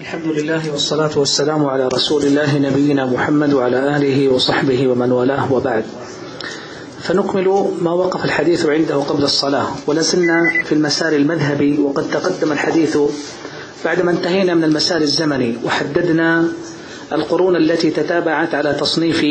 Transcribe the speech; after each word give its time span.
الحمد 0.00 0.26
لله 0.26 0.72
والصلاة 0.72 1.18
والسلام 1.18 1.66
على 1.66 1.88
رسول 1.88 2.22
الله 2.22 2.58
نبينا 2.58 3.06
محمد 3.06 3.52
وعلى 3.52 3.96
آله 3.96 4.28
وصحبه 4.28 4.88
ومن 4.88 5.12
والاه 5.12 5.52
وبعد. 5.52 5.84
فنكمل 7.02 7.64
ما 7.80 7.92
وقف 7.92 8.24
الحديث 8.24 8.66
عنده 8.66 8.94
قبل 8.94 9.24
الصلاة 9.24 9.66
ولازلنا 9.86 10.62
في 10.64 10.72
المسار 10.72 11.12
المذهبي 11.12 11.78
وقد 11.78 12.10
تقدم 12.10 12.52
الحديث 12.52 12.98
بعدما 13.84 14.10
انتهينا 14.10 14.54
من 14.54 14.64
المسار 14.64 15.00
الزمني 15.00 15.56
وحددنا 15.64 16.48
القرون 17.12 17.56
التي 17.56 17.90
تتابعت 17.90 18.54
على 18.54 18.74
تصنيف 18.74 19.26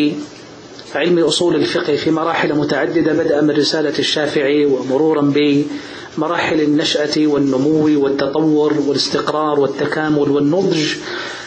علم 0.95 1.19
أصول 1.19 1.55
الفقه 1.55 1.95
في 1.95 2.11
مراحل 2.11 2.53
متعددة 2.55 3.13
بدءا 3.13 3.41
من 3.41 3.51
رسالة 3.51 3.99
الشافعي 3.99 4.65
ومرورا 4.65 5.21
بمراحل 6.19 6.61
النشأة 6.61 7.27
والنمو 7.27 8.03
والتطور 8.03 8.73
والاستقرار 8.87 9.59
والتكامل 9.59 10.31
والنضج 10.31 10.95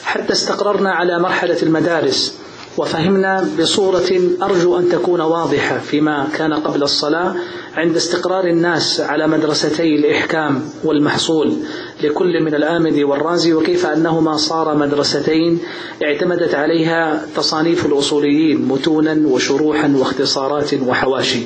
حتى 0.04 0.32
استقررنا 0.32 0.90
على 0.90 1.18
مرحلة 1.18 1.62
المدارس 1.62 2.34
وفهمنا 2.78 3.48
بصورة 3.60 4.20
أرجو 4.42 4.78
أن 4.78 4.88
تكون 4.88 5.20
واضحة 5.20 5.78
فيما 5.78 6.28
كان 6.36 6.54
قبل 6.54 6.82
الصلاة 6.82 7.34
عند 7.76 7.96
استقرار 7.96 8.44
الناس 8.44 9.00
على 9.00 9.26
مدرستي 9.28 9.94
الإحكام 9.96 10.62
والمحصول 10.84 11.56
لكل 12.02 12.42
من 12.44 12.54
الآمدي 12.54 13.04
والرازي 13.04 13.52
وكيف 13.54 13.86
أنهما 13.86 14.36
صار 14.36 14.76
مدرستين 14.76 15.58
اعتمدت 16.02 16.54
عليها 16.54 17.26
تصانيف 17.36 17.86
الأصوليين 17.86 18.68
متونا 18.68 19.28
وشروحا 19.28 19.94
واختصارات 19.98 20.74
وحواشي. 20.74 21.42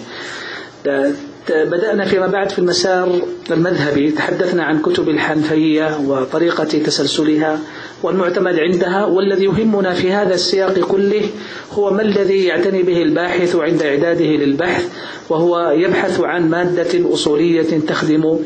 بدأنا 1.51 2.05
فيما 2.05 2.27
بعد 2.27 2.51
في 2.51 2.59
المسار 2.59 3.21
المذهبي 3.51 4.11
تحدثنا 4.11 4.65
عن 4.65 4.79
كتب 4.79 5.09
الحنفية 5.09 5.99
وطريقة 6.07 6.65
تسلسلها 6.65 7.59
والمعتمد 8.03 8.59
عندها 8.59 9.05
والذي 9.05 9.45
يهمنا 9.45 9.95
في 9.95 10.13
هذا 10.13 10.35
السياق 10.35 10.79
كله 10.79 11.23
هو 11.73 11.91
ما 11.91 12.03
الذي 12.03 12.45
يعتني 12.45 12.83
به 12.83 13.03
الباحث 13.03 13.57
عند 13.57 13.83
إعداده 13.83 14.25
للبحث 14.25 14.89
وهو 15.29 15.71
يبحث 15.71 16.21
عن 16.21 16.51
مادة 16.51 17.13
أصولية 17.15 17.81
تخدم 17.89 18.39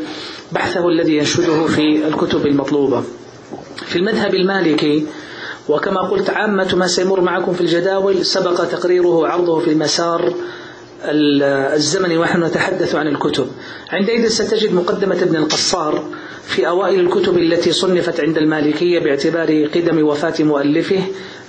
بحثه 0.52 0.88
الذي 0.88 1.16
ينشده 1.16 1.66
في 1.66 2.06
الكتب 2.08 2.46
المطلوبة. 2.46 3.02
في 3.86 3.96
المذهب 3.96 4.34
المالكي 4.34 5.06
وكما 5.68 6.00
قلت 6.00 6.30
عامة 6.30 6.74
ما 6.76 6.86
سيمر 6.86 7.20
معكم 7.20 7.52
في 7.52 7.60
الجداول 7.60 8.24
سبق 8.26 8.64
تقريره 8.64 9.06
وعرضه 9.08 9.58
في 9.60 9.70
المسار 9.72 10.32
الزمني 11.04 12.16
ونحن 12.18 12.44
نتحدث 12.44 12.94
عن 12.94 13.06
الكتب. 13.08 13.46
عندئذ 13.90 14.28
ستجد 14.28 14.72
مقدمة 14.74 15.22
ابن 15.22 15.36
القصار 15.36 16.04
في 16.46 16.68
أوائل 16.68 17.00
الكتب 17.00 17.38
التي 17.38 17.72
صنفت 17.72 18.20
عند 18.20 18.38
المالكية 18.38 18.98
باعتبار 18.98 19.64
قدم 19.74 20.06
وفاة 20.06 20.34
مؤلفه 20.40 21.02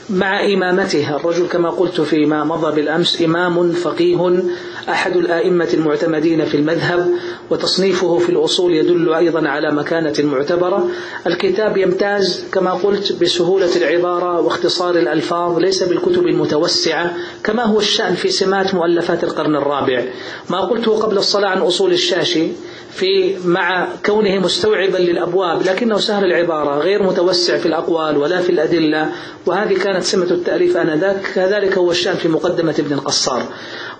مع 0.10 0.46
إمامته 0.46 1.16
الرجل 1.16 1.48
كما 1.48 1.70
قلت 1.70 2.02
فيما 2.02 2.44
مضى 2.44 2.76
بالأمس 2.76 3.22
إمام 3.22 3.72
فقيه 3.72 4.44
أحد 4.90 5.16
الآئمة 5.18 5.68
المعتمدين 5.74 6.46
في 6.46 6.58
المذهب 6.58 7.12
وتصنيفه 7.50 8.18
في 8.18 8.30
الأصول 8.30 8.74
يدل 8.74 9.14
أيضا 9.14 9.50
على 9.50 9.72
مكانة 9.72 10.14
معتبرة. 10.20 10.88
الكتاب 11.28 11.78
يمتاز 11.78 12.44
كما 12.52 12.72
قلت 12.74 13.14
بسهولة 13.24 13.76
العبارة 13.76 14.42
واختصار 14.42 14.96
الألفاظ 14.96 15.60
ليس 15.60 15.84
بالكتب 15.84 16.28
المتوسعة 16.28 17.14
كما 17.44 17.64
هو 17.64 17.80
الشأن 17.80 18.16
في 18.16 18.30
سمات 18.30 18.74
مؤلفات 18.76 19.24
القرن 19.24 19.56
الرابع. 19.56 20.04
ما 20.50 20.62
قلته 20.62 20.92
قبل 21.00 21.18
الصلاة 21.18 21.50
عن 21.50 21.58
أصول 21.62 21.92
الشاشي 21.94 22.48
في 22.92 23.38
مع 23.46 23.88
كونه 24.06 24.40
مستوعبا 24.40 24.98
للأبواب 24.98 25.64
لكنه 25.64 25.98
سهل 25.98 26.26
العبارة 26.26 26.80
غير 26.80 27.04
متوسع 27.04 27.58
في 27.58 27.66
الأقوال 27.66 28.18
ولا 28.18 28.42
في 28.42 28.50
الأدلة. 28.50 29.10
وهذه 29.46 29.74
كانت 29.74 30.04
سمة 30.04 30.32
التأليف 30.32 30.78
آنذاك. 30.78 31.22
كذلك 31.36 31.78
هو 31.78 31.92
الشأن 31.92 32.16
في 32.16 32.28
مقدمة 32.28 32.76
ابن 32.80 32.94
القصار. 32.94 33.44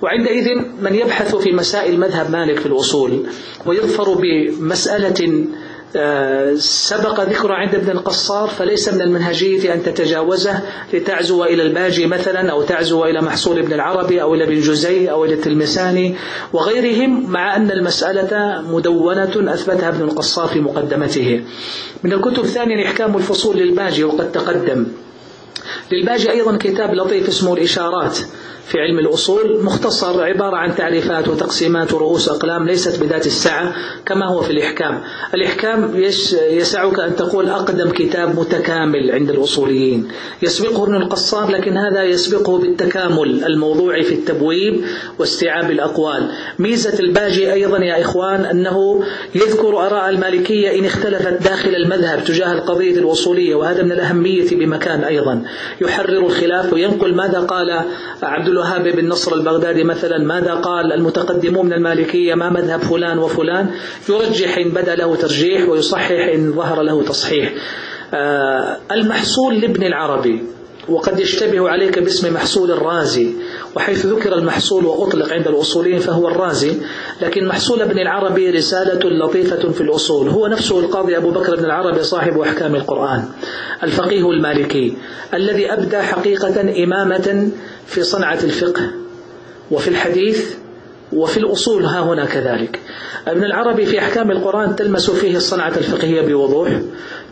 وعندئذ 0.02 0.56
من 0.82 0.96
يبحث 0.96 1.36
في 1.36 1.52
مسائل 1.52 2.00
مذهب 2.00 2.32
مالك 2.32 2.60
في 2.60 2.66
الأصول 2.66 3.24
ويظفر 3.66 4.14
بمسألة 4.14 5.46
سبق 6.58 7.22
ذكر 7.22 7.52
عند 7.52 7.76
ابن 7.76 7.90
القصار 7.90 8.48
فليس 8.50 8.94
من 8.94 9.02
المنهجية 9.02 9.74
أن 9.74 9.84
تتجاوزه 9.84 10.60
لتعزو 10.94 11.44
إلى 11.44 11.64
الباجي 11.64 12.08
مثلا 12.08 12.52
أو 12.52 12.62
تعزو 12.62 13.06
إلى 13.06 13.22
محصول 13.22 13.60
ابن 13.60 13.74
العربي 13.74 14.22
أو 14.22 14.34
إلى 14.34 14.44
ابن 14.44 14.60
جزي 14.60 15.12
أو 15.12 15.26
إلى 15.26 15.34
التلمساني 15.34 16.16
وغيرهم 16.54 17.32
مع 17.32 17.56
أن 17.56 17.72
المسألة 17.72 18.62
مدونة 18.62 19.54
أثبتها 19.54 19.90
ابن 19.90 20.02
القصار 20.02 20.48
في 20.48 20.60
مقدمته. 20.60 21.44
من 22.04 22.14
الكتب 22.14 22.46
ثانيا 22.46 22.86
إحكام 22.86 23.18
الفصول 23.18 23.58
للباجي 23.58 24.04
وقد 24.04 24.32
تقدم. 24.32 24.86
للباجي 25.92 26.32
أيضا 26.32 26.58
كتاب 26.58 26.94
لطيف 26.94 27.28
اسمه 27.28 27.54
الإشارات. 27.54 28.18
في 28.68 28.80
علم 28.80 29.00
الأصول 29.00 29.64
مختصر 29.64 30.24
عبارة 30.24 30.56
عن 30.56 30.76
تعريفات 30.76 31.28
وتقسيمات 31.28 31.94
ورؤوس 31.94 32.30
أقلام 32.30 32.68
ليست 32.68 33.04
بذات 33.04 33.28
السعة 33.28 33.74
كما 34.06 34.28
هو 34.30 34.42
في 34.42 34.52
الإحكام. 34.52 35.02
الإحكام 35.34 35.96
يسعك 36.52 37.00
أن 37.00 37.16
تقول 37.16 37.50
أقدم 37.50 37.90
كتاب 37.90 38.40
متكامل 38.40 39.12
عند 39.12 39.30
الأصوليين. 39.30 40.08
يسبقه 40.42 40.84
ابن 40.84 40.96
القصار 40.96 41.52
لكن 41.52 41.78
هذا 41.78 42.04
يسبقه 42.04 42.58
بالتكامل 42.58 43.44
الموضوعي 43.44 44.04
في 44.04 44.14
التبويب 44.14 44.86
واستيعاب 45.20 45.72
الأقوال. 45.72 46.32
ميزة 46.60 47.00
الباجي 47.00 47.54
أيضا 47.54 47.78
يا 47.78 48.02
إخوان 48.02 48.46
أنه 48.46 49.04
يذكر 49.36 49.78
أراء 49.88 50.10
المالكية 50.10 50.80
إن 50.80 50.86
اختلفت 50.86 51.44
داخل 51.44 51.76
المذهب 51.76 52.24
تجاه 52.24 52.52
القضية 52.54 53.00
الأصولية 53.00 53.56
وهذا 53.56 53.84
من 53.84 53.92
الأهمية 53.92 54.50
بمكان 54.58 55.04
أيضا. 55.04 55.44
يحرر 55.82 56.26
الخلاف 56.26 56.74
وينقل 56.74 57.16
ماذا 57.16 57.40
قال 57.40 57.86
عبد 58.24 58.51
الوهاب 58.52 58.88
بن 58.88 59.08
نصر 59.08 59.36
البغدادي 59.36 59.84
مثلا 59.84 60.18
ماذا 60.18 60.54
قال 60.54 60.94
المتقدمون 60.94 61.66
من 61.66 61.74
المالكية؟ 61.74 62.36
ما 62.36 62.50
مذهب 62.50 62.80
فلان 62.82 63.20
وفلان. 63.20 63.70
يرجح 64.10 64.58
إن 64.58 64.70
بدا 64.70 64.96
له 64.96 65.16
ترجيح 65.16 65.70
ويصحح 65.70 66.12
إن 66.12 66.54
ظهر 66.54 66.82
له 66.82 67.04
تصحيح. 67.04 67.54
آه، 68.14 68.78
المحصول 68.92 69.62
لابن 69.62 69.84
العربي 69.84 70.44
وقد 70.90 71.20
يشتبه 71.20 71.70
عليك 71.70 72.00
باسم 72.00 72.34
محصول 72.34 72.72
الرازي 72.72 73.34
وحيث 73.76 74.06
ذكر 74.06 74.34
المحصول 74.34 74.86
وأطلق 74.86 75.34
عند 75.34 75.48
الأصوليين 75.48 76.00
فهو 76.00 76.28
الرازي 76.28 76.78
لكن 77.22 77.48
محصول 77.48 77.82
ابن 77.82 78.00
العربي 78.00 78.50
رسالة 78.50 79.10
لطيفة 79.10 79.72
في 79.72 79.82
الأصول. 79.82 80.30
هو 80.30 80.48
نفسه 80.48 80.80
القاضي 80.80 81.18
أبو 81.18 81.32
بكر 81.32 81.56
بن 81.56 81.66
العربي 81.66 82.04
صاحب 82.04 82.40
أحكام 82.40 82.76
القرآن 82.76 83.26
الفقيه 83.84 84.30
المالكي 84.30 84.98
الذي 85.34 85.74
أبدى 85.74 85.98
حقيقة 85.98 86.84
إمامة 86.84 87.52
في 87.88 88.04
صنعة 88.04 88.40
الفقه 88.44 88.92
وفي 89.72 89.88
الحديث 89.88 90.56
وفي 91.14 91.38
الأصول 91.38 91.86
ها 91.86 92.00
هنا 92.00 92.26
كذلك. 92.26 92.80
ابن 93.28 93.44
العربي 93.44 93.86
في 93.86 94.00
أحكام 94.00 94.32
القرآن 94.32 94.76
تلمس 94.76 95.12
فيه 95.12 95.38
الصنعة 95.38 95.74
الفقهية 95.78 96.22
بوضوح 96.22 96.82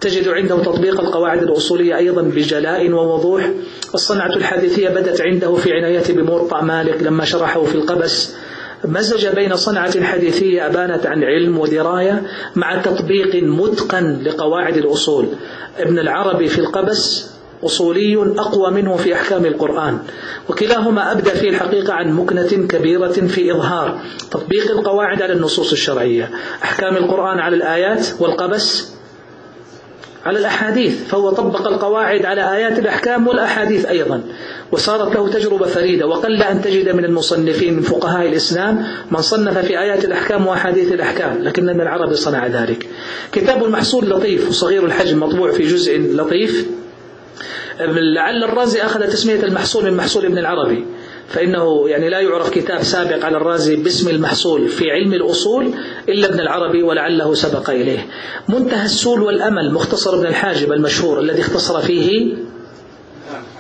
تجد 0.02 0.28
عنده 0.28 0.58
تطبيق 0.64 1.00
القواعد 1.00 1.44
الأصولية 1.44 1.98
أيضا 1.98 2.22
بجلاء 2.22 2.92
ووضوح. 2.92 3.50
الصنعة 3.94 4.36
الحديثية 4.36 4.90
بدت 4.90 5.22
عنده 5.22 5.56
في 5.56 5.74
عنايته 5.74 6.14
بموطأ 6.14 6.62
مالك 6.62 7.04
لما 7.04 7.26
شرحه 7.26 7.64
في 7.64 7.76
القبس. 7.76 8.36
مزج 8.86 9.28
بين 9.28 9.56
صنعة 9.56 10.04
حديثية 10.04 10.66
أبانت 10.66 11.06
عن 11.06 11.24
علم 11.24 11.60
ودراية 11.60 12.24
مع 12.56 12.82
تطبيق 12.82 13.44
متقن 13.44 14.22
لقواعد 14.24 14.78
الأصول. 14.78 15.28
ابن 15.78 16.00
العربي 16.00 16.48
في 16.48 16.60
القبس 16.60 17.30
أصولي 17.64 18.16
أقوى 18.38 18.72
منه 18.72 18.96
في 18.96 19.14
أحكام 19.14 19.46
القرآن. 19.46 19.98
وكلاهما 20.50 21.12
أبدى 21.12 21.30
في 21.30 21.50
الحقيقة 21.50 21.94
عن 21.94 22.12
مكنة 22.12 22.68
كبيرة 22.68 23.08
في 23.12 23.52
إظهار 23.52 24.00
تطبيق 24.32 24.72
القواعد 24.72 25.22
على 25.22 25.34
النصوص 25.34 25.72
الشرعية. 25.72 26.30
أحكام 26.64 26.98
القرآن 26.98 27.40
على 27.40 27.56
الآيات 27.56 28.08
والقبس 28.20 28.94
على 30.26 30.40
الأحاديث 30.40 31.08
فهو 31.08 31.30
طبق 31.30 31.68
القواعد 31.68 32.26
على 32.26 32.56
آيات 32.56 32.80
الأحكام 32.80 33.28
والأحاديث 33.28 33.86
أيضا. 33.86 34.24
وصارت 34.72 35.16
له 35.16 35.30
تجربة 35.30 35.66
فريدة 35.66 36.08
وقل 36.08 36.44
أن 36.44 36.62
تجد 36.62 36.90
من 36.96 37.06
المصنفين 37.06 37.74
من 37.74 37.82
فقهاء 37.82 38.28
الإسلام 38.28 38.86
من 39.12 39.22
صنف 39.22 39.58
في 39.58 39.80
آيات 39.80 40.06
الأحكام 40.06 40.48
وأحاديث 40.48 40.92
الأحكام 40.92 41.44
لكن 41.44 41.70
ابن 41.70 41.82
العربي 41.82 42.16
صنع 42.16 42.48
ذلك. 42.48 42.88
كتاب 43.32 43.64
المحصول 43.64 44.10
لطيف 44.10 44.50
وصغير 44.50 44.86
الحجم 44.86 45.20
مطبوع 45.20 45.52
في 45.52 45.64
جزء 45.64 46.00
لطيف. 46.00 46.79
لعل 47.80 48.44
الرازي 48.44 48.82
أخذ 48.82 49.00
تسمية 49.00 49.44
المحصول 49.44 49.84
من 49.84 49.98
محصول 49.98 50.26
ابن 50.26 50.38
العربي. 50.38 50.86
فإنه 51.28 51.90
يعني 51.90 52.10
لا 52.10 52.20
يعرف 52.20 52.50
كتاب 52.50 52.84
سابق 52.84 53.26
على 53.26 53.38
الرازي 53.38 53.76
باسم 53.76 54.10
المحصول 54.10 54.68
في 54.68 54.92
علم 54.92 55.14
الأصول 55.14 55.74
إلا 56.10 56.28
ابن 56.28 56.40
العربي 56.40 56.84
ولعله 56.84 57.34
سبق 57.34 57.70
إليه. 57.70 58.08
منتهى 58.50 58.86
السول 58.86 59.22
والأمل 59.22 59.74
مختصر 59.74 60.16
ابن 60.16 60.26
الحاجب 60.26 60.72
المشهور 60.72 61.20
الذي 61.20 61.42
اختصر 61.42 61.82
فيه 61.82 62.36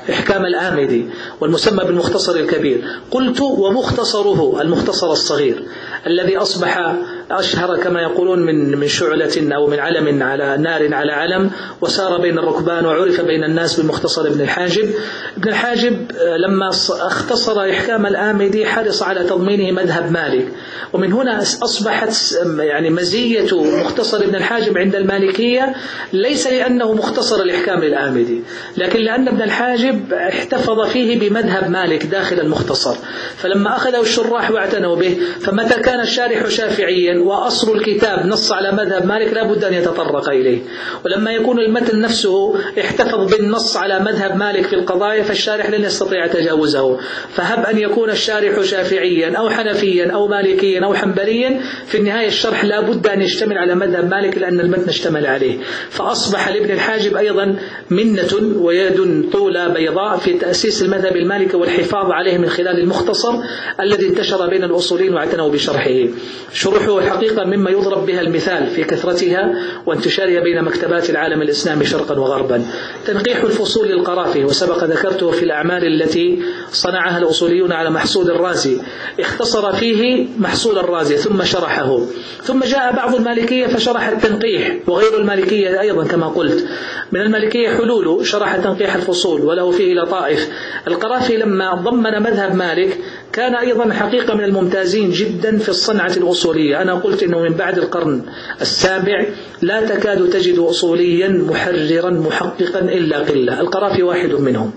إحكام 0.09 0.45
الآمدي 0.45 1.05
والمسمى 1.41 1.83
بالمختصر 1.83 2.35
الكبير. 2.35 2.85
قلت 3.11 3.41
ومختصره 3.41 4.61
المختصر 4.61 5.11
الصغير 5.11 5.63
الذي 6.07 6.37
أصبح 6.37 6.95
أشهر 7.31 7.77
كما 7.77 8.01
يقولون 8.01 8.39
من 8.39 8.77
من 8.77 8.87
شعلة 8.87 9.55
أو 9.55 9.67
من 9.67 9.79
علم 9.79 10.23
على 10.23 10.57
نار 10.57 10.93
على 10.93 11.11
علم 11.11 11.51
وسار 11.81 12.21
بين 12.21 12.39
الركبان 12.39 12.85
وعرف 12.85 13.21
بين 13.21 13.43
الناس 13.43 13.79
بمختصر 13.79 14.27
ابن 14.27 14.41
الحاجب. 14.41 14.89
ابن 15.37 15.49
الحاجب 15.49 16.11
آه، 16.11 16.37
لما 16.37 16.69
اختصر 16.89 17.69
إحكام 17.69 18.05
الآمدي 18.05 18.65
حرص 18.65 19.03
على 19.03 19.23
تضمينه 19.23 19.81
مذهب 19.81 20.11
مالك. 20.11 20.47
ومن 20.93 21.13
هنا 21.13 21.41
أصبحت 21.41 22.35
يعني 22.59 22.89
مزية 22.89 23.47
مختصر 23.83 24.17
ابن 24.17 24.35
الحاجب 24.35 24.77
عند 24.77 24.95
المالكية 24.95 25.75
ليس 26.13 26.47
لأنه 26.47 26.93
مختصر 26.93 27.41
الإحكام 27.41 27.79
للآمدي 27.79 28.41
لكن 28.77 28.99
لأن 28.99 29.27
ابن 29.27 29.41
الحاجب 29.41 30.13
احتفظ 30.13 30.87
فيه 30.87 31.19
بمذهب 31.19 31.69
مالك 31.69 32.05
داخل 32.05 32.39
المختصر. 32.39 32.95
فلما 33.37 33.75
أخذه 33.75 34.01
الشراح 34.01 34.51
وأعتنوا 34.51 34.95
به 34.95 35.17
فمتى 35.41 35.79
كان 35.79 35.99
الشارح 35.99 36.47
شافعيا؟ 36.47 37.18
وأصل 37.19 37.77
الكتاب 37.77 38.25
نص 38.25 38.51
على 38.51 38.71
مذهب 38.71 39.05
مالك 39.05 39.33
لا 39.33 39.43
بد 39.43 39.63
أن 39.63 39.73
يتطرق 39.73 40.29
إليه. 40.29 40.61
ولما 41.05 41.31
يكون 41.31 41.59
المتن 41.59 42.01
نفسه 42.01 42.55
احتفظ 42.79 43.35
بالنص 43.35 43.77
على 43.77 43.99
مذهب 43.99 44.37
مالك 44.37 44.65
في 44.65 44.75
القضايا 44.75 45.23
فالشارح 45.23 45.69
لن 45.69 45.83
يستطيع 45.83 46.27
تجاوزه. 46.27 46.97
فهب 47.29 47.65
أن 47.65 47.77
يكون 47.77 48.09
الشارح 48.09 48.61
شافعيا 48.61 49.37
أو 49.37 49.49
حنفيا 49.49 50.11
أو 50.11 50.27
مالكيا 50.27 50.85
أو 50.85 50.93
حنبليا. 50.93 51.61
في 51.87 51.97
النهاية 51.97 52.27
الشرح 52.27 52.65
لا 52.65 52.81
بد 52.81 53.07
أن 53.07 53.21
يشتمل 53.21 53.57
على 53.57 53.75
مذهب 53.75 54.09
مالك 54.09 54.37
لأن 54.37 54.59
المتن 54.59 54.89
اشتمل 54.89 55.25
عليه. 55.25 55.59
فأصبح 55.89 56.49
لابن 56.49 56.71
الحاجب 56.71 57.15
أيضا 57.15 57.55
منة 57.89 58.57
ويد 58.57 59.29
طولى 59.31 59.69
بيضاء 59.69 60.17
في 60.17 60.33
تأسيس 60.33 60.83
المذهب 60.83 61.15
المالكي 61.15 61.57
والحفاظ 61.57 62.11
عليه 62.11 62.37
من 62.37 62.49
خلال 62.49 62.79
المختصر 62.79 63.33
الذي 63.79 64.07
انتشر 64.07 64.49
بين 64.49 64.63
الأصولين 64.63 65.13
واعتنوا 65.13 65.49
بشرحه. 65.49 66.05
شروحه 66.53 66.91
الحقيقة 67.09 67.43
مما 67.43 67.69
يضرب 67.69 68.05
بها 68.05 68.21
المثال 68.21 68.67
في 68.67 68.83
كثرتها 68.83 69.53
وانتشارها 69.85 70.39
بين 70.39 70.63
مكتبات 70.63 71.09
العالم 71.09 71.41
الإسلامي 71.41 71.85
شرقا 71.85 72.19
وغربا. 72.19 72.65
تنقيح 73.05 73.43
الفصول 73.43 73.87
للقرافي 73.87 74.45
وسبق 74.45 74.83
ذكرته 74.83 75.31
في 75.31 75.43
الأعمال 75.43 76.01
التي 76.01 76.39
صنعها 76.71 77.17
الأصوليون 77.17 77.71
على 77.71 77.89
محصول 77.89 78.31
الرازي. 78.31 78.81
اختصر 79.19 79.71
فيه 79.71 80.27
محصول 80.37 80.77
الرازي 80.77 81.17
ثم 81.17 81.43
شرحه. 81.43 81.99
ثم 82.43 82.63
جاء 82.63 82.95
بعض 82.95 83.15
المالكية 83.15 83.67
فشرح 83.67 84.07
التنقيح 84.07 84.75
وغير 84.87 85.17
المالكية 85.17 85.81
أيضا 85.81 86.03
كما 86.05 86.27
قلت. 86.27 86.67
من 87.11 87.21
المالكية 87.21 87.69
حلول 87.69 88.25
شرح 88.25 88.55
تنقيح 88.55 88.95
الفصول 88.95 89.41
وله 89.41 89.71
فيه 89.71 89.93
لطائف. 89.93 90.49
القرافي 90.87 91.37
لما 91.37 91.75
ضمن 91.75 92.21
مذهب 92.23 92.55
مالك 92.55 92.97
كان 93.33 93.55
أيضا 93.55 93.93
حقيقة 93.93 94.33
من 94.35 94.43
الممتازين 94.43 95.11
جدا 95.11 95.57
في 95.57 95.69
الصنعة 95.69 96.11
الأصولية. 96.17 96.81
أنا 96.81 96.93
قلت 96.93 97.23
أنه 97.23 97.39
من 97.39 97.53
بعد 97.53 97.77
القرن 97.77 98.21
السابع 98.61 99.25
لا 99.61 99.85
تكاد 99.85 100.29
تجد 100.29 100.59
أصوليا 100.59 101.27
محررا 101.27 102.09
محققا 102.09 102.79
إلا 102.79 103.19
قلة. 103.19 103.59
القرافي 103.59 104.03
واحد 104.03 104.33
منهم 104.33 104.71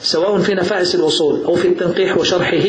سواء 0.00 0.38
في 0.38 0.54
نفائس 0.54 0.94
الأصول 0.94 1.44
أو 1.44 1.54
في 1.54 1.68
التنقيح 1.68 2.18
وشرحه 2.18 2.66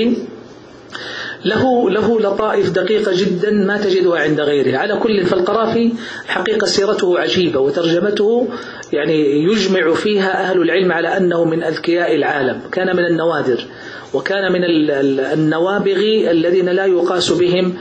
له 1.45 1.89
له 1.89 2.19
لطائف 2.19 2.69
دقيقة 2.69 3.11
جدا 3.15 3.51
ما 3.51 3.77
تجدها 3.77 4.19
عند 4.19 4.41
غيره. 4.41 4.77
على 4.77 4.95
كل 4.95 5.25
فالقرافي 5.25 5.91
حقيقة 6.27 6.65
سيرته 6.65 7.19
عجيبة 7.19 7.59
وترجمته 7.59 8.47
يعني 8.93 9.43
يجمع 9.43 9.93
فيها 9.93 10.43
أهل 10.43 10.61
العلم 10.61 10.91
على 10.91 11.17
أنه 11.17 11.43
من 11.43 11.63
أذكياء 11.63 12.15
العالم. 12.15 12.61
كان 12.71 12.95
من 12.95 13.05
النوادر 13.05 13.65
وكان 14.13 14.51
من 14.51 14.63
النوابغ 15.33 15.99
الذين 16.31 16.69
لا 16.69 16.85
يقاس 16.85 17.31
بهم 17.31 17.73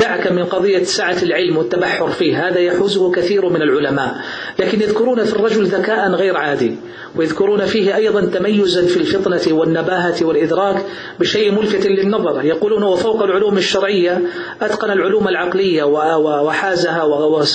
دعك 0.00 0.32
من 0.32 0.44
قضية 0.44 0.82
سعة 0.82 1.16
العلم 1.22 1.56
والتبحر 1.56 2.08
فيه. 2.08 2.48
هذا 2.48 2.58
يحوزه 2.58 3.10
كثير 3.10 3.48
من 3.48 3.62
العلماء. 3.62 4.14
لكن 4.58 4.80
يذكرون 4.80 5.24
في 5.24 5.32
الرجل 5.32 5.66
ذكاء 5.66 6.10
غير 6.10 6.36
عادي 6.36 6.76
ويذكرون 7.16 7.66
فيه 7.66 7.96
أيضا 7.96 8.20
تميزا 8.20 8.86
في 8.86 8.96
الفطنة 8.96 9.58
والنباهة 9.58 10.24
والإدراك 10.24 10.84
بشيء 11.20 11.52
ملفت 11.52 11.86
للنظر. 11.86 12.44
يقولون 12.44 12.82
وفوق 12.82 13.22
العلوم 13.22 13.58
الشرعية 13.58 14.22
أتقن 14.62 14.90
العلوم 14.90 15.28
العقلية 15.28 15.82
وحازها 15.84 17.02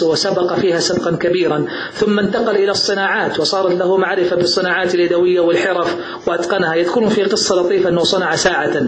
وسبق 0.03 0.53
فيها 0.53 0.79
سبقا 0.79 1.15
كبيرا. 1.15 1.65
ثم 1.93 2.19
انتقل 2.19 2.55
إلى 2.55 2.71
الصناعات 2.71 3.39
وصارت 3.39 3.79
له 3.79 3.97
معرفة 3.97 4.35
بالصناعات 4.35 4.95
اليدوية 4.95 5.39
والحرف 5.39 5.95
وأتقنها. 6.27 6.75
يذكرون 6.75 7.09
في 7.09 7.23
قصة 7.23 7.55
لطيفة 7.61 7.89
أنه 7.89 8.03
صنع 8.03 8.35
ساعة. 8.35 8.83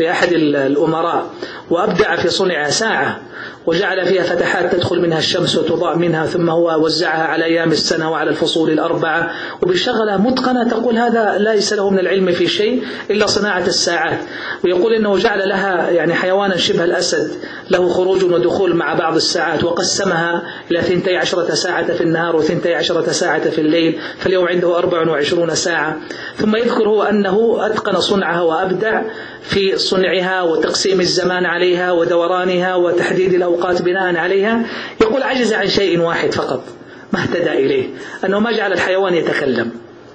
لأحد 0.00 0.32
الأمراء 0.32 1.30
وأبدع 1.70 2.16
في 2.16 2.28
صنع 2.28 2.68
ساعة. 2.68 3.20
وجعل 3.66 4.06
فيها 4.06 4.22
فتحات 4.22 4.74
تدخل 4.74 5.00
منها 5.00 5.18
الشمس 5.18 5.58
وتضاء 5.58 5.96
منها 5.96 6.26
ثم 6.26 6.50
هو 6.50 6.84
وزعها 6.84 7.22
على 7.22 7.44
أيام 7.44 7.72
السنة 7.72 8.10
وعلى 8.10 8.30
الفصول 8.30 8.70
الأربعة. 8.70 9.30
وبشغلة 9.62 10.16
متقنة 10.16 10.68
تقول 10.68 10.96
هذا 10.96 11.38
ليس 11.38 11.72
له 11.72 11.90
من 11.90 11.98
العلم 11.98 12.32
في 12.32 12.46
شيء 12.46 12.82
إلا 13.10 13.26
صناعة 13.26 13.66
الساعات. 13.66 14.18
ويقول 14.64 14.92
إنه 14.92 15.18
جعل 15.18 15.48
لها 15.48 15.90
يعني 15.90 16.14
حيوانا 16.14 16.56
شبه 16.56 16.84
الأسد 16.84 17.30
له 17.70 17.88
خروج 17.88 18.24
ودخول 18.24 18.76
مع 18.76 18.94
بعض 18.94 19.16
الساعات 19.16 19.64
وقسمها 19.64 20.42
إلى 20.70 20.82
ثنتي 20.82 21.16
عشرة 21.16 21.54
ساعة 21.54 21.92
في 21.92 22.00
النهار 22.00 22.36
وثنتي 22.36 22.74
عشرة 22.74 23.12
ساعة 23.12 23.50
في 23.50 23.60
الليل 23.60 23.98
فاليوم 24.18 24.48
عنده 24.48 24.78
أربع 24.78 25.10
وعشرون 25.10 25.54
ساعة. 25.54 25.96
ثم 26.36 26.56
يذكر 26.56 26.88
هو 26.88 27.02
أنه 27.02 27.66
أتقن 27.66 28.00
صنعها 28.00 28.42
وأبدع 28.42 29.02
في 29.42 29.78
صنعها 29.78 30.42
وتقسيم 30.42 31.00
الزمان 31.00 31.46
عليها 31.46 31.92
ودورانها 31.92 32.74
وتحديد 32.74 33.34
الأوقات 33.34 33.59
بناء 33.82 34.16
عليها 34.16 34.66
يقول 35.00 35.22
عجز 35.22 35.52
عن 35.52 35.68
شيء 35.68 36.00
واحد 36.00 36.32
فقط 36.34 36.64
ما 37.12 37.22
اهتدى 37.22 37.52
إليه 37.52 37.88
أنه 38.24 38.40
ما 38.40 38.52
جعل 38.52 38.72
الحيوان 38.72 39.14
يتكلم. 39.14 39.70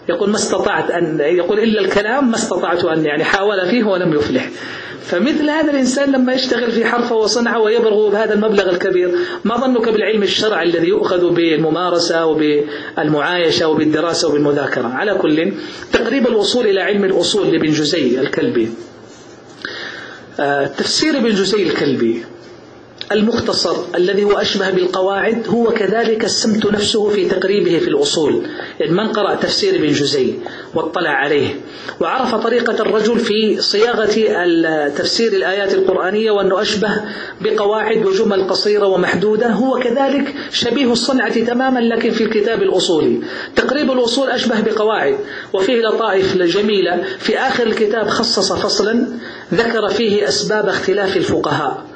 يقول 0.10 0.30
ما 0.30 0.36
استطعت 0.36 0.92
أن 0.92 1.20
يقول 1.20 1.60
إلا 1.60 1.82
الكلام 1.82 2.30
ما 2.30 2.36
استطعت 2.36 2.86
أن 2.86 3.06
يعني 3.06 3.24
حاول 3.24 3.66
فيه 3.70 3.84
ولم 3.84 4.14
يفلح. 4.14 4.50
فمثل 5.06 5.50
هذا 5.50 5.72
الإنسان 5.72 6.12
لما 6.12 6.34
يشتغل 6.34 6.72
في 6.72 6.86
حرفة 6.86 7.16
وصنعة 7.16 7.60
ويبلغ 7.60 8.10
بهذا 8.10 8.34
المبلغ 8.34 8.70
الكبير 8.70 9.12
ما 9.44 9.58
ظنك 9.58 9.90
بالعلم 9.90 10.24
الشرعي 10.24 10.70
الذي 10.70 10.88
يؤخذ 10.88 11.30
بالممارسة 11.34 12.26
وبالمعايشة 12.26 13.68
وبالدراسة 13.68 14.28
وبالمذاكرة؟ 14.28 14.88
على 14.88 15.14
كل 15.14 15.54
تقريب 15.94 16.28
الوصول 16.28 16.68
إلى 16.68 16.82
علم 16.82 17.04
الأصول 17.04 17.48
لابن 17.48 17.72
جزي 17.72 18.20
الكلبي. 18.20 18.70
آه، 20.40 20.68
تفسير 20.68 21.18
ابن 21.18 21.30
جزي 21.30 21.64
الكلبي. 21.64 22.24
المختصر 23.12 23.76
الذي 23.96 24.24
هو 24.24 24.32
أشبه 24.32 24.70
بالقواعد 24.70 25.48
هو 25.48 25.72
كذلك 25.72 26.26
السمت 26.26 26.66
نفسه 26.66 27.10
في 27.10 27.26
تقريبه 27.26 27.80
في 27.80 27.88
الأصول. 27.88 28.48
يعني 28.80 28.92
من 28.92 29.08
قرأ 29.08 29.36
تفسير 29.36 29.76
ابن 29.76 29.88
جزي 29.88 30.34
واطلع 30.76 31.10
عليه. 31.10 31.60
وعرف 32.00 32.36
طريقة 32.36 32.82
الرجل 32.82 33.20
في 33.20 33.62
صياغة 33.62 34.06
تفسير 34.90 35.34
الآيات 35.34 35.74
القرآنية 35.74 36.32
وأنه 36.32 36.62
أشبه 36.62 37.02
بقواعد 37.42 38.06
وجمل 38.06 38.48
قصيرة 38.48 38.88
ومحدودة. 38.88 39.48
هو 39.48 39.80
كذلك 39.80 40.36
شبيه 40.52 40.92
الصنعة 40.92 41.46
تماما 41.46 41.80
لكن 41.80 42.12
في 42.12 42.24
الكتاب 42.24 42.62
الأصولي. 42.62 43.22
تقريب 43.56 43.92
الأصول 43.92 44.30
أشبه 44.30 44.62
بقواعد 44.62 45.18
وفيه 45.54 45.82
لطائف 45.82 46.38
جميلة. 46.38 47.04
في 47.20 47.38
آخر 47.38 47.68
الكتاب 47.68 48.08
خصص 48.08 48.54
فصلا 48.54 49.08
ذكر 49.54 49.88
فيه 49.90 50.28
أسباب 50.28 50.70
اختلاف 50.70 51.18
الفقهاء. 51.18 51.95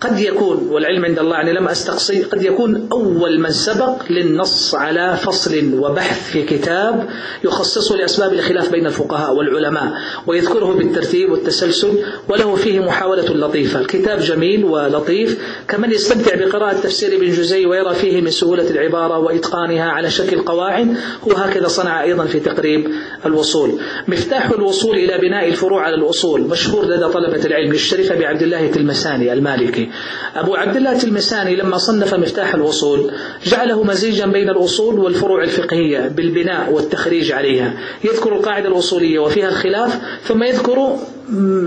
قد 0.00 0.20
يكون 0.20 0.68
والعلم 0.70 1.04
عند 1.04 1.18
الله 1.18 1.36
يعني 1.36 1.52
لم 1.52 1.68
أستقصي 1.68 2.22
قد 2.22 2.42
يكون 2.42 2.88
أول 2.92 3.40
من 3.40 3.50
سبق 3.50 4.02
للنص 4.10 4.74
على 4.74 5.16
فصل 5.16 5.74
وبحث 5.78 6.30
في 6.30 6.42
كتاب 6.42 7.08
يخصصه 7.44 7.96
لأسباب 7.96 8.32
الخلاف 8.32 8.70
بين 8.70 8.86
الفقهاء 8.86 9.34
والعلماء 9.34 9.92
ويذكره 10.26 10.66
بالترتيب 10.74 11.32
والتسلسل 11.32 11.92
وله 12.28 12.54
فيه 12.54 12.80
محاولة 12.80 13.22
لطيفة. 13.34 13.80
الكتاب 13.80 14.20
جميل 14.20 14.64
ولطيف 14.64 15.38
كمن 15.68 15.90
يستمتع 15.90 16.34
بقراءة 16.34 16.72
تفسير 16.72 17.16
ابن 17.16 17.26
جزي 17.26 17.66
ويرى 17.66 17.94
فيه 17.94 18.20
من 18.20 18.30
سهولة 18.30 18.70
العبارة 18.70 19.18
وإتقانها 19.18 19.90
على 19.90 20.10
شكل 20.10 20.40
قواعد 20.40 20.96
هو 21.28 21.32
هكذا 21.32 21.68
صنع 21.68 22.02
أيضا 22.02 22.24
في 22.24 22.40
تقريب 22.40 22.90
الوصول. 23.26 23.80
مفتاح 24.08 24.50
الوصول 24.50 24.96
إلى 24.96 25.18
بناء 25.18 25.48
الفروع 25.48 25.82
على 25.82 25.94
الأصول 25.94 26.40
مشهور 26.40 26.84
لدى 26.86 27.08
طلبة 27.08 27.44
العلم 27.44 27.72
للشريف 27.72 28.12
بعبد 28.12 28.42
الله 28.42 28.64
التلمساني 28.66 29.32
المالكي. 29.32 29.89
أبو 30.36 30.54
عبد 30.54 30.76
الله 30.76 30.92
التلمساني 30.92 31.56
لما 31.56 31.78
صنف 31.78 32.14
مفتاح 32.14 32.54
الوصول 32.54 33.10
جعله 33.44 33.84
مزيجا 33.84 34.26
بين 34.26 34.48
الأصول 34.50 34.98
والفروع 34.98 35.42
الفقهية 35.42 36.08
بالبناء 36.08 36.72
والتخريج 36.72 37.32
عليها. 37.32 37.72
يذكر 38.04 38.32
القاعدة 38.32 38.68
الأصولية 38.68 39.18
وفيها 39.18 39.48
الخلاف 39.48 39.98
ثم 40.24 40.42
يذكر 40.42 40.96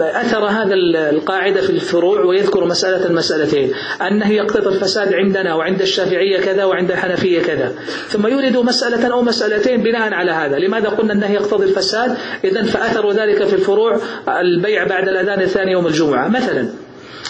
أثر 0.02 0.46
هذا 0.46 0.74
القاعدة 1.10 1.62
في 1.62 1.70
الفروع 1.70 2.20
ويذكر 2.26 2.66
مسألة 2.66 3.14
مسألتين. 3.14 3.72
أنه 4.02 4.32
يقتضي 4.32 4.70
الفساد 4.70 5.14
عندنا 5.14 5.56
وعند 5.56 5.82
الشافعية 5.82 6.40
كذا 6.40 6.64
وعند 6.64 6.92
الحنفية 6.92 7.42
كذا. 7.42 7.72
ثم 8.08 8.28
يورد 8.28 8.58
مسألة 8.58 9.14
أو 9.14 9.22
مسألتين 9.22 9.84
بناء 9.84 10.14
على 10.14 10.32
هذا. 10.32 10.58
لماذا 10.58 10.90
قلنا 10.90 11.14
أنه 11.14 11.32
يقتضي 11.32 11.66
الفساد؟ 11.66 12.18
إذا 12.44 12.64
فأثر 12.64 13.12
ذلك 13.12 13.44
في 13.44 13.54
الفروع 13.54 14.00
البيع 14.28 14.88
بعد 14.88 15.08
الأذان 15.08 15.42
الثاني 15.42 15.72
يوم 15.72 15.88
الجمعة. 15.88 16.28
مثلا 16.28 16.68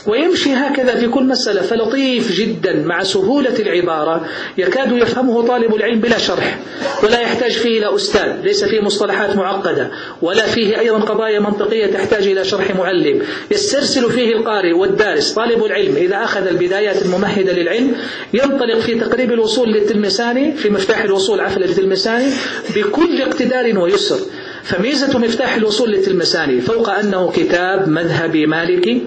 ويمشي 0.08 0.54
هكذا 0.54 0.96
في 0.96 1.08
كل 1.08 1.24
مسألة 1.24 1.62
فلطيف 1.62 2.32
جدا 2.32 2.74
مع 2.86 3.04
سهولة 3.04 3.60
العبارة. 3.60 4.26
يكاد 4.58 4.92
يفهمه 4.92 5.48
طالب 5.48 5.76
العلم 5.76 6.00
بلا 6.00 6.18
شرح 6.18 6.60
ولا 7.04 7.20
يحتاج 7.20 7.52
فيه 7.52 7.80
إلى 7.80 7.96
أستاذ 7.96 8.42
ليس 8.44 8.64
فيه 8.64 8.82
مصطلحات 8.82 9.36
معقدة 9.36 9.92
ولا 10.22 10.46
فيه 10.46 10.80
أيضا 10.80 11.00
قضايا 11.00 11.40
منطقية 11.40 11.86
تحتاج 11.86 12.28
إلى 12.28 12.46
شرح 12.46 12.76
معلم. 12.76 13.22
يسترسل 13.52 14.12
فيه 14.12 14.34
القارئ 14.34 14.74
والدارس 14.74 15.32
طالب 15.34 15.64
العلم 15.64 15.96
إذا 15.96 16.24
أخذ 16.24 16.48
البدايات 16.48 17.02
الممهدة 17.02 17.54
للعلم 17.54 17.96
ينطلق 18.34 18.80
في 18.80 19.00
تقريب 19.00 19.32
الوصول 19.32 19.72
للتلمساني 19.72 20.52
في 20.52 20.70
مفتاح 20.70 21.04
الوصول 21.04 21.40
عفوا 21.40 21.62
للتلمساني 21.62 22.32
بكل 22.76 23.22
اقتدار 23.22 23.80
ويسر. 23.80 24.20
فميزة 24.64 25.20
مفتاح 25.20 25.56
الوصول 25.56 25.92
للتلمساني 25.92 26.62
فوق 26.62 26.90
أنه 26.90 27.32
كتاب 27.32 27.90
مذهبي 27.90 28.46
مالكي 28.46 29.02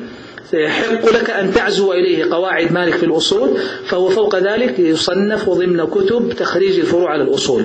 يحق 0.53 1.09
لك 1.13 1.31
أن 1.31 1.53
تعزو 1.55 1.93
إليه 1.93 2.25
قواعد 2.31 2.73
مالك 2.73 2.95
في 2.95 3.07
الأصول 3.07 3.51
فهو 3.87 4.09
فوق 4.09 4.37
ذلك 4.39 4.79
يصنف 4.79 5.51
ضمن 5.51 5.85
كتب 5.87 6.33
تخريج 6.33 6.79
الفروع 6.81 7.11
على 7.11 7.23
الأصول 7.23 7.65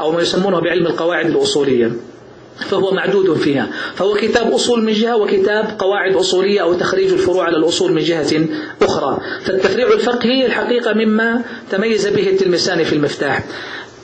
أو 0.00 0.12
ما 0.12 0.22
يسمونه 0.22 0.60
بعلم 0.60 0.86
القواعد 0.86 1.26
الأصولية 1.26 1.92
فهو 2.58 2.90
معدود 2.90 3.34
فيها 3.36 3.68
فهو 3.94 4.14
كتاب 4.14 4.52
أصول 4.52 4.84
من 4.84 4.92
جهة 4.92 5.16
وكتاب 5.16 5.76
قواعد 5.78 6.16
أصولية 6.16 6.60
أو 6.60 6.74
تخريج 6.74 7.12
الفروع 7.12 7.44
على 7.44 7.56
الأصول 7.56 7.92
من 7.92 8.02
جهة 8.02 8.46
أخرى. 8.82 9.20
فالتفريع 9.44 9.92
الفقهي 9.92 10.46
الحقيقة 10.46 10.92
مما 10.92 11.42
تميز 11.70 12.06
به 12.06 12.30
التلمساني 12.30 12.84
في 12.84 12.92
المفتاح. 12.92 13.44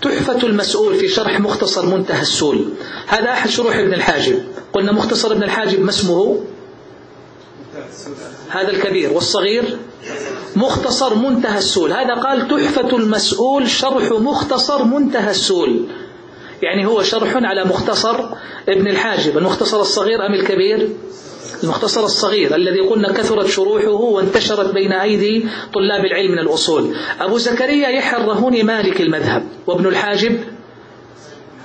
تحفة 0.02 0.46
المسؤول 0.46 0.94
في 0.94 1.08
شرح 1.08 1.40
مختصر 1.40 1.86
منتهى 1.86 2.22
السول. 2.22 2.64
هذا 3.06 3.30
أحد 3.30 3.50
شروح 3.50 3.76
ابن 3.76 3.94
الحاجب. 3.94 4.38
قلنا 4.72 4.92
مختصر 4.92 5.32
ابن 5.32 5.42
الحاجب 5.42 5.80
ما 5.80 5.90
اسمه؟ 5.90 6.44
هذا 8.48 8.70
الكبير 8.70 9.12
والصغير 9.12 9.78
مختصر 10.56 11.14
منتهى 11.14 11.58
السول 11.58 11.92
هذا 11.92 12.14
قال 12.14 12.48
تحفة 12.48 12.96
المسؤول 12.96 13.68
شرح 13.68 14.10
مختصر 14.10 14.84
منتهى 14.84 15.30
السول 15.30 15.86
يعني 16.62 16.86
هو 16.86 17.02
شرح 17.02 17.36
على 17.36 17.64
مختصر 17.64 18.24
ابن 18.68 18.86
الحاجب 18.86 19.38
المختصر 19.38 19.80
الصغير 19.80 20.26
أم 20.26 20.34
الكبير؟ 20.34 20.88
المختصر 21.62 22.04
الصغير 22.04 22.54
الذي 22.54 22.80
قلنا 22.80 23.12
كثرت 23.12 23.46
شروحه 23.46 23.90
وانتشرت 23.90 24.74
بين 24.74 24.92
أيدي 24.92 25.46
طلاب 25.74 26.04
العلم 26.04 26.32
من 26.32 26.38
الأصول. 26.38 26.96
أبو 27.20 27.38
زكريا 27.38 27.88
يحيى 27.88 28.62
مالك 28.62 29.00
المذهب 29.00 29.44
وابن 29.66 29.86
الحاجب 29.86 30.40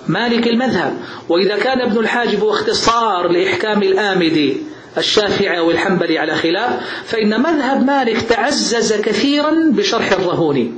مالك 0.07 0.47
المذهب. 0.47 0.97
وإذا 1.29 1.57
كان 1.57 1.81
ابن 1.81 1.99
الحاجب 1.99 2.45
اختصار 2.45 3.27
لإحكام 3.27 3.83
الآمدي 3.83 4.72
الشافعي 4.97 5.59
والحنبلي 5.59 6.17
على 6.17 6.35
خلاف 6.35 6.71
فإن 7.05 7.41
مذهب 7.41 7.85
مالك 7.85 8.21
تعزز 8.21 8.93
كثيرا 8.93 9.51
بشرح 9.71 10.11
الرهوني. 10.11 10.73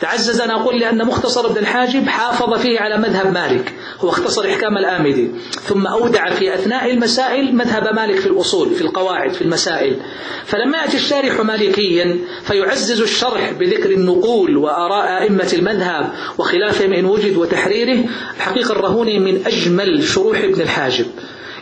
تعزز 0.00 0.40
أنا 0.40 0.54
أقول 0.54 0.80
لأن 0.80 1.06
مختصر 1.06 1.46
ابن 1.46 1.58
الحاجب 1.58 2.08
حافظ 2.08 2.58
فيه 2.58 2.80
على 2.80 2.98
مذهب 2.98 3.32
مالك 3.32 3.72
هو 4.00 4.08
اختصر 4.08 4.46
إحكام 4.46 4.78
الآمدي. 4.78 5.30
ثم 5.50 5.86
أودع 5.86 6.30
في 6.30 6.54
أثناء 6.54 6.90
المسائل 6.90 7.56
مذهب 7.56 7.94
مالك 7.94 8.18
في 8.18 8.26
الأصول 8.26 8.74
في 8.74 8.80
القواعد 8.80 9.32
في 9.32 9.42
المسائل. 9.42 9.96
فلما 10.44 10.78
يأتي 10.78 10.96
الشارح 10.96 11.40
مالكيا 11.40 12.18
فيعزز 12.44 13.00
الشرح 13.00 13.52
بذكر 13.52 13.90
النقول 13.90 14.56
وآراء 14.56 15.22
أئمة 15.22 15.50
المذهب 15.52 16.12
وخلافهم 16.38 16.92
إن 16.92 17.04
وجد 17.04 17.36
وتحريره. 17.36 18.04
الحقيقة 18.36 18.72
الرهوني 18.72 19.18
من 19.18 19.46
أجمل 19.46 20.04
شروح 20.04 20.38
ابن 20.38 20.60
الحاجب. 20.60 21.06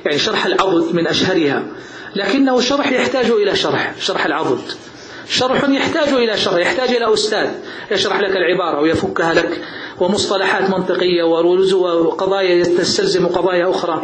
يعني 0.06 0.18
شرح 0.18 0.46
العضد 0.46 0.94
من 0.94 1.06
أشهرها. 1.06 1.62
لكنه 2.16 2.60
شرح 2.60 2.92
يحتاج 2.92 3.30
إلى 3.30 3.56
شرح 3.56 3.94
شرح 4.00 4.26
العضد. 4.26 4.62
شرح 5.28 5.68
يحتاج 5.68 6.08
إلى 6.08 6.36
شرح 6.36 6.56
يحتاج 6.56 6.88
إلى 6.88 7.14
أستاذ 7.14 7.48
يشرح 7.90 8.20
لك 8.20 8.36
العبارة 8.36 8.80
ويفكها 8.80 9.34
لك 9.34 9.60
ومصطلحات 10.00 10.70
منطقية 10.70 11.22
وقضايا 11.22 12.64
تستلزم 12.64 13.26
قضايا 13.26 13.70
أخرى. 13.70 14.02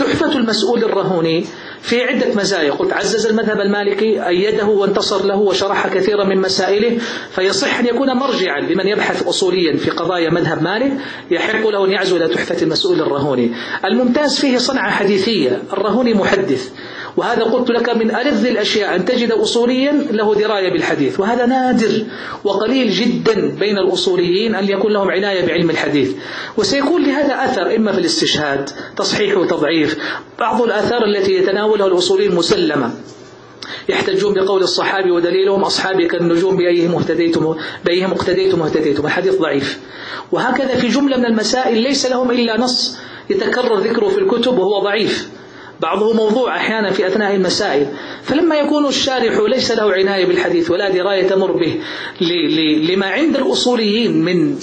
تحفة 0.00 0.38
المسؤول 0.38 0.84
الرهوني 0.84 1.44
في 1.82 2.04
عدة 2.04 2.34
مزايا. 2.34 2.72
قلت 2.72 2.92
عزز 2.92 3.26
المذهب 3.26 3.60
المالكي 3.60 4.28
أيده 4.28 4.66
وانتصر 4.66 5.26
له 5.26 5.36
وشرح 5.36 5.88
كثيرا 5.88 6.24
من 6.24 6.40
مسائله 6.40 6.98
فيصح 7.30 7.78
أن 7.78 7.86
يكون 7.86 8.12
مرجعا 8.16 8.60
لمن 8.60 8.86
يبحث 8.88 9.26
أصوليا 9.26 9.76
في 9.76 9.90
قضايا 9.90 10.30
مذهب 10.30 10.62
مالك 10.62 10.92
يحق 11.30 11.68
له 11.68 11.84
أن 11.84 11.90
يعزو 11.90 12.16
إلى 12.16 12.28
تحفة 12.28 12.62
المسؤول 12.62 13.00
الرهوني. 13.00 13.52
الممتاز 13.84 14.40
فيه 14.40 14.58
صنعة 14.58 14.90
حديثية 14.90 15.62
الرهوني 15.72 16.14
محدث. 16.14 16.70
وهذا 17.16 17.42
قلت 17.42 17.70
لك 17.70 17.88
من 17.96 18.14
ألذ 18.16 18.46
الأشياء 18.46 18.96
أن 18.96 19.04
تجد 19.04 19.32
أصوليا 19.32 19.92
له 19.92 20.34
دراية 20.34 20.72
بالحديث 20.72 21.20
وهذا 21.20 21.46
نادر 21.46 22.04
وقليل 22.44 22.90
جدا 22.90 23.48
بين 23.60 23.78
الأصوليين 23.78 24.54
أن 24.54 24.68
يكون 24.68 24.92
لهم 24.92 25.10
عناية 25.10 25.46
بعلم 25.46 25.70
الحديث. 25.70 26.12
وسيكون 26.56 27.02
لهذا 27.02 27.44
أثر 27.44 27.76
إما 27.76 27.92
في 27.92 27.98
الاستشهاد 27.98 28.70
تصحيح 28.96 29.36
وتضعيف 29.36 29.98
بعض 30.38 30.62
الآثار 30.62 31.04
التي 31.04 31.32
يتناولها 31.34 31.86
الأصوليين 31.86 32.34
مسلمة. 32.34 32.90
يحتجون 33.88 34.34
بقول 34.34 34.62
الصحابي 34.62 35.10
ودليلهم 35.10 35.62
أصحابي 35.62 36.06
كالنجوم 36.06 36.56
بأيهم 36.56 36.94
اهتديتم 36.94 37.54
بأيهم 37.84 38.10
اقتديتم 38.10 38.60
واهتديتم 38.60 39.06
الحديث 39.06 39.34
ضعيف. 39.38 39.78
وهكذا 40.32 40.74
في 40.74 40.88
جملة 40.88 41.16
من 41.16 41.26
المسائل 41.26 41.78
ليس 41.78 42.06
لهم 42.06 42.30
إلا 42.30 42.60
نص 42.60 42.96
يتكرر 43.30 43.78
ذكره 43.78 44.08
في 44.08 44.18
الكتب 44.18 44.58
وهو 44.58 44.82
ضعيف. 44.84 45.39
بعضه 45.80 46.12
موضوع 46.12 46.56
أحيانا 46.56 46.90
في 46.90 47.06
أثناء 47.06 47.34
المسائل. 47.34 47.86
فلما 48.22 48.56
يكون 48.56 48.86
الشارح 48.86 49.38
ليس 49.48 49.70
له 49.70 49.92
عناية 49.92 50.26
بالحديث 50.26 50.70
ولا 50.70 50.90
دراية 50.90 51.28
تمر 51.28 51.52
به 51.52 51.80
لما 52.90 53.06
عند 53.06 53.36
الأصوليين 53.36 54.24
من 54.24 54.58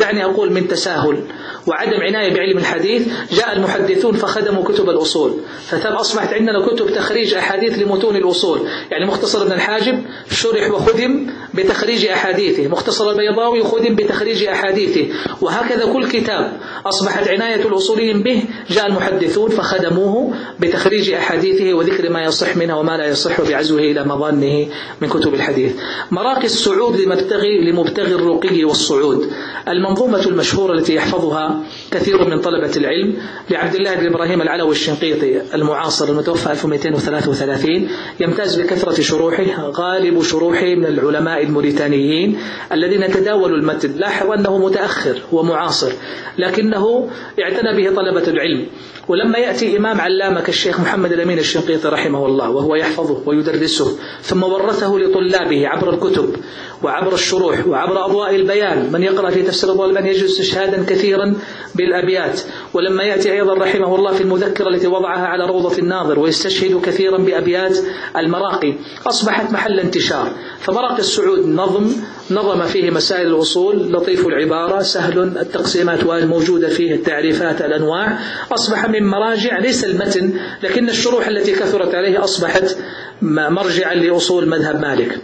دعني 0.00 0.24
أقول 0.24 0.52
من 0.52 0.68
تساهل 0.68 1.18
وعدم 1.66 2.00
عناية 2.00 2.34
بعلم 2.34 2.58
الحديث 2.58 3.08
جاء 3.32 3.56
المحدثون 3.56 4.12
فخدموا 4.12 4.64
كتب 4.64 4.90
الأصول. 4.90 5.32
فتم 5.66 5.92
أصبحت 5.92 6.34
عندنا 6.34 6.66
كتب 6.66 6.90
تخريج 6.90 7.34
أحاديث 7.34 7.78
لمتون 7.78 8.16
الأصول. 8.16 8.58
يعني 8.90 9.06
مختصر 9.06 9.42
ابن 9.42 9.52
الحاجب 9.52 10.02
شرح 10.30 10.70
وخدم 10.70 11.26
بتخريج 11.54 12.06
أحاديثه. 12.06 12.68
مختصر 12.68 13.10
البيضاوي 13.10 13.64
خدم 13.64 13.94
بتخريج 13.96 14.44
أحاديثه. 14.44 15.06
وهكذا 15.40 15.92
كل 15.92 16.08
كتاب 16.08 16.60
أصبحت 16.86 17.28
عناية 17.28 17.62
الأصوليين 17.62 18.22
به 18.22 18.44
جاء 18.70 18.86
المحدثون 18.86 19.50
فخدموه. 19.50 20.34
بتخريج 20.60 21.10
أحاديثه 21.10 21.74
وذكر 21.74 22.10
ما 22.10 22.24
يصح 22.24 22.56
منها 22.56 22.74
وما 22.74 22.96
لا 22.96 23.06
يصح 23.06 23.40
بعزوه 23.40 23.80
إلى 23.80 24.04
مظانه 24.04 24.66
من 25.00 25.08
كتب 25.08 25.34
الحديث. 25.34 25.72
مراكز 26.10 26.52
الصعود 26.52 26.96
لمبتغي 27.00 27.70
لمبتغي 27.70 28.14
الرقي 28.14 28.64
والصعود. 28.64 29.32
المنظومة 29.68 30.26
المشهورة 30.26 30.72
التي 30.72 30.94
يحفظها 30.94 31.60
كثير 31.90 32.24
من 32.24 32.40
طلبة 32.40 32.70
العلم 32.76 33.16
لعبد 33.50 33.74
الله 33.74 33.94
بن 33.94 34.06
إبراهيم 34.06 34.42
العلوي 34.42 34.70
الشنقيطي 34.70 35.54
المعاصر 35.54 36.08
المتوفى 36.08 36.50
1233 36.50 37.88
يمتاز 38.20 38.60
بكثرة 38.60 39.00
شروحه 39.02 39.70
غالب 39.70 40.22
شروحه 40.22 40.66
من 40.66 40.86
العلماء 40.86 41.42
الموريتانيين 41.42 42.38
الذين 42.72 43.12
تداولوا 43.12 43.56
المتن 43.56 43.92
لاحظ 43.96 44.30
أنه 44.30 44.58
متأخر 44.58 45.18
ومعاصر 45.32 45.92
لكنه 46.38 47.10
اعتنى 47.40 47.76
به 47.76 47.94
طلبة 47.96 48.28
العلم. 48.28 48.66
ولما 49.08 49.38
يأتي 49.38 49.76
إمام 49.76 50.00
علامة 50.00 50.40
كالشيخ 50.40 50.80
محمد 50.80 51.12
الأمين 51.12 51.38
الشنقيطي 51.38 51.88
رحمه 51.88 52.26
الله 52.26 52.50
وهو 52.50 52.74
يحفظه 52.74 53.22
ويدرسه 53.26 53.98
ثم 54.22 54.42
ورثه 54.42 54.98
لطلابه 54.98 55.68
عبر 55.68 55.94
الكتب 55.94 56.36
وعبر 56.82 57.14
الشروح 57.14 57.66
وعبر 57.66 58.04
أضواء 58.04 58.34
البيان 58.34 58.92
من 58.92 59.02
يقرأ 59.02 59.30
في 59.30 59.42
أضواء 59.62 59.88
البيان 59.88 60.06
يجد 60.06 60.24
استشهادا 60.24 60.84
كثيرا 60.88 61.34
بالأبيات. 61.74 62.40
ولما 62.74 63.02
يأتي 63.02 63.32
أيضا 63.32 63.54
رحمه 63.54 63.94
الله 63.96 64.12
في 64.12 64.20
المذكرة 64.20 64.68
التي 64.68 64.86
وضعها 64.86 65.26
على 65.26 65.46
روضة 65.46 65.78
الناظر 65.78 66.18
ويستشهد 66.18 66.80
كثيرا 66.80 67.18
بأبيات 67.18 67.78
المراقي 68.16 68.74
أصبحت 69.06 69.52
محل 69.52 69.80
انتشار. 69.80 70.32
فمراقي 70.60 70.98
السعود 70.98 71.46
نظم 71.46 71.92
نظم 72.30 72.62
فيه 72.62 72.90
مسائل 72.90 73.26
الأصول 73.26 73.92
لطيف 73.92 74.26
العبارة 74.26 74.82
سهل 74.82 75.18
التقسيمات 75.18 76.04
والموجودة 76.04 76.68
فيه 76.68 76.94
التعريفات 76.94 77.60
الأنواع. 77.62 78.18
أصبح 78.52 78.88
من 78.88 79.06
مراجع 79.06 79.58
ليس 79.58 79.84
المتن 79.84 80.32
لكن 80.62 80.88
الشروح 80.88 81.26
التي 81.26 81.52
كثرت 81.52 81.94
عليه 81.94 82.24
أصبحت 82.24 82.76
مرجعا 83.22 83.94
لأصول 83.94 84.48
مذهب 84.48 84.80
مالك. 84.80 85.18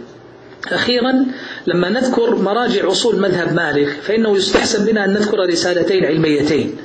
أخيرا 0.67 1.25
لما 1.67 1.89
نذكر 1.89 2.35
مراجع 2.35 2.91
أصول 2.91 3.19
مذهب 3.19 3.53
مالك 3.53 3.87
فإنه 4.01 4.37
يستحسن 4.37 4.85
بنا 4.85 5.05
أن 5.05 5.13
نذكر 5.13 5.37
رسالتين 5.37 6.05
علميتين. 6.05 6.77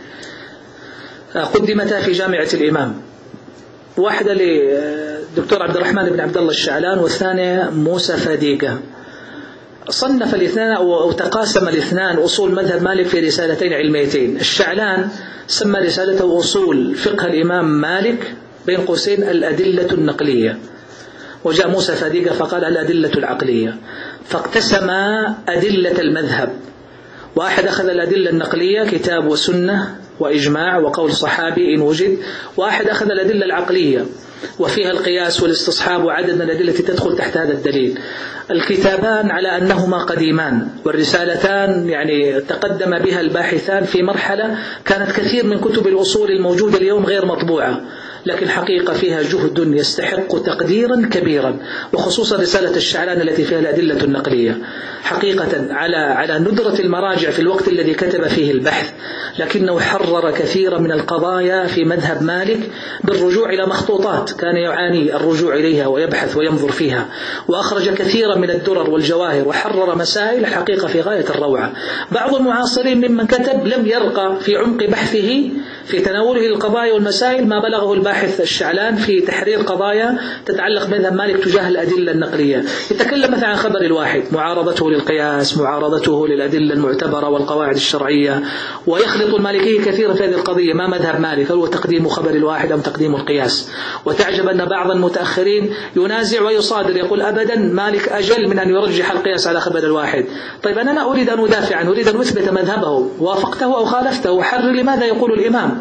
قدمتا 1.55 2.01
في 2.01 2.13
جامعة 2.13 2.49
الإمام؟ 2.55 2.95
واحدة 3.97 4.35
للدكتور 4.35 5.63
عبد 5.63 5.77
الرحمن 5.77 6.11
بن 6.11 6.21
عبد 6.21 6.37
الله 6.37 6.51
الشعلان 6.51 6.99
والثانية 6.99 7.71
موسى 7.71 8.17
فاديقة. 8.17 8.81
صنف 9.89 10.35
الاثنان 10.35 10.77
أو 10.77 11.13
تقاسم 11.13 11.69
الاثنان 11.69 12.17
أصول 12.17 12.53
مذهب 12.53 12.83
مالك 12.83 13.07
في 13.07 13.21
رسالتين 13.21 13.73
علميتين. 13.73 14.37
الشعلان 14.37 15.09
سمى 15.47 15.79
رسالته 15.79 16.39
أصول 16.39 16.95
فقه 16.95 17.27
الإمام 17.27 17.81
مالك 17.81 18.35
بين 18.67 18.81
قوسين 18.81 19.23
الأدلة 19.23 19.93
النقلية. 19.93 20.59
وجاء 21.47 21.69
موسى 21.69 21.93
فادقة 21.93 22.35
فقال 22.35 22.65
الأدلة 22.65 23.11
العقلية؟ 23.19 23.77
فاقتسم 24.25 24.91
أدلة 25.49 26.01
المذهب. 26.01 26.53
واحد 27.37 27.67
أخذ 27.67 27.89
الأدلة 27.89 28.31
النقلية 28.31 28.85
كتاب 28.85 29.27
وسنة 29.27 29.97
وإجماع 30.21 30.79
وقول 30.79 31.13
صحابي 31.13 31.75
إن 31.75 31.81
وجد. 31.81 32.19
واحد 32.57 32.89
أخذ 32.89 33.11
الأدلة 33.11 33.45
العقلية 33.45 34.07
وفيها 34.59 34.91
القياس 34.91 35.43
والاستصحاب 35.43 36.05
وعدد 36.05 36.35
من 36.35 36.43
الأدلة 36.43 36.73
تدخل 36.73 37.17
تحت 37.17 37.37
هذا 37.37 37.53
الدليل. 37.53 37.99
الكتابان 38.51 39.31
على 39.31 39.49
أنهما 39.49 39.99
قديمان 39.99 40.69
والرسالتان 40.85 41.89
يعني 41.89 42.41
تقدم 42.41 42.99
بها 42.99 43.21
الباحثان 43.21 43.85
في 43.85 44.03
مرحلة 44.03 44.59
كانت 44.85 45.13
كثير 45.13 45.47
من 45.47 45.59
كتب 45.59 45.87
الأصول 45.87 46.31
الموجودة 46.31 46.79
اليوم 46.79 47.07
غير 47.07 47.27
مطبوعة. 47.27 47.81
لكن 48.27 48.49
حقيقة 48.49 48.95
فيها 48.95 49.23
جهد 49.23 49.75
يستحق 49.75 50.29
تقديرا 50.29 51.09
كبيرا 51.13 51.57
وخصوصا 51.93 52.37
رسالة 52.37 52.77
الشعران 52.77 53.21
التي 53.21 53.45
فيها 53.45 53.59
الأدلة 53.59 54.05
النقلية. 54.05 54.59
حقيقة 55.03 55.75
على 55.75 55.97
على 55.97 56.39
ندرة 56.39 56.81
المراجع 56.81 57.31
في 57.31 57.39
الوقت 57.39 57.69
الذي 57.69 57.95
كتب 57.95 58.27
فيه 58.27 58.53
البحث 58.53 58.93
لكنه 59.39 59.81
حرر 59.81 60.31
كثيرا 60.31 60.79
من 60.79 60.93
القضايا 60.93 61.67
في 61.67 61.85
مذهب 61.85 62.23
مالك 62.23 62.71
بالرجوع 63.05 63.51
إلى 63.51 63.67
مخطوطات 63.67 64.33
كان 64.33 64.57
يعاني 64.57 65.17
الرجوع 65.17 65.55
إليها 65.55 65.87
ويبحث 65.87 66.37
وينظر 66.37 66.73
فيها. 66.73 67.09
وأخرج 67.49 67.91
كثيرا 67.91 68.35
من 68.35 68.51
الدرر 68.51 68.91
والجواهر 68.91 69.49
وحرر 69.49 69.99
مسائل 69.99 70.47
حقيقة 70.47 70.89
في 70.89 71.01
غاية 71.01 71.25
الروعة. 71.31 71.73
بعض 72.13 72.35
المعاصرين 72.35 73.11
ممن 73.11 73.27
كتب 73.27 73.67
لم 73.67 73.87
يرقى 73.87 74.37
في 74.41 74.57
عمق 74.57 74.85
بحثه 74.85 75.51
في 75.87 76.01
تناوله 76.01 76.41
للقضايا 76.41 76.93
والمسائل 76.93 77.49
ما 77.49 77.61
بلغه 77.61 77.95
الباحث 77.95 78.41
الشعلان 78.41 78.97
في 78.97 79.21
تحرير 79.21 79.59
قضايا 79.59 80.19
تتعلق 80.47 80.87
بمذهب 80.87 81.13
مالك 81.13 81.45
تجاه 81.45 81.69
الأدلة 81.69 82.13
النقلية. 82.13 82.65
يتكلم 82.91 83.33
مثلا 83.33 83.49
عن 83.49 83.57
خبر 83.57 83.81
الواحد 83.81 84.23
معارضته 84.33 84.91
للقياس 84.91 85.59
معارضته 85.59 86.27
للأدلة 86.29 86.75
المعتبرة 86.75 87.29
والقواعد 87.29 87.75
الشرعية 87.75 88.43
ويخلط 88.87 89.35
المالكية 89.35 89.81
كثيرا 89.81 90.15
في 90.15 90.25
هذه 90.25 90.35
القضية 90.35 90.75
ما 90.75 90.87
مذهب 90.87 91.21
مالك؟ 91.21 91.51
هل 91.51 91.57
هو 91.57 91.67
تقديم 91.67 92.09
خبر 92.09 92.31
الواحد 92.31 92.73
أم 92.73 92.81
تقديم 92.81 93.15
القياس؟ 93.15 93.71
وتعجب 94.05 94.49
أن 94.49 94.65
بعض 94.65 94.91
المتأخرين 94.91 95.75
ينازع 95.97 96.43
ويصادر 96.43 96.97
يقول 96.97 97.21
أبدا 97.23 97.57
مالك 97.57 98.09
أجل 98.09 98.49
من 98.49 98.59
أن 98.59 98.71
يرجح 98.71 99.11
القياس 99.11 99.47
على 99.47 99.61
خبر 99.61 99.79
الواحد. 99.79 100.25
طيب 100.63 100.79
أنا 100.79 100.91
لا 100.91 101.11
أريد 101.11 101.31
أن 101.31 101.41
أدافع 101.45 101.77
عنه 101.77 101.91
أريد 101.91 102.09
أن 102.09 102.21
أثبت 102.21 102.49
مذهبه 102.49 103.09
وافقته 103.19 103.77
أو 103.77 103.85
خالفته 103.85 104.43
حرر 104.43 104.73
لماذا 104.73 105.05
يقول 105.05 105.33
الإمام؟ 105.33 105.76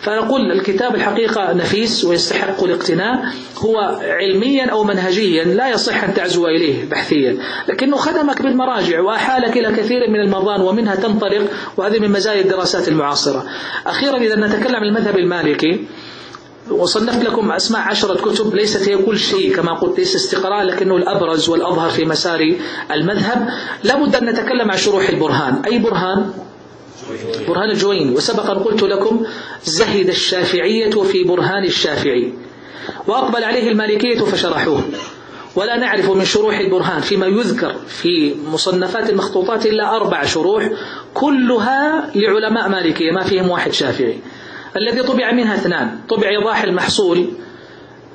فنقول 0.00 0.52
الكتاب 0.52 0.94
الحقيقة 0.94 1.52
نفيس 1.52 2.04
ويستحق 2.04 2.64
الاقتناء 2.64 3.24
هو 3.58 4.00
علميا 4.02 4.70
أو 4.70 4.84
منهجيا 4.84 5.44
لا 5.44 5.68
يصح 5.68 6.04
أن 6.04 6.14
تعزو 6.14 6.46
إليه 6.46 6.88
بحثيا. 6.90 7.38
لكنه 7.68 7.96
خدمك 7.96 8.42
بالمراجع 8.42 9.00
وأحالك 9.00 9.56
إلى 9.56 9.76
كثير 9.76 10.10
من 10.10 10.20
المضان 10.20 10.60
ومنها 10.60 10.94
تنطلق 10.94 11.50
وهذه 11.76 11.98
من 11.98 12.10
مزايا 12.10 12.40
الدراسات 12.40 12.88
المعاصرة. 12.88 13.46
أخيرا 13.86 14.16
إذا 14.16 14.36
نتكلم 14.36 14.76
عن 14.76 14.82
المذهب 14.82 15.18
المالكي 15.18 15.84
وصنفت 16.70 17.24
لكم 17.24 17.52
أسماء 17.52 17.82
عشرة 17.82 18.14
كتب 18.14 18.54
ليست 18.54 18.88
هي 18.88 18.96
كل 18.96 19.18
شيء 19.18 19.56
كما 19.56 19.72
قلت 19.74 19.98
ليس 19.98 20.16
استقراء 20.16 20.64
لكنه 20.64 20.96
الأبرز 20.96 21.48
والأظهر 21.48 21.90
في 21.90 22.04
مسار 22.04 22.54
المذهب. 22.92 23.48
لابد 23.84 24.16
أن 24.16 24.30
نتكلم 24.30 24.70
عن 24.70 24.76
شروح 24.76 25.08
البرهان. 25.08 25.62
أي 25.66 25.78
برهان؟ 25.78 26.30
برهان 27.48 27.70
الجويني 27.70 28.14
وسبقا 28.14 28.54
قلت 28.54 28.82
لكم 28.82 29.26
زهد 29.64 30.08
الشافعية 30.08 30.90
في 30.90 31.24
برهان 31.24 31.64
الشافعي. 31.64 32.32
وأقبل 33.06 33.44
عليه 33.44 33.70
المالكية 33.70 34.18
فشرحوه. 34.18 34.82
ولا 35.56 35.76
نعرف 35.76 36.10
من 36.10 36.24
شروح 36.24 36.58
البرهان 36.58 37.00
فيما 37.00 37.26
يذكر 37.26 37.74
في 37.88 38.34
مصنفات 38.52 39.10
المخطوطات 39.10 39.66
إلا 39.66 39.96
أربع 39.96 40.24
شروح 40.24 40.68
كلها 41.14 42.10
لعلماء 42.14 42.68
مالكية 42.68 43.10
ما 43.12 43.24
فيهم 43.24 43.50
واحد 43.50 43.72
شافعي. 43.72 44.18
الذي 44.76 45.02
طبع 45.02 45.32
منها 45.32 45.54
اثنان 45.54 45.98
طبع 46.08 46.28
إيضاح 46.28 46.62
المحصول 46.62 47.28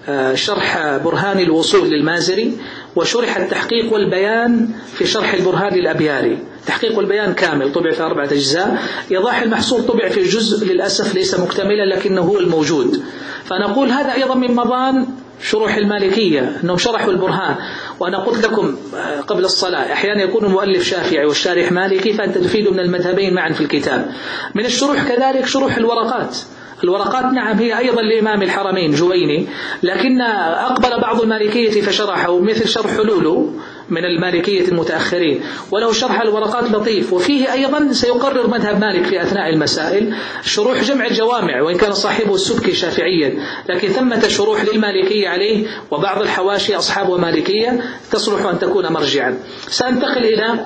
آه، 0.07 0.33
شرح 0.35 0.97
برهان 0.97 1.39
الوصول 1.39 1.89
للمازري 1.89 2.57
وشرح 2.95 3.37
التحقيق 3.37 3.93
والبيان 3.93 4.69
في 4.93 5.05
شرح 5.05 5.33
البرهان 5.33 5.73
للأبياري 5.73 6.37
تحقيق 6.65 6.99
البيان 6.99 7.33
كامل 7.33 7.71
طبع 7.71 7.91
في 7.91 8.03
أربعة 8.03 8.25
أجزاء. 8.25 8.77
إيضاح 9.11 9.41
المحصول 9.41 9.83
طبع 9.85 10.09
في 10.09 10.23
جزء 10.23 10.65
للأسف 10.73 11.15
ليس 11.15 11.39
مكتملا 11.39 11.95
لكنه 11.95 12.21
هو 12.21 12.39
الموجود. 12.39 13.03
فنقول 13.43 13.89
هذا 13.89 14.13
أيضا 14.13 14.35
من 14.35 14.55
مضان 14.55 15.07
شروح 15.41 15.75
المالكية 15.75 16.59
أنهم 16.63 16.77
شرحوا 16.77 17.11
البرهان. 17.11 17.55
وأنا 17.99 18.17
قلت 18.17 18.45
لكم 18.45 18.75
آه، 18.95 19.21
قبل 19.21 19.45
الصلاة 19.45 19.93
أحيانا 19.93 20.23
يكون 20.23 20.45
المؤلف 20.45 20.83
شافعي 20.83 21.25
والشارح 21.25 21.71
مالكي 21.71 22.13
فأنت 22.13 22.37
تفيد 22.37 22.67
من 22.67 22.79
المذهبين 22.79 23.33
معا 23.33 23.51
في 23.51 23.61
الكتاب. 23.61 24.11
من 24.55 24.65
الشروح 24.65 25.03
كذلك 25.07 25.45
شروح 25.45 25.77
الورقات. 25.77 26.37
الورقات 26.83 27.25
نعم 27.25 27.57
هي 27.57 27.77
أيضا 27.77 28.01
لإمام 28.01 28.41
الحرمين 28.41 28.91
جويني. 28.91 29.47
لكن 29.83 30.21
أقبل 30.21 31.01
بعض 31.01 31.21
المالكية 31.21 31.81
فشرحه 31.81 32.39
مثل 32.39 32.67
شرح 32.67 32.97
حلول 32.97 33.49
من 33.89 34.05
المالكية 34.05 34.67
المتأخرين. 34.67 35.41
وله 35.71 35.91
شرح 35.91 36.21
الورقات 36.21 36.71
لطيف. 36.71 37.13
وفيه 37.13 37.53
أيضا 37.53 37.89
سيقرر 37.91 38.47
مذهب 38.47 38.79
مالك 38.81 39.05
في 39.05 39.21
أثناء 39.21 39.49
المسائل 39.49 40.15
شروح 40.43 40.83
جمع 40.83 41.05
الجوامع 41.05 41.61
وإن 41.61 41.77
كان 41.77 41.93
صاحبه 41.93 42.35
السبكي 42.35 42.73
شافعيا. 42.73 43.39
لكن 43.69 43.87
ثمة 43.87 44.27
شروح 44.27 44.63
للمالكية 44.65 45.29
عليه 45.29 45.67
وبعض 45.91 46.21
الحواشي 46.21 46.75
أصحاب 46.75 47.11
مالكية 47.11 47.83
تصلح 48.11 48.45
أن 48.45 48.59
تكون 48.59 48.87
مرجعا. 48.93 49.37
سأنتقل 49.69 50.25
إلى 50.25 50.65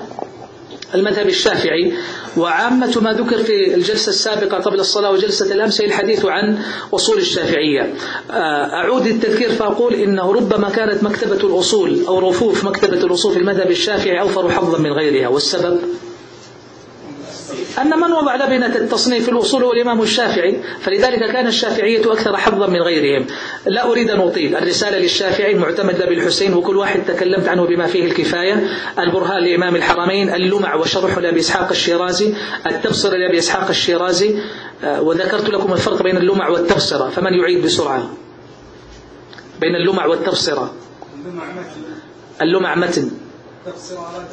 المذهب 0.94 1.28
الشافعي. 1.28 1.92
وعامة 2.36 3.00
ما 3.00 3.12
ذكر 3.12 3.38
في 3.38 3.74
الجلسة 3.74 4.10
السابقة 4.10 4.56
قبل 4.56 4.80
الصلاة 4.80 5.10
وجلسة 5.10 5.54
الأمس 5.54 5.80
الحديث 5.80 6.24
عن 6.24 6.58
أصول 6.94 7.18
الشافعية. 7.18 7.94
آه، 8.30 8.34
أعود 8.74 9.06
التذكير 9.06 9.48
فأقول 9.48 9.94
إنه 9.94 10.32
ربما 10.32 10.70
كانت 10.70 11.02
مكتبة 11.02 11.36
الأصول 11.36 12.04
أو 12.08 12.28
رفوف 12.28 12.64
مكتبة 12.64 13.04
الأصول 13.04 13.32
في 13.32 13.38
المذهب 13.38 13.70
الشافعي 13.70 14.20
أوفر 14.20 14.50
حظا 14.50 14.78
من 14.78 14.92
غيرها. 14.92 15.28
والسبب؟ 15.28 15.80
أن 17.80 18.00
من 18.00 18.12
وضع 18.12 18.36
لبنة 18.36 18.76
التصنيف 18.76 19.28
الأصول 19.28 19.64
هو 19.64 19.72
الإمام 19.72 20.02
الشافعي 20.02 20.62
فلذلك 20.80 21.32
كان 21.32 21.46
الشافعية 21.46 22.12
أكثر 22.12 22.36
حظا 22.36 22.66
من 22.66 22.82
غيرهم. 22.82 23.26
لا 23.66 23.90
أريد 23.90 24.10
أن 24.10 24.20
أطيل. 24.20 24.56
الرسالة 24.56 24.98
للشافعي 24.98 25.52
المعتمد 25.52 25.98
لأبي 25.98 26.14
الحسين 26.14 26.54
وكل 26.54 26.76
واحد 26.76 27.04
تكلمت 27.04 27.48
عنه 27.48 27.66
بما 27.66 27.86
فيه 27.86 28.04
الكفاية. 28.04 28.68
البرهان 28.98 29.44
لإمام 29.44 29.76
الحرمين 29.76 30.34
اللمع 30.34 30.74
وشرح 30.74 31.18
لأبي 31.18 31.40
إسحاق 31.40 31.70
الشيرازي 31.70 32.34
التبصر 32.66 33.16
لأبي 33.16 33.38
إسحاق 33.38 33.68
الشيرازي. 33.68 34.38
آه، 34.84 35.02
وذكرت 35.02 35.48
لكم 35.48 35.72
الفرق 35.72 36.02
بين 36.02 36.16
اللمع 36.16 36.48
والتبصرة. 36.48 37.10
فمن 37.10 37.34
يعيد 37.34 37.64
بسرعة؟ 37.64 38.10
بين 39.60 39.76
اللمع 39.76 40.06
والتبصرة. 40.06 40.74
اللمع 42.42 42.74
متن. 42.74 43.10
التبصرة 43.66 44.28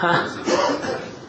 ها؟ 0.00 0.26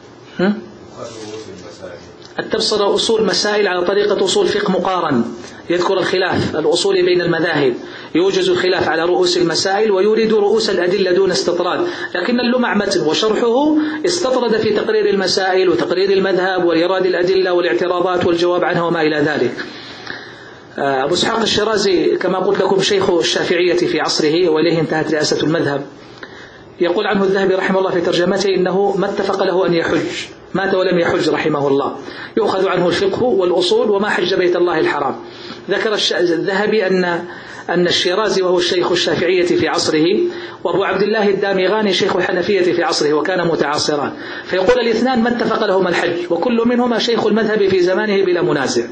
التبصرة 2.39 2.95
أصول 2.95 3.25
مسائل 3.25 3.67
على 3.67 3.86
طريقة 3.86 4.25
أصول 4.25 4.47
فقه 4.47 4.71
مقارن. 4.71 5.23
يذكر 5.69 5.99
الخلاف 5.99 6.56
الأصول 6.56 7.06
بين 7.06 7.21
المذاهب. 7.21 7.73
يوجز 8.15 8.49
الخلاف 8.49 8.89
على 8.89 9.06
رؤوس 9.06 9.38
المسائل 9.38 9.91
ويورد 9.91 10.34
رؤوس 10.34 10.69
الأدلة 10.69 11.12
دون 11.12 11.32
استطراد. 11.32 11.88
لكن 12.15 12.39
اللمع 12.39 12.73
متن 12.73 13.01
وشرحه 13.01 13.75
استطرد 14.06 14.58
في 14.58 14.69
تقرير 14.69 15.10
المسائل 15.10 15.69
وتقرير 15.69 16.12
المذهب 16.12 16.65
وإيراد 16.65 17.06
الأدلة 17.06 17.54
والاعتراضات 17.54 18.25
والجواب 18.25 18.63
عنها 18.63 18.82
وما 18.82 19.01
إلى 19.01 19.17
ذلك. 19.17 19.65
آه، 20.77 21.04
أبو 21.04 21.13
إسحاق 21.13 21.41
الشرازي 21.41 22.15
كما 22.15 22.39
قلت 22.39 22.62
لكم 22.62 22.82
شيخ 22.82 23.10
الشافعية 23.10 23.73
في 23.77 23.99
عصره 23.99 24.49
وإليه 24.49 24.80
انتهت 24.80 25.12
رئاسة 25.12 25.43
المذهب. 25.43 25.86
يقول 26.79 27.07
عنه 27.07 27.23
الذهبي 27.23 27.55
رحمه 27.55 27.79
الله 27.79 27.91
في 27.91 28.01
ترجمته 28.01 28.55
إنه 28.55 28.95
ما 28.97 29.05
اتفق 29.05 29.43
له 29.43 29.67
أن 29.67 29.73
يحج 29.73 30.27
مات 30.53 30.73
ولم 30.73 30.99
يحج 30.99 31.29
رحمه 31.29 31.67
الله. 31.67 31.95
يؤخذ 32.38 32.67
عنه 32.67 32.88
الفقه 32.88 33.23
والأصول 33.23 33.89
وما 33.89 34.10
حج 34.10 34.34
بيت 34.36 34.55
الله 34.55 34.79
الحرام. 34.79 35.15
ذكر 35.69 35.93
الذهبي 36.19 36.88
أن 36.88 37.25
أن 37.69 37.88
الشيرازي 37.88 38.41
وهو 38.41 38.57
الشيخ 38.57 38.91
الشافعية 38.91 39.45
في 39.45 39.67
عصره 39.67 40.05
وأبو 40.63 40.84
عبد 40.84 41.01
الله 41.01 41.29
الدامغاني 41.29 41.93
شيخ 41.93 42.15
الحنفية 42.15 42.62
في 42.62 42.84
عصره 42.84 43.13
وكان 43.13 43.47
متعاصران 43.47 44.12
فيقول 44.45 44.79
الاثنان 44.79 45.23
ما 45.23 45.29
اتفق 45.29 45.65
لهما 45.65 45.89
الحج 45.89 46.31
وكل 46.31 46.62
منهما 46.65 46.99
شيخ 46.99 47.25
المذهب 47.25 47.67
في 47.67 47.81
زمانه 47.81 48.25
بلا 48.25 48.41
منازع. 48.41 48.84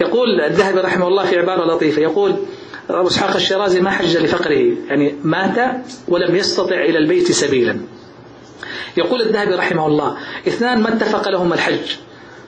يقول 0.00 0.40
الذهبي 0.40 0.80
رحمه 0.80 1.08
الله 1.08 1.24
في 1.24 1.38
عبارة 1.38 1.74
لطيفة 1.74 2.02
يقول 2.02 2.36
أبو 2.90 3.08
إسحاق 3.08 3.36
الشيرازي 3.36 3.80
ما 3.80 3.90
حج 3.90 4.16
لفقره 4.16 4.76
يعني 4.88 5.14
مات 5.24 5.84
ولم 6.08 6.36
يستطع 6.36 6.84
إلى 6.84 6.98
البيت 6.98 7.32
سبيلا. 7.32 7.80
يقول 8.96 9.20
الذهبي 9.22 9.54
رحمه 9.54 9.86
الله 9.86 10.16
اثنان 10.48 10.80
ما 10.80 10.88
اتفق 10.88 11.28
لهما 11.28 11.54
الحج 11.54 11.96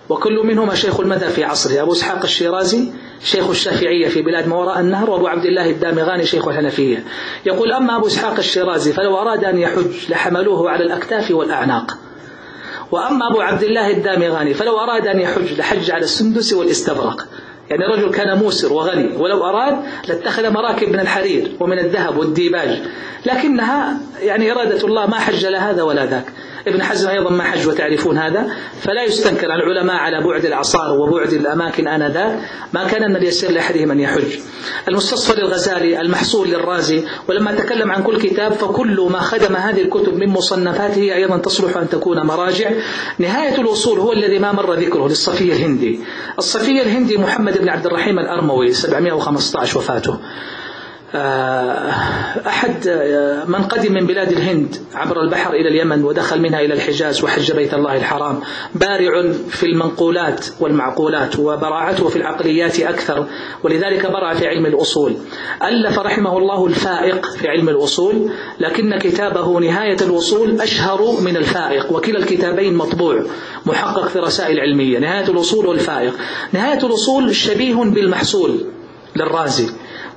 وكل 0.08 0.46
منهما 0.46 0.74
شيخ 0.74 1.00
المذهب 1.00 1.30
في 1.30 1.44
عصره. 1.44 1.82
أبو 1.82 1.92
إسحاق 1.92 2.22
الشيرازي 2.22 2.92
شيخ 3.24 3.48
الشافعية 3.48 4.08
في 4.08 4.22
بلاد 4.22 4.48
ما 4.48 4.56
وراء 4.56 4.80
النهر 4.80 5.10
وأبو 5.10 5.26
عبد 5.26 5.44
الله 5.44 5.70
الدامغاني 5.70 6.26
شيخ 6.26 6.48
الحنفية. 6.48 7.04
يقول 7.46 7.72
أما 7.72 7.96
أبو 7.96 8.06
إسحاق 8.06 8.36
الشيرازي 8.38 8.92
فلو 8.92 9.18
أراد 9.18 9.44
أن 9.44 9.58
يحج 9.58 10.10
لحملوه 10.10 10.70
على 10.70 10.84
الأكتاف 10.84 11.30
والأعناق. 11.30 11.98
وأما 12.92 13.30
أبو 13.30 13.40
عبد 13.40 13.62
الله 13.62 13.90
الدامغاني 13.90 14.54
فلو 14.54 14.78
أراد 14.78 15.06
أن 15.06 15.20
يحج 15.20 15.58
لحج 15.58 15.90
على 15.90 16.04
السندس 16.04 16.52
والاستبرق. 16.52 17.26
يعني 17.70 17.84
رجل 17.84 18.10
كان 18.10 18.38
موسر 18.38 18.72
وغني 18.72 19.16
ولو 19.16 19.44
أراد 19.44 19.76
لاتخذ 20.08 20.50
مراكب 20.50 20.88
من 20.88 21.00
الحرير 21.00 21.56
ومن 21.60 21.78
الذهب 21.78 22.18
والديباج. 22.18 22.78
لكنها 23.26 23.96
يعني 24.20 24.52
إرادة 24.52 24.86
الله 24.86 25.06
ما 25.06 25.18
حج 25.18 25.46
لهذا 25.46 25.82
ولا 25.82 26.06
ذاك. 26.06 26.24
ابن 26.68 26.82
حزم 26.82 27.08
أيضا 27.08 27.30
ما 27.30 27.44
حج 27.44 27.68
وتعرفون 27.68 28.18
هذا؟ 28.18 28.46
فلا 28.80 29.04
يستنكر 29.04 29.46
العلماء 29.46 29.96
على 29.96 30.24
بعد 30.24 30.44
الأعصار 30.44 31.00
وبعد 31.00 31.32
الأماكن 31.32 31.88
آنذاك. 31.88 32.38
ما 32.72 32.84
كان 32.84 33.10
من 33.10 33.16
اليسير 33.16 33.50
لأحدهم 33.50 33.90
أن 33.90 34.00
يحج. 34.00 34.38
المستصفى 34.88 35.40
للغزالي 35.40 36.00
المحصول 36.00 36.48
للرازي. 36.48 37.04
ولما 37.28 37.54
تكلم 37.54 37.92
عن 37.92 38.02
كل 38.02 38.20
كتاب 38.20 38.52
فكل 38.52 39.08
ما 39.10 39.18
خدم 39.18 39.56
هذه 39.56 39.82
الكتب 39.82 40.14
من 40.14 40.28
مصنفاته 40.28 41.14
أيضا 41.14 41.38
تصلح 41.38 41.76
أن 41.76 41.88
تكون 41.88 42.26
مراجع. 42.26 42.70
نهاية 43.18 43.60
الوصول 43.60 43.98
هو 43.98 44.12
الذي 44.12 44.38
ما 44.38 44.52
مر 44.52 44.74
ذكره 44.74 45.08
للصفي 45.08 45.52
الهندي. 45.52 46.00
الصفي 46.38 46.82
الهندي 46.82 47.16
محمد 47.16 47.58
بن 47.58 47.68
عبد 47.68 47.86
الرحيم 47.86 48.18
الأرموي 48.18 48.72
715 48.72 49.78
وفاته. 49.78 50.18
أحد 51.14 52.88
آه، 52.88 53.44
من 53.44 53.62
قدم 53.62 53.92
من 53.92 54.06
بلاد 54.06 54.32
الهند 54.32 54.76
عبر 54.94 55.20
البحر 55.20 55.54
إلى 55.54 55.68
اليمن 55.68 56.04
ودخل 56.04 56.40
منها 56.40 56.60
إلى 56.60 56.74
الحجاز 56.74 57.24
وحج 57.24 57.52
بيت 57.52 57.74
الله 57.74 57.96
الحرام 57.96 58.40
بارع 58.74 59.32
في 59.48 59.66
المنقولات 59.66 60.46
والمعقولات 60.60 61.38
وبراعته 61.38 62.08
في 62.08 62.16
العقليات 62.16 62.80
أكثر 62.80 63.26
ولذلك 63.62 64.06
برع 64.06 64.34
في 64.34 64.46
علم 64.46 64.66
الأصول. 64.66 65.16
ألف 65.62 65.98
رحمه 65.98 66.38
الله 66.38 66.66
الفائق 66.66 67.26
في 67.26 67.48
علم 67.48 67.68
الأصول 67.68 68.30
لكن 68.60 68.98
كتابه 68.98 69.60
نهاية 69.60 69.96
الوصول 70.02 70.60
أشهر 70.60 71.20
من 71.20 71.36
الفائق 71.36 71.92
وكلا 71.92 72.18
الكتابين 72.18 72.74
مطبوع 72.74 73.24
محقق 73.66 74.08
في 74.08 74.18
رسائل 74.18 74.60
علمية. 74.60 74.98
نهاية 74.98 75.28
الوصول 75.28 75.66
والفائق. 75.66 76.14
نهاية 76.52 76.78
الوصول 76.78 77.34
شبيه 77.34 77.74
بالمحصول 77.74 78.60
للرازي. 79.16 79.68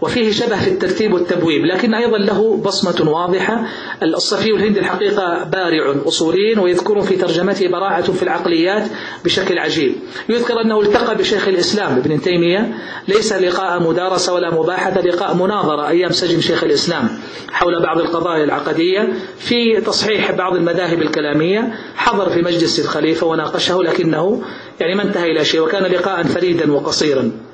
وفيه 0.01 0.31
شبه 0.31 0.59
في 0.59 0.67
الترتيب 0.67 1.13
والتبويب 1.13 1.65
لكن 1.65 1.93
أيضا 1.93 2.17
له 2.17 2.57
بصمة 2.57 3.11
واضحة. 3.11 3.65
الصفي 4.03 4.49
الهندي 4.49 4.79
الحقيقة 4.79 5.43
بارع 5.43 5.95
أصولي 6.07 6.59
ويذكر 6.59 7.01
في 7.01 7.15
ترجمته 7.15 7.67
براعة 7.67 8.11
في 8.11 8.23
العقليات 8.23 8.83
بشكل 9.25 9.59
عجيب. 9.59 9.95
يذكر 10.29 10.61
أنه 10.61 10.81
التقى 10.81 11.15
بشيخ 11.15 11.47
الإسلام 11.47 11.97
ابن 11.97 12.21
تيمية. 12.21 12.73
ليس 13.07 13.33
لقاء 13.33 13.89
مدارسة 13.89 14.33
ولا 14.33 14.53
مباحثة 14.53 15.01
لقاء 15.01 15.35
مناظرة 15.35 15.87
أيام 15.87 16.11
سجن 16.11 16.41
شيخ 16.41 16.63
الإسلام 16.63 17.09
حول 17.51 17.81
بعض 17.81 17.99
القضايا 17.99 18.43
العقدية. 18.43 19.13
في 19.37 19.81
تصحيح 19.81 20.31
بعض 20.31 20.55
المذاهب 20.55 21.01
الكلامية 21.01 21.73
حضر 21.95 22.29
في 22.29 22.41
مجلس 22.41 22.79
الخليفة 22.79 23.27
وناقشه 23.27 23.83
لكنه 23.83 24.41
يعني 24.79 24.95
ما 24.95 25.03
انتهى 25.03 25.31
إلى 25.31 25.45
شيء 25.45 25.61
وكان 25.61 25.83
لقاء 25.83 26.23
فريدا 26.23 26.71
وقصيرا. 26.71 27.50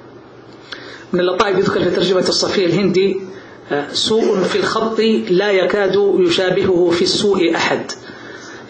من 1.13 1.19
اللطائف 1.19 1.57
يذكر 1.57 1.83
في 1.83 1.89
ترجمة 1.89 2.19
الصفي 2.29 2.65
الهندي 2.65 3.17
آه، 3.71 3.87
سوء 3.91 4.39
في 4.39 4.55
الخط 4.55 4.99
لا 5.29 5.51
يكاد 5.51 6.15
يشابهه 6.19 6.89
في 6.89 7.01
السوء 7.01 7.55
أحد. 7.55 7.91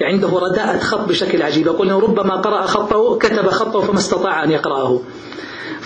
عنده 0.02 0.28
رداءة 0.28 0.80
خط 0.80 1.08
بشكل 1.08 1.42
عجيب. 1.42 1.66
يقول 1.66 1.92
ربما 1.92 2.36
قرأ 2.36 2.66
خطه 2.66 3.18
كتب 3.18 3.50
خطه 3.50 3.82
فما 3.82 3.98
استطاع 3.98 4.44
أن 4.44 4.52
يقرأه. 4.52 5.02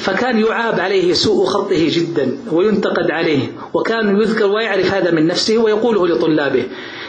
فكان 0.02 0.40
يعاب 0.40 0.80
عليه 0.80 1.14
سوء 1.14 1.46
خطه 1.46 1.90
جدا 1.90 2.38
وينتقد 2.52 3.12
عليه 3.12 3.52
وكان 3.74 4.22
يذكر 4.22 4.46
ويعرف 4.46 4.94
هذا 4.94 5.12
من 5.12 5.28
نفسه 5.28 5.58
ويقوله 5.58 6.08
لطلابه. 6.08 6.64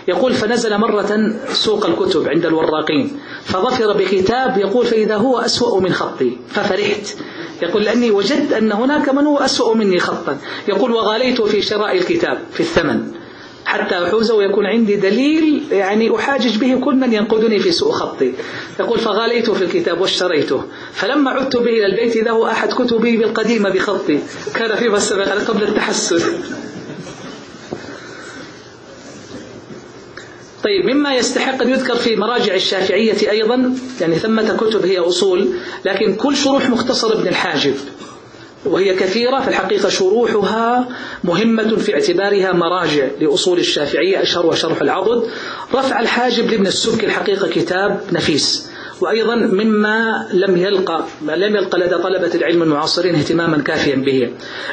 يقول 0.08 0.34
فنزل 0.34 0.78
مرة 0.78 1.32
سوق 1.52 1.86
الكتب 1.86 2.28
عند 2.28 2.46
الوراقين 2.46 3.20
فظفر 3.44 3.92
بكتاب 3.92 4.58
يقول 4.58 4.86
فإذا 4.86 5.16
هو 5.16 5.38
أسوأ 5.38 5.80
من 5.80 5.92
خطي 5.92 6.36
ففرحت. 6.48 7.16
يقول 7.62 7.84
لأني 7.84 8.10
وجدت 8.10 8.52
أن 8.52 8.72
هناك 8.72 9.08
من 9.08 9.26
هو 9.26 9.38
أسوأ 9.38 9.74
مني 9.74 9.98
خطا. 9.98 10.38
يقول 10.68 10.92
وغاليت 10.92 11.42
في 11.42 11.62
شراء 11.62 11.96
الكتاب 11.96 12.38
في 12.52 12.60
الثمن. 12.60 13.21
حتى 13.64 14.04
أحوزه 14.04 14.34
ويكون 14.34 14.66
عندي 14.66 14.96
دليل 14.96 15.62
يعني 15.72 16.16
أحاجج 16.16 16.56
به 16.56 16.80
كل 16.84 16.94
من 16.94 17.12
ينقدني 17.12 17.58
في 17.58 17.72
سوء 17.72 17.92
خطي. 17.92 18.32
يقول 18.80 18.98
فغاليت 18.98 19.50
في 19.50 19.64
الكتاب 19.64 20.00
واشتريته. 20.00 20.64
فلما 20.92 21.30
عدت 21.30 21.56
به 21.56 21.70
إلى 21.70 21.86
البيت 21.86 22.28
هو 22.28 22.46
أحد 22.46 22.72
كتبي 22.72 23.16
بالقديمة 23.16 23.70
بخطي. 23.70 24.18
كان 24.54 24.76
فيما 24.76 24.98
سبق 24.98 25.28
قبل 25.28 25.62
التحسن. 25.62 26.20
طيب 30.64 30.84
مما 30.94 31.14
يستحق 31.14 31.62
أن 31.62 31.70
يذكر 31.70 31.96
في 31.96 32.16
مراجع 32.16 32.54
الشافعية 32.54 33.30
أيضا 33.30 33.74
يعني 34.00 34.16
ثمة 34.18 34.56
كتب 34.56 34.86
هي 34.86 34.98
أصول 34.98 35.48
لكن 35.84 36.14
كل 36.14 36.36
شروح 36.36 36.70
مختصر 36.70 37.12
ابن 37.12 37.28
الحاجب. 37.28 37.74
وهي 38.66 38.94
كثيرة 38.94 39.40
في 39.40 39.48
الحقيقة 39.48 39.88
شروحها 39.88 40.88
مهمة 41.24 41.76
في 41.76 41.94
اعتبارها 41.94 42.52
مراجع 42.52 43.06
لأصول 43.20 43.58
الشافعية 43.58 44.22
أشهر 44.22 44.54
شرح 44.54 44.80
العضد. 44.80 45.30
رفع 45.74 46.00
الحاجب 46.00 46.50
لابن 46.50 46.66
السبك 46.66 47.04
الحقيقة 47.04 47.48
كتاب 47.48 48.00
نفيس. 48.12 48.72
وأيضا 49.00 49.34
مما 49.34 50.28
لم 50.32 50.56
يلقى 50.56 51.04
لم 51.22 51.56
يلقى 51.56 51.78
لدى 51.78 51.94
طلبة 51.94 52.34
العلم 52.34 52.62
المعاصرين 52.62 53.14
اهتماما 53.14 53.58
كافيا 53.58 53.96
به. 53.96 54.30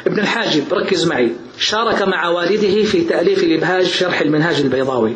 ابن 0.08 0.20
الحاجب 0.20 0.74
ركز 0.74 1.08
معي. 1.08 1.32
شارك 1.58 2.02
مع 2.02 2.30
والده 2.30 2.84
في 2.84 3.02
تأليف 3.02 3.44
الإبهاج 3.44 3.86
شرح 3.86 4.22
المنهاج 4.22 4.62
البيضاوي. 4.62 5.16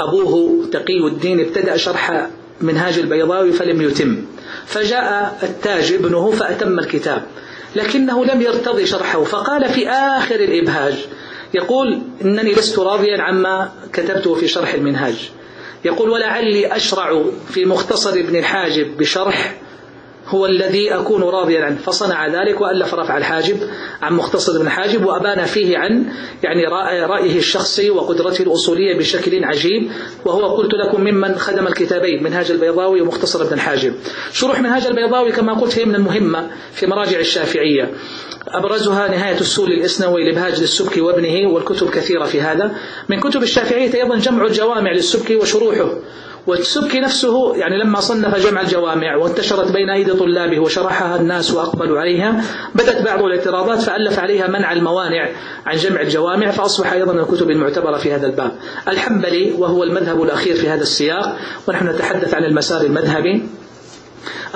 أبوه 0.00 0.64
تقي 0.72 1.06
الدين 1.06 1.40
ابتدأ 1.40 1.76
شرح 1.76 2.28
منهاج 2.60 2.98
البيضاوي 2.98 3.52
فلم 3.52 3.82
يتم. 3.82 4.24
فجاء 4.66 5.38
التاج 5.42 5.92
ابنه 5.92 6.30
فأتم 6.30 6.78
الكتاب. 6.78 7.22
لكنه 7.76 8.24
لم 8.24 8.42
يرتضي 8.42 8.86
شرحه. 8.86 9.24
فقال 9.24 9.68
في 9.68 9.88
آخر 9.88 10.34
الإبهاج 10.34 10.94
يقول 11.54 12.02
إنني 12.24 12.52
لست 12.52 12.78
راضيا 12.78 13.22
عما 13.22 13.72
كتبته 13.92 14.34
في 14.34 14.48
شرح 14.48 14.74
المنهاج. 14.74 15.30
يقول 15.84 16.10
ولعلي 16.10 16.76
أشرع 16.76 17.24
في 17.48 17.64
مختصر 17.64 18.10
ابن 18.10 18.36
الحاجب 18.36 18.96
بشرح 18.96 19.54
هو 20.28 20.46
الذي 20.46 20.94
أكون 20.94 21.22
راضيا 21.22 21.64
عنه. 21.64 21.76
فصنع 21.76 22.26
ذلك 22.26 22.60
وألف 22.60 22.94
رفع 22.94 23.16
الحاجب 23.16 23.56
عن 24.02 24.14
مختصر 24.14 24.56
ابن 24.56 24.68
حاجب 24.68 25.06
وأبان 25.06 25.44
فيه 25.44 25.78
عن 25.78 26.06
يعني 26.42 26.66
رأيه 27.04 27.38
الشخصي 27.38 27.90
وقدرته 27.90 28.42
الأصولية 28.42 28.98
بشكل 28.98 29.44
عجيب. 29.44 29.90
وهو 30.24 30.56
قلت 30.56 30.74
لكم 30.74 31.00
ممن 31.00 31.38
خدم 31.38 31.66
الكتابين 31.66 32.22
منهاج 32.22 32.50
البيضاوي 32.50 33.00
ومختصر 33.00 33.42
ابن 33.42 33.52
الحاجب 33.52 33.94
شروح 34.32 34.60
منهاج 34.60 34.86
البيضاوي 34.86 35.32
كما 35.32 35.54
قلت 35.54 35.78
هي 35.78 35.84
من 35.84 35.94
المهمة 35.94 36.50
في 36.72 36.86
مراجع 36.86 37.18
الشافعية. 37.18 37.90
أبرزها 38.48 39.08
نهاية 39.08 39.40
السول 39.40 39.72
الإسنوي 39.72 40.30
لبهاج 40.30 40.60
للسبكي 40.60 41.00
وابنه 41.00 41.48
والكتب 41.48 41.90
كثيرة 41.90 42.24
في 42.24 42.40
هذا. 42.40 42.76
من 43.08 43.20
كتب 43.20 43.42
الشافعية 43.42 43.94
أيضا 43.94 44.18
جمع 44.18 44.46
الجوامع 44.46 44.92
للسبكي 44.92 45.36
وشروحه. 45.36 45.90
والسبكي 46.46 47.00
نفسه 47.00 47.56
يعني 47.56 47.78
لما 47.78 48.00
صنف 48.00 48.46
جمع 48.46 48.60
الجوامع 48.60 49.16
وانتشرت 49.16 49.72
بين 49.72 49.90
أيدي 49.90 50.12
طلابه 50.12 50.58
وشرحها 50.60 51.16
الناس 51.16 51.54
وأقبلوا 51.54 52.00
عليها 52.00 52.44
بدت 52.74 53.02
بعض 53.02 53.22
الاعتراضات 53.22 53.80
فألف 53.80 54.18
عليها 54.18 54.46
منع 54.46 54.72
الموانع 54.72 55.28
عن 55.66 55.76
جمع 55.76 56.00
الجوامع 56.00 56.50
فأصبح 56.50 56.92
أيضا 56.92 57.12
من 57.12 57.18
الكتب 57.18 57.50
المعتبرة 57.50 57.96
في 57.96 58.12
هذا 58.12 58.26
الباب. 58.26 58.52
الحنبلي 58.88 59.52
وهو 59.58 59.84
المذهب 59.84 60.22
الأخير 60.22 60.54
في 60.54 60.68
هذا 60.68 60.82
السياق 60.82 61.36
ونحن 61.68 61.88
نتحدث 61.88 62.34
عن 62.34 62.44
المسار 62.44 62.80
المذهبي. 62.80 63.42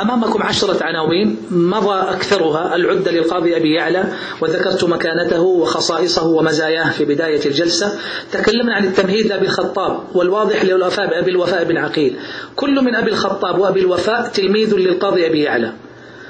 أمامكم 0.00 0.42
عشرة 0.42 0.84
عناوين 0.84 1.36
مضى 1.50 2.10
أكثرها 2.10 2.76
العدة 2.76 3.10
للقاضي 3.10 3.56
أبي 3.56 3.74
يعلى 3.74 4.04
وذكرت 4.40 4.84
مكانته 4.84 5.40
وخصائصه 5.40 6.26
ومزاياه 6.26 6.90
في 6.90 7.04
بداية 7.04 7.46
الجلسة. 7.46 7.98
تكلمنا 8.32 8.74
عن 8.74 8.84
التمهيد 8.84 9.26
لأبي 9.26 9.46
الخطاب 9.46 10.00
والواضح 10.14 10.64
للوفاء 10.64 11.18
أبي 11.18 11.30
الوفاء 11.30 11.64
بن 11.64 11.76
عقيل. 11.76 12.16
كل 12.56 12.84
من 12.84 12.94
أبي 12.94 13.10
الخطاب 13.10 13.58
وأبي 13.58 13.80
الوفاء 13.80 14.28
تلميذ 14.28 14.74
للقاضي 14.74 15.26
أبي 15.26 15.42
يعلى. 15.42 15.72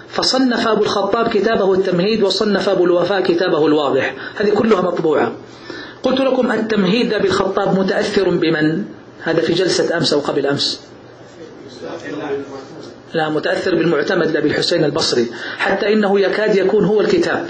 فصنف 0.09 0.69
أبو 0.69 0.83
الخطاب 0.83 1.29
كتابه 1.29 1.75
التمهيد 1.75 2.23
وصنف 2.23 2.69
أبو 2.69 2.85
الوفاء 2.85 3.21
كتابه 3.21 3.67
الواضح. 3.67 4.15
هذه 4.37 4.51
كلها 4.51 4.81
مطبوعة. 4.81 5.33
قلت 6.03 6.21
لكم 6.21 6.53
التمهيد 6.53 7.15
أبي 7.15 7.29
الخطاب 7.29 7.79
متأثر 7.79 8.29
بمن؟ 8.31 8.85
هذا 9.23 9.41
في 9.41 9.53
جلسة 9.53 9.97
أمس 9.97 10.13
أو 10.13 10.21
قبل 10.21 10.47
أمس. 10.47 10.81
لا 13.15 13.29
متأثر 13.29 13.75
بالمعتمد 13.75 14.31
لأبي 14.31 14.49
الحسين 14.49 14.85
البصري 14.85 15.27
حتى 15.59 15.93
إنه 15.93 16.21
يكاد 16.21 16.57
يكون 16.57 16.85
هو 16.85 17.01
الكتاب. 17.01 17.47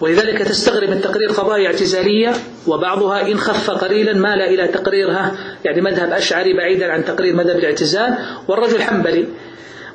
ولذلك 0.00 0.38
تستغرب 0.38 0.90
من 0.90 1.00
تقرير 1.00 1.30
قضايا 1.30 1.66
اعتزالية 1.66 2.32
وبعضها 2.66 3.32
إن 3.32 3.38
خف 3.38 3.70
قليلا 3.70 4.12
مال 4.12 4.40
إلى 4.40 4.68
تقريرها 4.68 5.32
يعني 5.64 5.80
مذهب 5.80 6.12
أشعري 6.12 6.52
بعيدا 6.52 6.92
عن 6.92 7.04
تقرير 7.04 7.34
مذهب 7.34 7.56
الاعتزال 7.56 8.14
والرجل 8.48 8.82
حنبلي. 8.82 9.26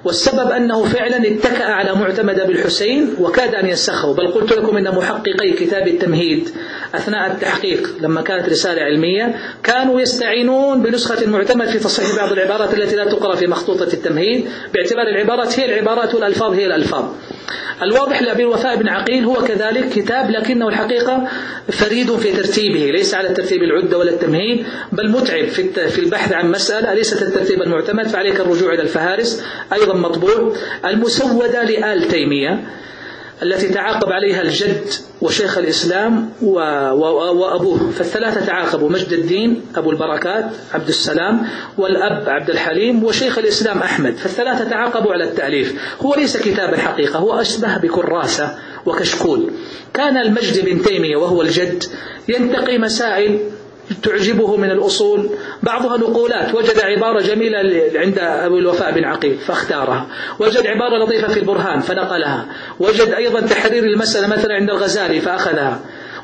والسبب 0.06 0.52
أنه 0.52 0.84
فعلا 0.84 1.18
اتكأ 1.28 1.66
على 1.66 1.96
معتمد 1.96 2.48
بالحسين 2.48 3.16
وكاد 3.20 3.56
أن 3.56 3.68
ينسخه. 3.68 4.14
بل 4.14 4.28
قلت 4.28 4.54
لكم 4.54 4.78
أن 4.78 4.96
محققي 4.96 5.52
كتاب 5.52 5.88
التمهيد 5.88 6.50
أثناء 6.96 7.32
التحقيق 7.32 7.90
لما 8.02 8.22
كانت 8.22 8.50
رسالة 8.50 8.82
علمية 8.82 9.36
كانوا 9.64 10.02
يستعينون 10.02 10.82
بنسخة 10.82 11.22
المعتمد 11.24 11.68
في 11.68 11.80
تصحيح 11.80 12.16
بعض 12.16 12.32
العبارات 12.32 12.74
التي 12.74 12.96
لا 12.96 13.06
تقرأ 13.06 13.36
في 13.36 13.48
مخطوطة 13.48 13.94
التمهيد 13.94 14.48
باعتبار 14.74 15.08
العبارات 15.08 15.60
هي 15.60 15.66
العبارات 15.66 16.16
والألفاظ 16.16 16.54
هي 16.54 16.66
الألفاظ. 16.66 17.06
الواضح 17.82 18.22
لأبي 18.22 18.44
الوفاء 18.44 18.76
بن 18.76 18.88
عقيل 18.88 19.26
هو 19.26 19.36
كذلك 19.36 19.90
كتاب 19.90 20.32
لكنه 20.32 20.68
الحقيقة 20.68 21.28
فريد 21.72 22.16
في 22.16 22.32
ترتيبه 22.32 22.92
ليس 22.92 23.14
على 23.14 23.30
الترتيب 23.30 23.64
العدة 23.64 23.98
ولا 23.98 24.12
التمهيد 24.12 24.66
بل 24.92 25.12
متعب 25.12 25.46
في 25.90 26.00
البحث 26.00 26.34
عن 26.34 26.52
مسألة 26.52 26.94
ليست 26.94 27.22
الترتيب 27.22 27.62
المعتمد؟ 27.62 28.08
فعليك 28.08 28.40
الرجوع 28.40 28.74
إلى 28.74 28.82
الفهارس 28.82 29.44
أيضا 29.74 29.94
مطبوع. 29.94 30.54
المسودة 30.86 31.64
لآل 31.64 32.08
تيمية. 32.08 32.64
التي 33.44 33.70
تعاقب 33.70 34.12
عليها 34.12 34.42
الجد 34.42 34.86
وشيخ 35.22 35.58
الإسلام. 35.58 36.30
وأبوه. 36.42 37.92
فالثلاثة 37.92 38.46
تعاقبوا 38.46 38.90
مجد 38.90 39.14
الدين 39.14 39.62
أبو 39.76 39.92
البركات 39.92 40.46
عبد 40.74 40.88
السلام 40.88 41.48
والأب 41.78 42.30
عبد 42.30 42.50
الحليم 42.50 43.04
وشيخ 43.04 43.38
الإسلام 43.38 43.78
أحمد. 43.80 44.16
فالثلاثة 44.16 44.70
تعاقبوا 44.70 45.14
على 45.14 45.24
التأليف. 45.24 45.96
هو 46.02 46.16
ليس 46.16 46.38
كتاب 46.38 46.74
الحقيقة 46.74 47.20
هو 47.20 47.42
أشبه 47.42 47.78
بكراسة 47.78 48.58
وكشكول. 48.86 49.52
كان 49.94 50.18
المجد 50.18 50.66
بن 50.66 50.82
تيمية 50.82 51.18
وهو 51.18 51.42
الجد 51.42 51.84
ينتقي 52.28 52.78
مسائل 52.78 53.40
تعجبه 54.04 54.58
من 54.58 54.72
الأصول. 54.72 55.30
بعضها 55.64 55.98
نقولات. 55.98 56.56
وجد 56.56 56.80
عبارة 56.80 57.22
جميلة 57.22 57.60
عند 57.96 58.20
أبو 58.20 58.58
الوفاء 58.58 58.92
بن 58.92 59.04
عقيل 59.04 59.38
فاختارها. 59.38 60.08
وجد 60.40 60.68
عبارة 60.68 61.04
لطيفة 61.04 61.28
في 61.28 61.40
البرهان 61.40 61.80
فنقلها. 61.80 62.46
وجد 62.80 63.08
أيضا 63.08 63.42
تحرير 63.42 63.84
المسألة 63.84 64.28
مثلا 64.28 64.54
عند 64.54 64.70
الغزالي 64.70 65.20
فأخذها. 65.20 65.80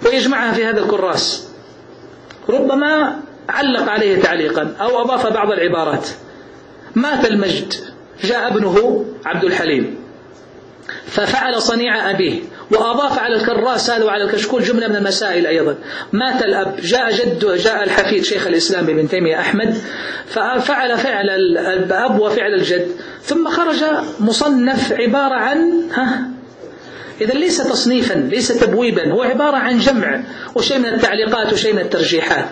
ويجمعها 0.06 0.54
في 0.54 0.66
هذا 0.66 0.80
الكراس. 0.80 1.50
ربما 2.50 3.20
علق 3.50 3.90
عليه 3.90 4.22
تعليقا 4.22 4.76
أو 4.82 5.02
أضاف 5.02 5.28
بعض 5.28 5.52
العبارات. 5.52 6.08
مات 6.96 7.26
المجد. 7.26 7.74
جاء 8.24 8.48
ابنه 8.48 9.06
عبد 9.26 9.44
الحليم. 9.44 10.01
ففعل 11.06 11.62
صنيع 11.62 12.10
أبيه 12.10 12.42
وأضاف 12.72 13.20
على 13.20 13.36
الكراس 13.36 13.90
هذا 13.90 14.04
وعلى 14.04 14.24
الكشكول 14.24 14.64
جملة 14.64 14.88
من 14.88 14.96
المسائل 14.96 15.48
أيضا. 15.48 15.76
مات 16.12 16.42
الأب 16.42 16.76
جاء 16.82 17.12
جد 17.12 17.46
جاء 17.46 17.84
الحفيد 17.84 18.24
شيخ 18.24 18.48
الإسلام 18.48 18.90
ابن 18.90 19.10
تيمية 19.10 19.40
أحمد 19.40 19.78
ففعل 20.28 20.98
فعل 20.98 21.30
الأب 21.30 22.20
وفعل 22.20 22.54
الجد. 22.54 22.88
ثم 23.24 23.50
خرج 23.50 23.84
مصنف 24.20 24.94
عبارة 24.94 25.36
عن 25.36 25.90
ها؟ 25.94 26.22
إذا 27.22 27.34
ليس 27.34 27.58
تصنيفا 27.58 28.14
ليس 28.14 28.48
تبويبا 28.48 29.12
هو 29.12 29.22
عبارة 29.22 29.58
عن 29.58 29.80
جمع 29.80 30.24
وشيء 30.56 30.80
من 30.80 30.86
التعليقات 30.86 31.54
وشيء 31.54 31.74
من 31.74 31.80
الترجيحات. 31.80 32.46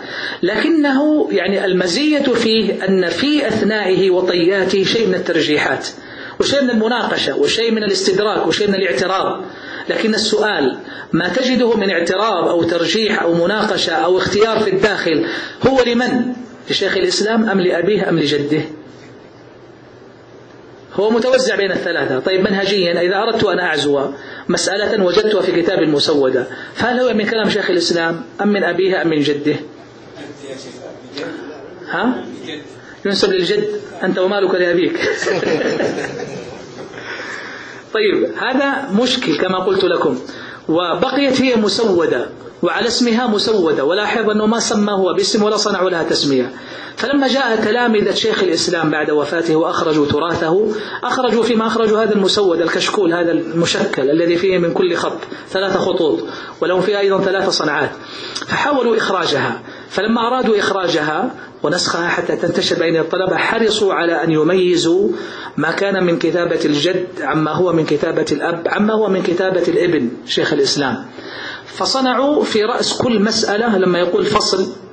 لكنه 0.43 1.27
يعني 1.31 1.65
المزية 1.65 2.33
فيه 2.33 2.85
أن 2.87 3.09
في 3.09 3.47
أثنائه 3.47 4.09
وطياته 4.09 4.83
شيء 4.83 5.07
من 5.07 5.15
الترجيحات. 5.15 5.87
وشيء 6.39 6.63
من 6.63 6.69
المناقشة 6.69 7.37
وشيء 7.37 7.71
من 7.71 7.83
الاستدراك 7.83 8.47
وشيء 8.47 8.67
من 8.67 8.75
الاعتراض. 8.75 9.41
لكن 9.89 10.13
السؤال 10.13 10.77
ما 11.13 11.29
تجده 11.29 11.73
من 11.77 11.89
اعتراض 11.89 12.47
أو 12.47 12.63
ترجيح 12.63 13.21
أو 13.21 13.33
مناقشة 13.33 13.93
أو 13.93 14.17
اختيار 14.17 14.59
في 14.59 14.69
الداخل 14.69 15.25
هو 15.67 15.83
لمن؟ 15.83 16.33
لشيخ 16.69 16.97
الإسلام 16.97 17.49
أم 17.49 17.61
لأبيه 17.61 18.09
أم 18.09 18.19
لجده؟ 18.19 18.61
هو 20.93 21.09
متوزع 21.09 21.55
بين 21.55 21.71
الثلاثة. 21.71 22.19
طيب 22.19 22.41
منهجيا 22.41 23.01
إذا 23.01 23.15
أردت 23.15 23.43
أن 23.43 23.59
أعزو 23.59 24.11
مسألة 24.49 25.03
وجدتها 25.03 25.41
في 25.41 25.61
كتاب 25.61 25.79
المسودة 25.79 26.47
فهل 26.75 26.99
هو 26.99 27.13
من 27.13 27.25
كلام 27.25 27.49
شيخ 27.49 27.69
الإسلام 27.69 28.21
أم 28.41 28.47
من 28.47 28.63
أبيه 28.63 29.01
أم 29.01 29.07
من 29.07 29.19
جده؟ 29.19 29.55
ها؟ 31.89 32.23
ينسب 33.05 33.33
للجد 33.33 33.67
أنت 34.03 34.19
ومالك 34.19 34.55
لأبيك. 34.55 34.99
طيب 37.93 38.29
هذا 38.37 38.89
مشكل 38.91 39.37
كما 39.37 39.59
قلت 39.59 39.83
لكم. 39.83 40.19
وبقيت 40.69 41.41
هي 41.41 41.55
مسودة 41.55 42.29
وعلى 42.61 42.87
اسمها 42.87 43.27
مسودة 43.27 43.85
ولاحظ 43.85 44.29
أنه 44.29 44.45
ما 44.45 44.59
سمى 44.59 44.91
هو 44.91 45.13
باسم 45.13 45.43
ولا 45.43 45.57
صنعوا 45.57 45.89
لها 45.89 46.03
تسمية. 46.03 46.51
فلما 46.99 47.27
جاء 47.27 47.55
تلامذة 47.55 48.13
شيخ 48.13 48.43
الإسلام 48.43 48.89
بعد 48.91 49.11
وفاته 49.11 49.55
وأخرجوا 49.55 50.05
تراثه 50.05 50.67
أخرجوا 51.03 51.43
فيما 51.43 51.67
أخرجوا 51.67 52.03
هذا 52.03 52.13
المسود 52.13 52.61
الكشكول 52.61 53.13
هذا 53.13 53.31
المشكل 53.31 54.09
الذي 54.09 54.35
فيه 54.35 54.57
من 54.57 54.73
كل 54.73 54.95
خط 54.95 55.17
ثلاث 55.49 55.77
خطوط 55.77 56.19
ولهم 56.61 56.81
فيه 56.81 56.99
أيضا 56.99 57.21
ثلاث 57.21 57.49
صنعات. 57.49 57.89
فحاولوا 58.47 58.97
إخراجها. 58.97 59.61
فلما 59.89 60.27
أرادوا 60.27 60.59
إخراجها 60.59 61.35
ونسخها 61.63 62.07
حتى 62.07 62.35
تنتشر 62.35 62.79
بين 62.79 62.99
الطلبة 62.99 63.37
حرصوا 63.37 63.93
على 63.93 64.23
أن 64.23 64.31
يميزوا 64.31 65.09
ما 65.57 65.71
كان 65.71 66.03
من 66.03 66.19
كتابة 66.19 66.59
الجد 66.65 67.07
عما 67.21 67.51
هو 67.51 67.73
من 67.73 67.85
كتابة 67.85 68.25
الأب 68.31 68.67
عما 68.67 68.93
هو 68.93 69.07
من 69.07 69.23
كتابة 69.23 69.63
الابن 69.67 70.09
شيخ 70.25 70.53
الإسلام. 70.53 71.05
فصنعوا 71.65 72.43
في 72.43 72.63
رأس 72.63 72.97
كل 72.97 73.23
مسألة 73.23 73.77
لما 73.77 73.99
يقول 73.99 74.25
فصل 74.25 74.88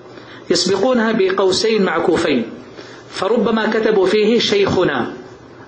يسبقونها 0.50 1.12
بقوسين 1.12 1.82
معكوفين 1.82 2.50
فربما 3.10 3.66
كتبوا 3.66 4.06
فيه 4.06 4.38
شيخنا 4.38 5.12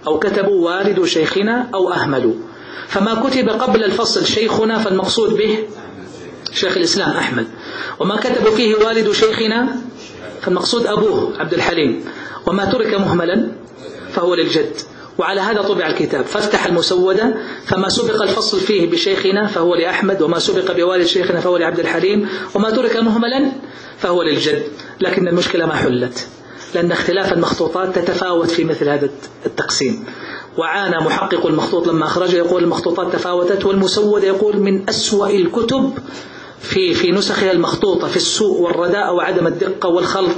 أو 0.06 0.18
كتبوا 0.18 0.70
والد 0.70 1.04
شيخنا 1.04 1.68
أو 1.74 1.92
أهملوا 1.92 2.34
فما 2.88 3.14
كتب 3.14 3.48
قبل 3.48 3.84
الفصل 3.84 4.26
شيخنا 4.26 4.78
فالمقصود 4.78 5.36
به 5.36 5.58
شيخ 6.52 6.76
الإسلام 6.76 7.10
أحمد. 7.10 7.46
وما 8.00 8.16
كتبوا 8.16 8.56
فيه 8.56 8.74
والد 8.74 9.12
شيخنا 9.12 9.76
فالمقصود 10.40 10.86
أبوه 10.86 11.32
عبد 11.38 11.54
الحليم. 11.54 12.04
وما 12.46 12.64
ترك 12.64 12.94
مهملا 12.94 13.48
فهو 14.12 14.34
للجد. 14.34 14.72
وعلى 15.18 15.40
هذا 15.40 15.62
طبع 15.62 15.86
الكتاب. 15.86 16.24
فافتح 16.24 16.66
المسودة 16.66 17.34
فما 17.66 17.88
سبق 17.88 18.22
الفصل 18.22 18.60
فيه 18.60 18.90
بشيخنا 18.90 19.46
فهو 19.46 19.74
لأحمد 19.74 20.22
وما 20.22 20.38
سبق 20.38 20.72
بوالد 20.76 21.06
شيخنا 21.06 21.40
فهو 21.40 21.56
لعبد 21.56 21.78
الحليم 21.78 22.28
وما 22.54 22.70
ترك 22.70 22.96
مهملا 22.96 23.52
فهو 23.98 24.22
للجد. 24.22 24.62
لكن 25.00 25.28
المشكلة 25.28 25.66
ما 25.66 25.74
حلت 25.74 26.26
لأن 26.74 26.92
اختلاف 26.92 27.32
المخطوطات 27.32 27.98
تتفاوت 27.98 28.50
في 28.50 28.64
مثل 28.64 28.88
هذا 28.88 29.08
التقسيم. 29.46 30.04
وعانى 30.58 31.04
محقق 31.04 31.46
المخطوط 31.46 31.88
لما 31.88 32.04
أخرجه 32.04 32.36
يقول 32.36 32.64
المخطوطات 32.64 33.12
تفاوتت 33.12 33.64
والمسود 33.64 34.24
يقول 34.24 34.56
من 34.56 34.88
أسوأ 34.88 35.30
الكتب 35.30 35.98
في 36.62 36.94
في 36.94 37.12
نسخها 37.12 37.52
المخطوطة 37.52 38.08
في 38.08 38.16
السوء 38.16 38.60
والرداء 38.60 39.14
وعدم 39.14 39.46
الدقة 39.46 39.88
والخلط. 39.88 40.36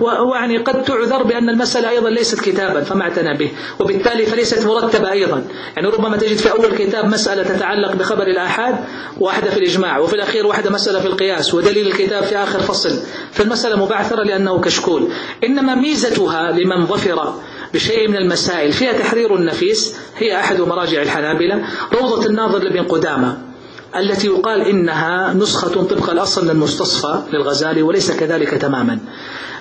ويعني 0.00 0.58
قد 0.58 0.84
تعذر 0.84 1.22
بأن 1.22 1.48
المسألة 1.48 1.90
أيضا 1.90 2.10
ليست 2.10 2.40
كتابا 2.40 2.80
فما 2.80 3.02
اعتنى 3.02 3.36
به. 3.38 3.50
وبالتالي 3.80 4.26
فليست 4.26 4.66
مرتبة 4.66 5.10
أيضا. 5.10 5.44
يعني 5.76 5.88
ربما 5.88 6.16
تجد 6.16 6.36
في 6.36 6.50
أول 6.50 6.76
كتاب 6.76 7.04
مسألة 7.04 7.42
تتعلق 7.42 7.92
بخبر 7.92 8.22
الآحاد 8.26 8.76
واحدة 9.18 9.50
في 9.50 9.56
الإجماع 9.56 9.98
وفي 9.98 10.14
الأخير 10.14 10.46
واحدة 10.46 10.70
مسألة 10.70 11.00
في 11.00 11.06
القياس 11.06 11.54
ودليل 11.54 11.86
الكتاب 11.86 12.22
في 12.22 12.36
آخر 12.36 12.60
فصل. 12.60 12.98
فالمسألة 13.32 13.84
مبعثرة 13.84 14.22
لأنه 14.22 14.60
كشكول. 14.60 15.08
إنما 15.44 15.74
ميزتها 15.74 16.50
لمن 16.50 16.86
ظفر 16.86 17.34
بشيء 17.74 18.08
من 18.08 18.16
المسائل 18.16 18.72
فيها 18.72 18.92
تحرير 18.92 19.44
نفيس 19.44 19.96
هي 20.16 20.40
أحد 20.40 20.60
مراجع 20.60 21.02
الحنابلة 21.02 21.64
روضة 22.00 22.26
الناظر 22.26 22.58
لابن 22.58 22.82
قدامة. 22.82 23.49
التي 23.96 24.26
يقال 24.26 24.60
إنها 24.60 25.34
نسخة 25.34 25.82
طبق 25.82 26.10
الأصل 26.10 26.50
المستصفى 26.50 27.22
للغزالي 27.32 27.82
وليس 27.82 28.12
كذلك 28.12 28.50
تماما. 28.50 28.98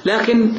لكن 0.05 0.53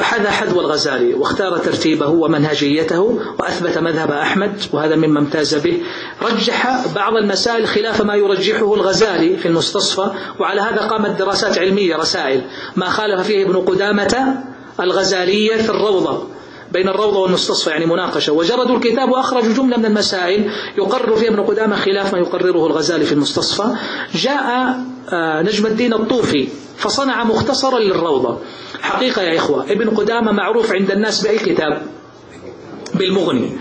حذا 0.00 0.30
حذو 0.30 0.60
الغزالي 0.60 1.14
واختار 1.14 1.58
ترتيبه 1.58 2.08
ومنهجيته 2.08 3.20
وأثبت 3.38 3.78
مذهب 3.78 4.10
أحمد 4.10 4.52
وهذا 4.72 4.96
مما 4.96 5.20
امتاز 5.20 5.54
به. 5.54 5.82
رجح 6.22 6.86
بعض 6.94 7.16
المسائل 7.16 7.68
خلاف 7.68 8.02
ما 8.02 8.14
يرجحه 8.14 8.74
الغزالي 8.74 9.36
في 9.36 9.48
المستصفى 9.48 10.10
وعلى 10.40 10.60
هذا 10.60 10.80
قامت 10.86 11.18
دراسات 11.18 11.58
علمية 11.58 11.96
رسائل. 11.96 12.42
ما 12.76 12.88
خالف 12.88 13.26
فيه 13.26 13.44
ابن 13.44 13.56
قدامة 13.56 14.42
الغزالية 14.80 15.56
في 15.56 15.70
الروضة. 15.70 16.39
بين 16.72 16.88
الروضة 16.88 17.18
والمستصفى 17.18 17.70
يعني 17.70 17.86
مناقشة. 17.86 18.32
وجردوا 18.32 18.76
الكتاب 18.76 19.10
وأخرجوا 19.10 19.52
جملة 19.54 19.76
من 19.76 19.84
المسائل. 19.86 20.50
يقرر 20.78 21.16
فيها 21.16 21.28
ابن 21.28 21.40
قدامة 21.40 21.76
خلاف 21.76 22.12
ما 22.12 22.18
يقرره 22.18 22.66
الغزالي 22.66 23.04
في 23.04 23.12
المستصفى. 23.12 23.76
جاء 24.14 24.76
آه، 25.12 25.42
نجم 25.42 25.66
الدين 25.66 25.92
الطوفي 25.92 26.48
فصنع 26.76 27.24
مختصرا 27.24 27.78
للروضة. 27.78 28.38
حقيقة 28.80 29.22
يا 29.22 29.36
إخوة 29.36 29.72
ابن 29.72 29.90
قدامة 29.90 30.32
معروف 30.32 30.72
عند 30.72 30.90
الناس 30.90 31.22
بأي 31.22 31.38
كتاب؟ 31.38 31.82
بالمغني. 32.94 33.52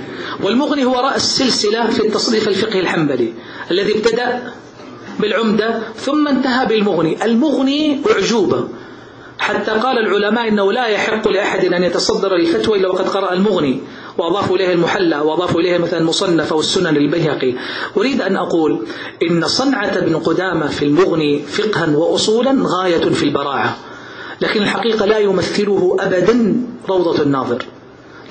والمغني 0.44 0.86
هو 0.86 0.96
رأس 1.00 1.38
سلسلة 1.38 1.90
في 1.90 2.08
التصنيف 2.08 2.48
الفقهي 2.48 2.80
الحنبلي 2.80 3.34
الذي 3.72 3.98
ابتدأ 3.98 4.54
بالعمدة 5.20 5.80
ثم 5.96 6.28
انتهى 6.28 6.66
بالمغني. 6.66 7.26
المغني 7.26 8.02
أعجوبة. 8.12 8.68
حتى 9.40 9.72
قال 9.72 9.98
العلماء 10.00 10.48
إنه 10.48 10.72
لا 10.72 10.88
يحق 10.88 11.28
لأحد 11.28 11.66
أن 11.74 11.84
يتصدر 11.84 12.36
الفتوى 12.36 12.78
إلا 12.78 12.88
وقد 12.90 13.10
قرأ 13.10 13.34
المغني 13.34 13.82
وأضافوا 14.18 14.56
إليه 14.56 14.74
المحلى 14.74 15.20
وأضافوا 15.20 15.62
إليه 15.62 15.78
مثلا 15.78 16.00
المصنف 16.00 16.54
أو 16.54 16.60
السنن 16.60 16.98
البيهقي 16.98 17.56
أريد 17.98 18.22
أن 18.22 18.36
أقول 18.36 18.88
إن 19.30 19.48
صنعة 19.48 19.98
ابن 19.98 20.16
قدامة 20.16 20.68
في 20.68 20.86
المغني 20.86 21.40
فقها 21.40 21.98
وأصولا 21.98 22.64
غاية 22.66 23.10
في 23.10 23.24
البراعة 23.24 23.78
لكن 24.42 24.62
الحقيقة 24.62 25.06
لا 25.06 25.18
يمثله 25.18 25.98
أبدا 26.00 26.56
روضة 26.90 27.22
الناظر. 27.22 27.66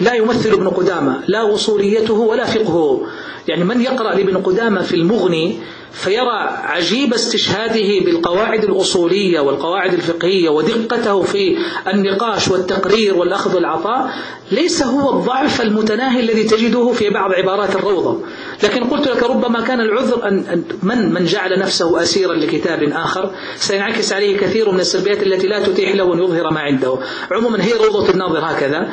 لا 0.01 0.15
يمثل 0.15 0.53
ابن 0.53 0.69
قدامة 0.69 1.21
لا 1.27 1.55
أصوليته 1.55 2.15
ولا 2.15 2.45
فقهه. 2.45 3.07
يعني 3.49 3.65
من 3.65 3.81
يقرأ 3.81 4.15
لابن 4.15 4.37
قدامة 4.37 4.83
في 4.83 4.95
المغني 4.97 5.59
فيرى 5.93 6.39
عجيب 6.65 7.15
استشهاده 7.15 8.05
بالقواعد 8.05 8.65
الأصولية 8.65 9.41
والقواعد 9.41 9.95
الفقهية 9.95 10.49
ودقته 10.49 11.23
في 11.23 11.57
النقاش 11.95 12.49
والتقرير 12.49 13.17
والأخذ 13.17 13.55
والعطاء 13.55 14.11
ليس 14.53 14.83
هو 14.83 15.19
الضعف 15.19 15.61
المتناهي 15.61 16.21
الذي 16.21 16.45
تجده 16.45 16.93
في 16.93 17.11
بعض 17.11 17.33
عبارات 17.33 17.77
الروضة. 17.77 18.21
لكن 18.63 18.85
قلت 18.85 19.09
لك 19.09 19.23
ربما 19.23 19.61
كان 19.61 19.81
العذر 19.81 20.29
أن 20.29 20.65
من 20.83 21.13
من 21.15 21.25
جعل 21.25 21.59
نفسه 21.59 22.03
أسيرا 22.03 22.35
لكتاب 22.35 22.83
آخر 22.83 23.31
سينعكس 23.57 24.13
عليه 24.13 24.37
كثير 24.39 24.71
من 24.71 24.81
السلبيات 24.81 25.23
التي 25.23 25.47
لا 25.47 25.67
تتيح 25.67 25.95
له 25.95 26.15
أن 26.15 26.19
يظهر 26.19 26.51
ما 26.51 26.61
عنده. 26.61 26.99
عموما 27.33 27.65
هي 27.65 27.73
روضة 27.73 28.11
الناظر 28.11 28.41
هكذا 28.45 28.89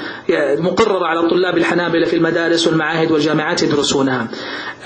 مقررة 0.95 1.08
على 1.08 1.29
طلاب 1.29 1.58
الحنابلة 1.58 2.05
في 2.05 2.15
المدارس 2.15 2.67
والمعاهد 2.67 3.12
والجامعات 3.12 3.63
يدرسونها. 3.63 4.27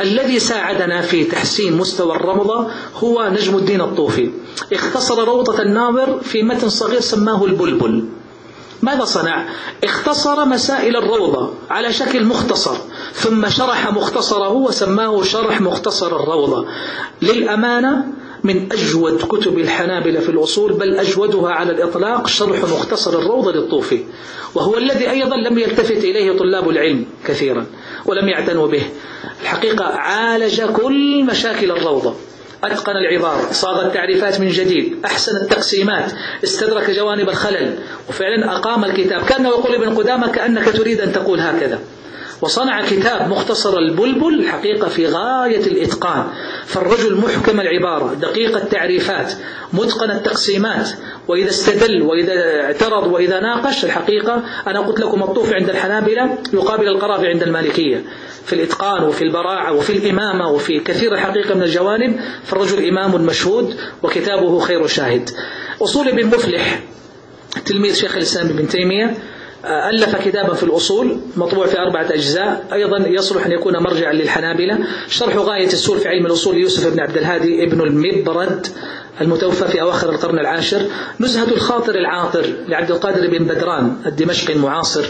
الذي 0.02 0.39
ساعدنا 0.39 1.02
في 1.02 1.24
تحسين 1.24 1.78
مستوى 1.78 2.15
الروضة 2.15 2.67
هو 2.95 3.30
نجم 3.32 3.58
الدين 3.58 3.82
الطوفي. 3.82 4.32
اختصر 4.74 5.28
روضة 5.28 5.62
الناظر 5.62 6.19
في 6.22 6.43
متن 6.43 6.69
صغير 6.69 7.00
سماه 7.00 7.45
البلبل. 7.45 8.06
ماذا 8.82 9.06
صنع؟ 9.06 9.45
اختصر 9.84 10.45
مسائل 10.45 10.95
الروضة 10.98 11.54
على 11.69 11.93
شكل 11.93 12.26
مختصر 12.26 12.76
ثم 13.13 13.50
شرح 13.50 13.93
مختصره 13.93 14.50
وسماه 14.50 15.24
شرح 15.24 15.62
مختصر 15.62 16.15
الروضة. 16.15 16.65
للأمانة 17.22 18.06
من 18.43 18.69
أجود 18.71 19.21
كتب 19.28 19.58
الحنابلة 19.60 20.19
في 20.19 20.30
الأصول 20.30 20.73
بل 20.73 20.95
أجودها 20.97 21.52
على 21.52 21.71
الإطلاق 21.71 22.28
شرح 22.28 22.60
مختصر 22.63 23.19
الروضة 23.19 23.52
للطوفي. 23.52 23.99
وهو 24.56 24.78
الذي 24.78 25.10
أيضا 25.10 25.36
لم 25.38 25.58
يلتفت 25.60 26.04
إليه 26.04 26.38
طلاب 26.38 26.69
العلم 26.69 27.06
كثيرا 27.25 27.65
ولم 28.06 28.28
يعتنوا 28.28 28.67
به. 28.67 28.84
الحقيقة 29.41 29.86
عالج 29.86 30.62
كل 30.62 31.23
مشاكل 31.25 31.71
الروضة 31.71 32.13
أتقن 32.63 32.93
العبارة 32.97 33.52
صاغ 33.52 33.86
التعريفات 33.86 34.39
من 34.39 34.47
جديد 34.49 34.97
أحسن 35.06 35.36
التقسيمات 35.38 36.12
استدرك 36.43 36.89
جوانب 36.89 37.30
الخلل 37.30 37.75
وفعلا 38.10 38.56
أقام 38.56 38.86
الكتاب. 38.86 39.21
كأنه 39.21 39.49
يقول 39.49 39.75
ابن 39.75 39.95
قدامة 39.97 40.32
كأنك 40.32 40.69
تريد 40.69 41.02
أن 41.02 41.13
تقول 41.13 41.39
هكذا. 41.39 41.80
وصنع 42.41 42.86
كتاب 42.86 43.30
مختصر 43.30 43.78
البلبل 43.78 44.39
الحقيقة 44.39 44.89
في 44.89 45.06
غاية 45.08 45.67
الإتقان. 45.67 46.23
فالرجل 46.65 47.15
محكم 47.15 47.60
العبارة 47.60 48.13
دقيق 48.13 48.58
التعريفات 48.58 49.34
متقن 49.73 50.12
التقسيمات. 50.12 50.89
وإذا 51.28 51.49
استدل 51.49 52.02
وإذا 52.02 52.62
اعترض 52.62 53.08
وإذا 53.08 53.39
ناقش 53.39 53.86
الحقيقة 53.86 54.43
أنا 54.67 54.80
قلت 54.80 54.99
لكم 54.99 55.23
الطوف 55.23 55.54
عند 55.54 55.69
الحنابلة 55.69 56.38
يقابل 56.54 56.88
القرافي 56.88 57.28
عند 57.28 57.43
المالكية. 57.43 58.04
في 58.45 58.54
الإتقان 58.54 59.04
وفي 59.04 59.23
البراعة 59.23 59.73
وفي 59.73 59.93
الإمامة 59.93 60.49
وفي 60.49 60.80
كثير 60.80 61.13
الحقيقة 61.13 61.56
من 61.56 61.63
الجوانب 61.63 62.19
فالرجل 62.43 62.88
إمام 62.88 63.25
مشهود 63.25 63.75
وكتابه 64.04 64.60
خير 64.60 64.88
شاهد. 64.88 65.30
أصول 65.82 66.08
ابن 66.08 66.25
مفلح 66.25 66.80
تلميذ 67.65 67.93
شيخ 67.95 68.15
الإسلام 68.15 68.47
ابن 68.47 68.67
تيمية 68.67 69.17
ألف 69.65 70.15
كتابا 70.15 70.54
في 70.54 70.63
الأصول 70.63 71.19
مطبوع 71.38 71.67
في 71.67 71.80
أربعة 71.80 72.06
أجزاء. 72.12 72.65
أيضا 72.74 73.08
يصلح 73.08 73.45
أن 73.45 73.52
يكون 73.52 73.78
مرجعا 73.78 74.13
للحنابلة. 74.13 74.78
شرح 75.10 75.36
غاية 75.36 75.67
السور 75.67 75.98
في 75.98 76.08
علم 76.08 76.26
الأصول 76.26 76.58
يوسف 76.58 76.93
بن 76.93 77.00
عبد 77.00 77.17
الهادي 77.17 77.63
ابن 77.63 77.82
المبرد 77.82 78.67
المتوفى 79.22 79.67
في 79.67 79.82
أواخر 79.82 80.10
القرن 80.10 80.39
العاشر. 80.39 80.82
نزهة 81.19 81.52
الخاطر 81.52 81.95
العاطر 81.95 82.45
لعبد 82.67 82.91
القادر 82.91 83.28
بن 83.28 83.45
بدران 83.45 83.95
الدمشقي 84.06 84.54
المعاصر. 84.54 85.06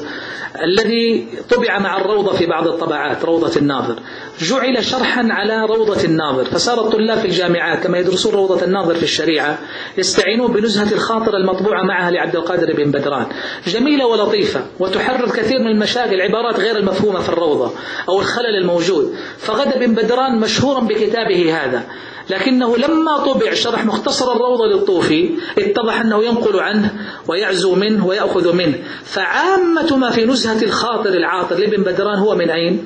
الذي 0.55 1.27
طبع 1.49 1.79
مع 1.79 1.97
الروضة 1.97 2.33
في 2.33 2.45
بعض 2.45 2.67
الطبعات 2.67 3.25
روضة 3.25 3.57
الناظر. 3.57 3.95
جعل 4.39 4.85
شرحا 4.85 5.27
على 5.31 5.65
روضة 5.65 6.03
الناظر. 6.03 6.45
فصار 6.45 6.81
الطلاب 6.81 7.17
في 7.17 7.25
الجامعات 7.25 7.83
كما 7.83 7.97
يدرسون 7.97 8.33
روضة 8.33 8.65
الناظر 8.65 8.95
في 8.95 9.03
الشريعة 9.03 9.59
يستعينون 9.97 10.51
بنزهة 10.51 10.93
الخاطر 10.93 11.37
المطبوعة 11.37 11.83
معها 11.83 12.11
لعبد 12.11 12.35
القادر 12.35 12.73
بن 12.73 12.91
بدران. 12.91 13.25
جميلة 13.67 14.07
ولطيفة 14.07 14.61
وتحرر 14.79 15.29
كثير 15.29 15.59
من 15.59 15.67
المشاكل 15.67 16.13
العبارات 16.13 16.59
غير 16.59 16.77
المفهومة 16.77 17.19
في 17.19 17.29
الروضة 17.29 17.71
أو 18.09 18.19
الخلل 18.19 18.55
الموجود. 18.61 19.15
فغدا 19.37 19.79
بن 19.79 19.95
بدران 19.95 20.39
مشهورا 20.39 20.79
بكتابه 20.79 21.63
هذا. 21.63 21.83
لكنه 22.29 22.77
لما 22.77 23.17
طبع 23.17 23.53
شرح 23.53 23.85
مختصر 23.85 24.31
الروضة 24.31 24.65
للطوفي 24.65 25.29
اتضح 25.57 25.99
أنه 25.99 26.23
ينقل 26.23 26.59
عنه 26.59 26.93
ويعزو 27.27 27.75
منه 27.75 28.05
ويأخذ 28.05 28.53
منه. 28.53 28.79
فعامة 29.03 29.97
ما 29.97 30.09
في 30.09 30.25
نزهة 30.25 30.63
الخاطر 30.63 31.09
العاطر 31.09 31.55
لابن 31.55 31.83
بدران 31.83 32.19
هو 32.19 32.35
من 32.35 32.49
أين؟ 32.49 32.85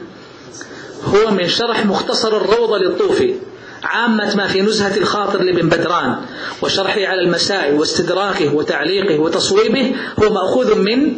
هو 1.05 1.31
من 1.31 1.47
شرح 1.47 1.85
مختصر 1.85 2.37
الروضة 2.37 2.77
للطوفي. 2.77 3.35
عامة 3.83 4.35
ما 4.35 4.47
في 4.47 4.61
نزهة 4.61 4.97
الخاطر 4.97 5.41
لابن 5.41 5.69
بدران. 5.69 6.15
وشرحه 6.61 7.05
على 7.05 7.21
المسائل 7.21 7.79
واستدراكه 7.79 8.55
وتعليقه 8.55 9.19
وتصويبه 9.19 9.95
هو 10.23 10.33
مأخوذ 10.33 10.75
من 10.79 11.13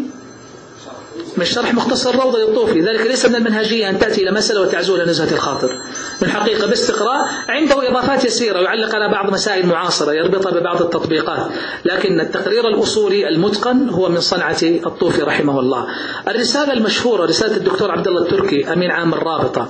من 1.37 1.45
شرح 1.45 1.73
مختصر 1.73 2.09
الروضة 2.09 2.39
للطوفي 2.39 2.81
ذلك 2.81 3.01
ليس 3.07 3.25
من 3.25 3.35
المنهجية 3.35 3.89
أن 3.89 3.99
تأتي 3.99 4.21
إلى 4.23 4.31
مسألة 4.31 4.61
وتعزو 4.61 4.95
إلى 4.95 5.05
نزهة 5.05 5.31
الخاطر. 5.31 5.77
من 6.21 6.29
حقيقة 6.29 6.67
باستقراء 6.67 7.27
عنده 7.49 7.89
إضافات 7.89 8.25
يسيرة 8.25 8.59
يعلق 8.59 8.95
على 8.95 9.09
بعض 9.11 9.33
مسائل 9.33 9.65
معاصرة 9.65 10.13
يربطها 10.13 10.59
ببعض 10.59 10.81
التطبيقات. 10.81 11.51
لكن 11.85 12.21
التقرير 12.21 12.67
الأصولي 12.67 13.27
المتقن 13.29 13.89
هو 13.89 14.09
من 14.09 14.19
صنعة 14.19 14.57
الطوفي 14.63 15.21
رحمه 15.21 15.59
الله. 15.59 15.87
الرسالة 16.27 16.73
المشهورة 16.73 17.25
رسالة 17.25 17.55
الدكتور 17.55 17.91
عبد 17.91 18.07
الله 18.07 18.21
التركي 18.21 18.73
أمين 18.73 18.91
عام 18.91 19.13
الرابطة 19.13 19.69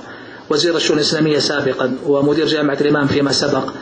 وزير 0.50 0.76
الشؤون 0.76 0.98
الإسلامية 0.98 1.38
سابقا 1.38 1.96
ومدير 2.06 2.46
جامعة 2.46 2.78
الإمام 2.80 3.06
فيما 3.06 3.32
سبق. 3.32 3.72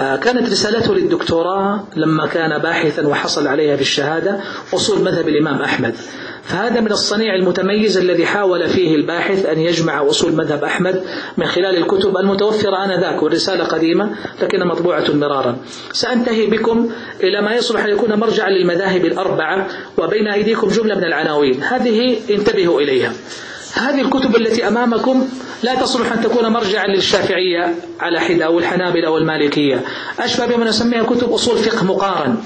آه، 0.00 0.16
كانت 0.16 0.50
رسالته 0.50 0.94
للدكتوراه 0.94 1.84
لما 1.96 2.26
كان 2.26 2.58
باحثا 2.58 3.06
وحصل 3.06 3.46
عليها 3.46 3.76
في 3.76 3.82
الشهادة 3.82 4.40
أصول 4.74 5.04
مذهب 5.04 5.28
الإمام 5.28 5.62
أحمد. 5.62 5.94
فهذا 6.42 6.80
من 6.80 6.92
الصنيع 6.92 7.34
المتميز 7.34 7.98
الذي 7.98 8.26
حاول 8.26 8.68
فيه 8.68 8.94
الباحث 8.96 9.46
أن 9.46 9.60
يجمع 9.60 10.06
أصول 10.06 10.32
مذهب 10.32 10.64
أحمد 10.64 11.02
من 11.36 11.46
خلال 11.46 11.76
الكتب 11.76 12.16
المتوفرة 12.16 12.84
آنذاك 12.84 13.22
والرسالة 13.22 13.64
قديمة 13.64 14.10
لكنها 14.42 14.66
مطبوعة 14.66 15.04
مرارا. 15.10 15.56
سأنتهي 15.92 16.46
بكم 16.46 16.90
إلى 17.22 17.42
ما 17.42 17.54
يصلح 17.54 17.84
أن 17.84 17.90
يكون 17.90 18.14
مرجعا 18.14 18.50
للمذاهب 18.50 19.04
الأربعة 19.04 19.68
وبين 19.98 20.28
أيديكم 20.28 20.68
جملة 20.68 20.94
من 20.94 21.04
العناوين. 21.04 21.62
هذه 21.62 22.16
انتبهوا 22.30 22.80
إليها. 22.80 23.12
هذه 23.74 24.00
الكتب 24.00 24.36
التي 24.36 24.68
أمامكم 24.68 25.28
لا 25.62 25.74
تصلح 25.74 26.12
أن 26.12 26.20
تكون 26.20 26.48
مرجعا 26.52 26.86
للشافعية 26.86 27.74
على 28.00 28.20
حدة 28.20 28.44
أو 28.46 28.58
الحنابلة 28.58 29.06
أو 29.06 29.18
المالكية. 29.18 29.84
أشبه 30.18 30.46
بما 30.46 30.64
نسميها 30.64 31.02
كتب 31.02 31.32
أصول 31.32 31.58
فقه 31.58 31.84
مقارن. 31.84 32.36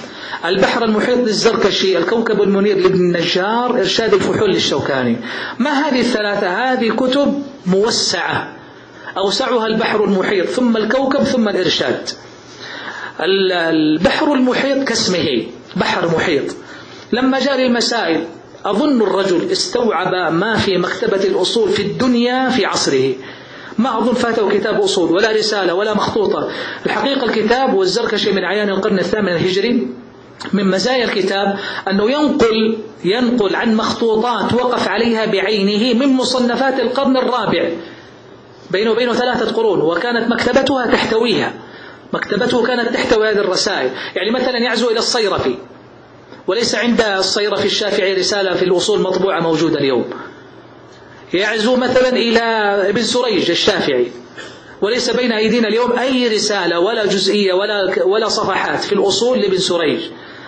البحر 0.45 0.85
المحيط 0.85 1.19
للزركشي 1.19 1.99
الكوكب 1.99 2.43
المنير 2.43 2.77
لابن 2.79 2.95
النجار 2.95 3.79
إرشاد 3.79 4.15
الفحول 4.15 4.51
للشوكاني. 4.51 5.17
ما 5.59 5.71
هذه 5.71 6.01
الثلاثة؟ 6.01 6.73
هذه 6.73 6.89
كتب 6.91 7.43
موسعة. 7.67 8.53
أوسعها 9.19 9.67
البحر 9.67 10.05
المحيط 10.05 10.47
ثم 10.47 10.77
الكوكب 10.77 11.25
ثم 11.25 11.49
الإرشاد. 11.49 12.09
البحر 13.21 14.35
المحيط 14.35 14.89
كاسمه 14.89 15.43
بحر 15.77 16.07
محيط. 16.17 16.57
لما 17.13 17.39
جاء 17.41 17.61
للمسائل 17.61 18.25
أظن 18.67 19.03
الرجل 19.03 19.51
استوعب 19.53 20.33
ما 20.33 20.57
في 20.57 20.79
مكتبة 20.79 21.25
الأصول 21.25 21.69
في 21.69 21.83
الدنيا 21.83 22.49
في 22.49 22.67
عصره. 22.67 23.15
ما 23.79 23.99
أظن 23.99 24.15
فاته 24.15 24.51
كتاب 24.51 24.81
أصول 24.81 25.13
ولا 25.13 25.33
رسالة 25.33 25.75
ولا 25.75 25.95
مخطوطة. 25.95 26.51
الحقيقة 26.87 27.25
الكتاب 27.25 27.75
والزركشي 27.75 28.33
من 28.33 28.45
عيان 28.45 28.69
القرن 28.69 28.99
الثامن 28.99 29.29
الهجري 29.29 29.89
من 30.53 30.71
مزايا 30.71 31.05
الكتاب 31.05 31.59
أنه 31.91 32.11
ينقل 32.11 32.79
ينقل 33.05 33.57
عن 33.57 33.75
مخطوطات 33.75 34.55
وقف 34.55 34.89
عليها 34.89 35.27
بعينه 35.27 35.99
من 35.99 36.13
مصنفات 36.13 36.81
القرن 36.81 37.17
الرابع. 37.17 37.71
بينه 38.71 38.91
وبينه 38.91 39.13
ثلاثة 39.13 39.53
قرون 39.53 39.81
وكانت 39.81 40.31
مكتبتها 40.31 40.87
تحتويها. 40.87 41.53
مكتبته 42.13 42.67
كانت 42.67 42.95
تحتوي 42.95 43.31
هذه 43.31 43.39
الرسائل. 43.39 43.91
يعني 44.17 44.31
مثلا 44.31 44.59
يعزو 44.59 44.91
إلى 44.91 44.99
الصيرفي. 44.99 45.55
وليس 46.47 46.75
عند 46.75 47.01
الصيرفي 47.01 47.67
الشافعي 47.67 48.15
رسالة 48.15 48.55
في 48.55 48.65
الوصول 48.65 49.01
مطبوعة 49.01 49.41
موجودة 49.41 49.79
اليوم. 49.79 50.11
يعزو 51.35 51.77
مثلا 51.77 52.09
إلى 52.09 52.41
ابن 52.89 53.03
سريج 53.03 53.51
الشافعي. 53.51 54.13
وليس 54.81 55.11
بين 55.11 55.33
أيدينا 55.33 55.69
اليوم 55.69 55.99
أي 55.99 56.29
رسالة 56.29 56.81
ولا 56.81 57.07
جزئية 57.07 57.53
ولا 57.53 58.05
ولا 58.05 58.29
صفحات 58.29 58.85
في 58.85 58.93
الأصول 58.93 59.39
لابن 59.39 59.59
سريج. 59.59 60.01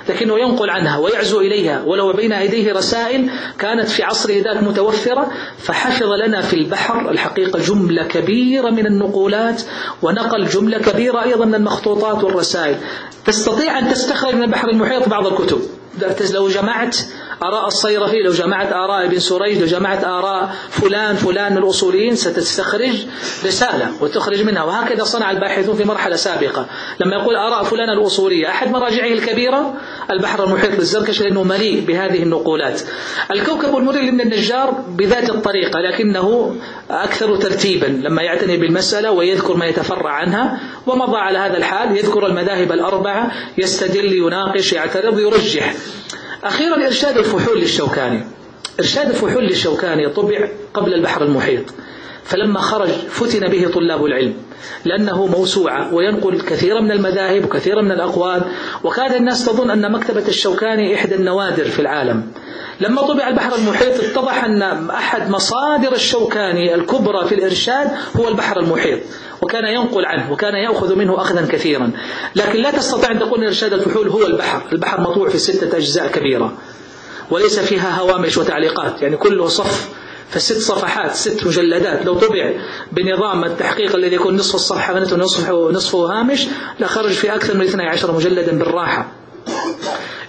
لكنه 0.08 0.38
ينقل 0.38 0.70
عنها 0.70 0.98
ويعزو 0.98 1.40
إليها 1.40 1.82
ولو 1.86 2.12
بين 2.12 2.32
أيديه 2.32 2.72
رسائل 2.72 3.30
كانت 3.58 3.88
في 3.88 4.02
عصره 4.02 4.42
ذاك 4.42 4.62
متوفرة 4.62 5.30
فحفظ 5.58 6.08
لنا 6.26 6.40
في 6.40 6.54
البحر 6.56 7.10
الحقيقة 7.10 7.58
جملة 7.58 8.02
كبيرة 8.02 8.70
من 8.70 8.86
النقولات 8.86 9.62
ونقل 10.02 10.46
جملة 10.46 10.78
كبيرة 10.78 11.22
أيضا 11.22 11.44
من 11.44 11.54
المخطوطات 11.54 12.24
والرسائل. 12.24 12.76
تستطيع 13.26 13.78
أن 13.78 13.88
تستخرج 13.88 14.34
من 14.34 14.42
البحر 14.42 14.68
المحيط 14.68 15.08
بعض 15.08 15.26
الكتب. 15.26 15.60
لو 16.34 16.48
جمعت 16.48 16.96
آراء 17.42 17.66
الصيرفي 17.66 18.22
لو 18.22 18.32
جمعت 18.32 18.72
آراء 18.72 19.04
ابن 19.04 19.18
سريج 19.18 19.58
لو 19.58 19.66
جمعت 19.66 20.04
آراء 20.04 20.54
فلان 20.70 21.16
فلان 21.16 21.52
من 21.52 21.58
الأصوليين 21.58 22.16
ستستخرج 22.16 23.06
رسالة 23.46 24.02
وتخرج 24.02 24.42
منها. 24.42 24.62
وهكذا 24.62 25.04
صنع 25.04 25.30
الباحثون 25.30 25.76
في 25.76 25.84
مرحلة 25.84 26.16
سابقة. 26.16 26.66
لما 27.00 27.16
يقول 27.16 27.36
آراء 27.36 27.62
فلان 27.62 27.90
الأصولية 27.90 28.48
أحد 28.48 28.70
مراجعه 28.70 29.06
الكبيرة؟ 29.06 29.74
البحر 30.10 30.44
المحيط 30.44 30.70
للزركشي 30.70 31.24
لأنه 31.24 31.42
مليء 31.42 31.84
بهذه 31.84 32.22
النقولات. 32.22 32.80
الكوكب 33.30 33.76
المري 33.76 34.06
لابن 34.06 34.20
النجار 34.20 34.70
بذات 34.88 35.30
الطريقة 35.30 35.80
لكنه 35.80 36.56
أكثر 36.90 37.36
ترتيبا. 37.36 37.86
لما 37.86 38.22
يعتني 38.22 38.56
بالمسألة 38.56 39.10
ويذكر 39.10 39.56
ما 39.56 39.66
يتفرع 39.66 40.10
عنها 40.10 40.60
ومضى 40.86 41.16
على 41.16 41.38
هذا 41.38 41.56
الحال 41.56 41.96
يذكر 41.96 42.26
المذاهب 42.26 42.72
الأربعة 42.72 43.30
يستدل 43.58 44.12
يناقش 44.12 44.72
يعترض 44.72 45.18
يرجح. 45.18 45.74
أخيرا 46.44 46.86
إرشاد 46.86 47.18
الفحول 47.18 47.60
للشوكاني. 47.60 48.24
إرشاد 48.80 49.08
الفحول 49.10 49.44
للشوكاني 49.44 50.08
طبع 50.08 50.48
قبل 50.74 50.94
البحر 50.94 51.22
المحيط. 51.22 51.64
فلما 52.28 52.60
خرج 52.60 52.88
فتن 52.88 53.48
به 53.48 53.68
طلاب 53.74 54.04
العلم 54.04 54.34
لأنه 54.84 55.26
موسوعة 55.26 55.94
وينقل 55.94 56.40
كثيرا 56.40 56.80
من 56.80 56.90
المذاهب 56.92 57.44
وكثيرا 57.44 57.82
من 57.82 57.92
الأقوال 57.92 58.42
وكاد 58.84 59.12
الناس 59.12 59.44
تظن 59.44 59.70
أن 59.70 59.92
مكتبة 59.92 60.28
الشوكاني 60.28 60.94
إحدى 60.94 61.14
النوادر 61.14 61.64
في 61.64 61.78
العالم. 61.78 62.32
لما 62.80 63.02
طبع 63.02 63.28
البحر 63.28 63.54
المحيط 63.54 64.04
اتضح 64.04 64.44
أن 64.44 64.90
أحد 64.90 65.30
مصادر 65.30 65.92
الشوكاني 65.92 66.74
الكبرى 66.74 67.26
في 67.26 67.34
الإرشاد 67.34 67.88
هو 68.16 68.28
البحر 68.28 68.60
المحيط 68.60 69.00
وكان 69.42 69.64
ينقل 69.64 70.06
عنه 70.06 70.32
وكان 70.32 70.54
يأخذ 70.54 70.94
منه 70.96 71.20
أخذا 71.20 71.46
كثيرا. 71.46 71.90
لكن 72.36 72.58
لا 72.58 72.70
تستطيع 72.70 73.10
أن 73.10 73.18
تقول 73.18 73.44
إرشاد 73.44 73.72
الفحول 73.72 74.08
هو 74.08 74.26
البحر 74.26 74.62
البحر 74.72 75.00
مطوع 75.00 75.28
في 75.28 75.38
ستة 75.38 75.76
أجزاء 75.76 76.06
كبيرة 76.06 76.52
وليس 77.30 77.58
فيها 77.58 78.00
هوامش 78.00 78.36
وتعليقات 78.36 79.02
يعني 79.02 79.16
كله 79.16 79.46
صف 79.48 79.88
فست 80.30 80.58
صفحات 80.58 81.14
ست 81.14 81.46
مجلدات. 81.46 82.06
لو 82.06 82.14
طبع 82.14 82.52
بنظام 82.92 83.44
التحقيق 83.44 83.94
الذي 83.94 84.16
يكون 84.16 84.36
نصف 84.36 84.54
الصفحة 84.54 84.94
غنته 84.94 85.16
ونصفه 85.16 85.54
ونصفه 85.54 85.98
هامش 85.98 86.46
لخرج 86.80 87.12
في 87.12 87.34
أكثر 87.34 87.56
من 87.56 87.62
12 87.62 88.12
مجلدا 88.12 88.58
بالراحة. 88.58 89.12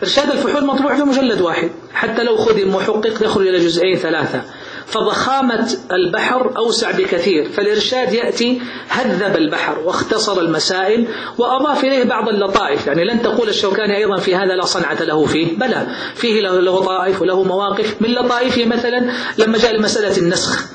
إرشاد 0.04 0.30
الفحول 0.30 0.66
مطبوع 0.66 0.96
في 0.96 1.04
مجلد 1.04 1.42
واحد. 1.42 1.72
حتى 1.94 2.24
لو 2.24 2.38
خدم 2.38 2.76
محقق 2.76 3.24
يخرج 3.24 3.48
إلى 3.48 3.60
جزئين 3.60 3.98
ثلاثة. 3.98 4.42
فضخامة 4.90 5.78
البحر 5.92 6.58
أوسع 6.58 6.92
بكثير 6.92 7.50
فالإرشاد 7.50 8.14
يأتي 8.14 8.62
هذب 8.88 9.36
البحر 9.36 9.80
واختصر 9.80 10.42
المسائل 10.42 11.08
وأضاف 11.38 11.84
إليه 11.84 12.04
بعض 12.04 12.30
اللطائف 12.30 12.88
يعني 12.88 13.04
لن 13.04 13.22
تقول 13.22 13.50
الشوكاني 13.50 13.98
أيضا 13.98 14.18
في 14.18 14.36
هذا 14.36 14.56
لا 14.56 14.66
صنعة 14.66 15.04
له 15.04 15.26
فيه 15.26 15.58
بلى 15.58 15.88
فيه 16.16 16.42
له, 16.42 16.60
له 16.60 16.82
طائف 16.82 17.22
وله 17.22 17.44
مواقف 17.44 17.96
من 18.02 18.10
لطائفه 18.10 18.66
مثلا 18.66 19.12
لما 19.38 19.58
جاء 19.58 19.76
لمسألة 19.76 20.18
النسخ 20.18 20.66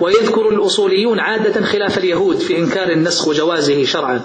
ويذكر 0.00 0.48
الأصوليون 0.48 1.20
عادة 1.20 1.64
خلاف 1.66 1.98
اليهود 1.98 2.38
في 2.38 2.58
إنكار 2.58 2.90
النسخ 2.90 3.28
وجوازه 3.28 3.84
شرعا. 3.84 4.20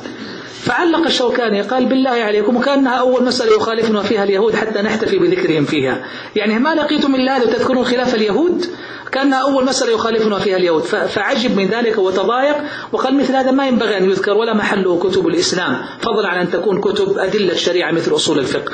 فعلق 0.61 1.05
الشوكاني 1.05 1.61
قال 1.61 1.85
بالله 1.85 2.09
عليكم 2.09 2.57
وكأنها 2.57 2.93
أول 2.93 3.23
مسألة 3.23 3.55
يخالفنا 3.55 4.01
فيها 4.01 4.23
اليهود 4.23 4.55
حتى 4.55 4.81
نحتفي 4.81 5.17
بذكرهم 5.17 5.65
فيها. 5.65 6.05
يعني 6.35 6.59
ما 6.59 6.75
لقيتم 6.75 7.15
إلا 7.15 7.37
هذا 7.37 7.45
تذكرون 7.45 7.85
خلاف 7.85 8.15
اليهود 8.15 8.65
كأنها 9.11 9.41
أول 9.41 9.65
مسألة 9.65 9.91
يخالفنا 9.91 10.39
فيها 10.39 10.57
اليهود. 10.57 10.83
فعجب 10.83 11.57
من 11.57 11.67
ذلك 11.67 11.97
وتضايق 11.97 12.55
وقال 12.91 13.17
مثل 13.17 13.35
هذا 13.35 13.51
ما 13.51 13.67
ينبغي 13.67 13.97
أن 13.97 14.09
يذكر 14.09 14.31
ولا 14.31 14.53
محله 14.53 14.99
كتب 14.99 15.27
الإسلام. 15.27 15.77
فضلا 16.01 16.27
عن 16.27 16.39
أن 16.39 16.51
تكون 16.51 16.81
كتب 16.81 17.17
أدلة 17.17 17.51
الشريعة 17.51 17.91
مثل 17.91 18.15
أصول 18.15 18.39
الفقه. 18.39 18.71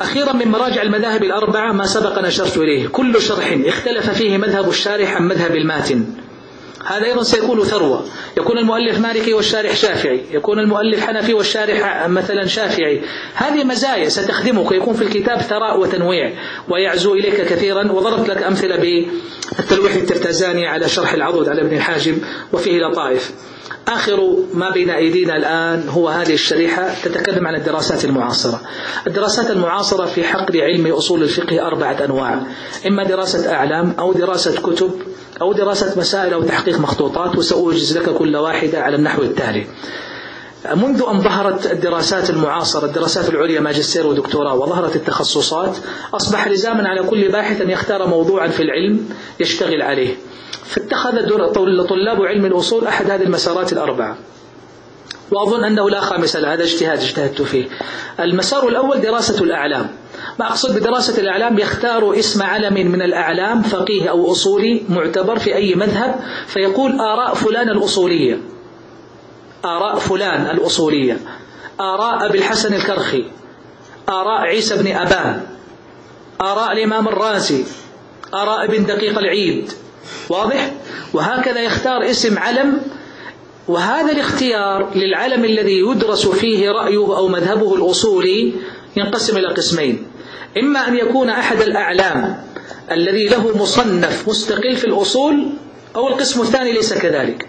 أخيرا 0.00 0.32
من 0.32 0.48
مراجع 0.48 0.82
المذاهب 0.82 1.22
الأربعة 1.22 1.72
ما 1.72 1.86
سبق 1.86 2.18
نشرت 2.18 2.56
إليه. 2.56 2.88
كل 2.88 3.22
شرح 3.22 3.58
اختلف 3.66 4.10
فيه 4.10 4.38
مذهب 4.38 4.68
الشارح 4.68 5.16
عن 5.16 5.28
مذهب 5.28 5.54
الماتن. 5.54 6.04
هذا 6.84 7.04
أيضا 7.04 7.22
سيكون 7.22 7.64
ثروة. 7.64 8.04
يكون 8.36 8.58
المؤلف 8.58 8.98
مالكي 8.98 9.34
والشارح 9.34 9.76
شافعي. 9.76 10.20
يكون 10.30 10.58
المؤلف 10.58 11.06
حنفي 11.06 11.34
والشارح 11.34 12.08
مثلا 12.08 12.46
شافعي. 12.46 13.02
هذه 13.34 13.64
مزايا 13.64 14.08
ستخدمك. 14.08 14.72
يكون 14.72 14.94
في 14.94 15.02
الكتاب 15.02 15.40
ثراء 15.40 15.80
وتنويع. 15.80 16.32
ويعزو 16.68 17.14
إليك 17.14 17.40
كثيرا. 17.40 17.92
وضربت 17.92 18.28
لك 18.28 18.42
أمثلة 18.42 18.76
بالتلويح 18.76 19.94
الترتزاني 19.94 20.66
على 20.66 20.88
شرح 20.88 21.12
العضد 21.12 21.48
على 21.48 21.60
ابن 21.62 21.76
الحاجب. 21.76 22.18
وفيه 22.52 22.78
لطائف. 22.78 23.32
آخر 23.88 24.36
ما 24.54 24.70
بين 24.70 24.90
أيدينا 24.90 25.36
الآن 25.36 25.88
هو 25.88 26.08
هذه 26.08 26.34
الشريحة 26.34 26.94
تتكلم 27.04 27.46
عن 27.46 27.54
الدراسات 27.54 28.04
المعاصرة. 28.04 28.60
الدراسات 29.06 29.50
المعاصرة 29.50 30.06
في 30.06 30.24
حقل 30.24 30.60
علم 30.60 30.86
أصول 30.86 31.22
الفقه 31.22 31.66
أربعة 31.66 32.04
أنواع. 32.04 32.40
إما 32.86 33.04
دراسة 33.04 33.52
أعلام 33.52 33.94
أو 33.98 34.12
دراسة 34.12 34.60
كتب 34.60 34.90
أو 35.40 35.52
دراسة 35.52 35.98
مسائل 36.00 36.32
أو 36.32 36.42
تحقيق 36.42 36.80
مخطوطات 36.80 37.36
وسأوجز 37.36 37.98
لك 37.98 38.10
كل 38.10 38.36
واحدة 38.36 38.80
على 38.80 38.96
النحو 38.96 39.22
التالي. 39.22 39.66
منذ 40.70 41.02
أن 41.10 41.20
ظهرت 41.20 41.72
الدراسات 41.72 42.30
المعاصرة 42.30 42.86
الدراسات 42.86 43.28
العليا 43.28 43.60
ماجستير 43.60 44.06
ودكتوراه 44.06 44.54
وظهرت 44.54 44.96
التخصصات 44.96 45.76
أصبح 46.14 46.48
لزاما 46.48 46.88
على 46.88 47.02
كل 47.02 47.32
باحث 47.32 47.60
أن 47.60 47.70
يختار 47.70 48.06
موضوعا 48.06 48.48
في 48.48 48.62
العلم 48.62 49.08
يشتغل 49.40 49.82
عليه. 49.82 50.16
فاتخذ 50.64 51.28
طلاب 51.88 52.22
علم 52.22 52.46
الأصول 52.46 52.86
أحد 52.86 53.10
هذه 53.10 53.22
المسارات 53.22 53.72
الأربعة. 53.72 54.16
وأظن 55.30 55.64
أنه 55.64 55.90
لا 55.90 56.00
خامس 56.00 56.36
هذا 56.36 56.62
اجتهاد 56.62 56.98
اجتهدت 56.98 57.42
فيه. 57.42 57.68
المسار 58.20 58.68
الأول 58.68 59.00
دراسة 59.00 59.44
الأعلام. 59.44 59.88
ما 60.40 60.46
أقصد 60.46 60.78
بدراسة 60.78 61.20
الأعلام 61.20 61.58
يختار 61.58 62.18
اسم 62.18 62.42
علم 62.42 62.74
من 62.74 63.02
الأعلام 63.02 63.62
فقيه 63.62 64.10
أو 64.10 64.32
أصولي 64.32 64.82
معتبر 64.88 65.38
في 65.38 65.54
أي 65.54 65.74
مذهب 65.74 66.20
فيقول 66.46 67.00
آراء 67.00 67.34
فلان 67.34 67.68
الأصولية. 67.68 68.38
آراء 69.64 69.98
فلان 69.98 70.50
الأصولية 70.50 71.18
آراء 71.80 72.26
أبي 72.26 72.38
الحسن 72.38 72.74
الكرخي 72.74 73.24
آراء 74.08 74.40
عيسى 74.40 74.76
بن 74.82 74.86
أبان 74.96 75.42
آراء 76.40 76.72
الإمام 76.72 77.08
الرازي 77.08 77.64
آراء 78.34 78.64
ابن 78.64 78.86
دقيق 78.86 79.18
العيد. 79.18 79.72
واضح؟ 80.28 80.72
وهكذا 81.14 81.60
يختار 81.60 82.10
اسم 82.10 82.38
علم 82.38 82.82
وهذا 83.68 84.12
الاختيار 84.12 84.90
للعلم 84.94 85.44
الذي 85.44 85.78
يدرس 85.78 86.28
فيه 86.28 86.70
رأيه 86.70 87.16
أو 87.16 87.28
مذهبه 87.28 87.74
الأصولي 87.74 88.52
ينقسم 88.96 89.36
إلى 89.36 89.54
قسمين. 89.54 90.06
إما 90.58 90.88
أن 90.88 90.96
يكون 90.96 91.30
أحد 91.30 91.60
الأعلام 91.60 92.44
الذي 92.90 93.28
له 93.28 93.58
مصنف 93.58 94.28
مستقل 94.28 94.76
في 94.76 94.84
الأصول 94.84 95.48
أو 95.96 96.08
القسم 96.08 96.40
الثاني 96.40 96.72
ليس 96.72 96.94
كذلك. 96.94 97.48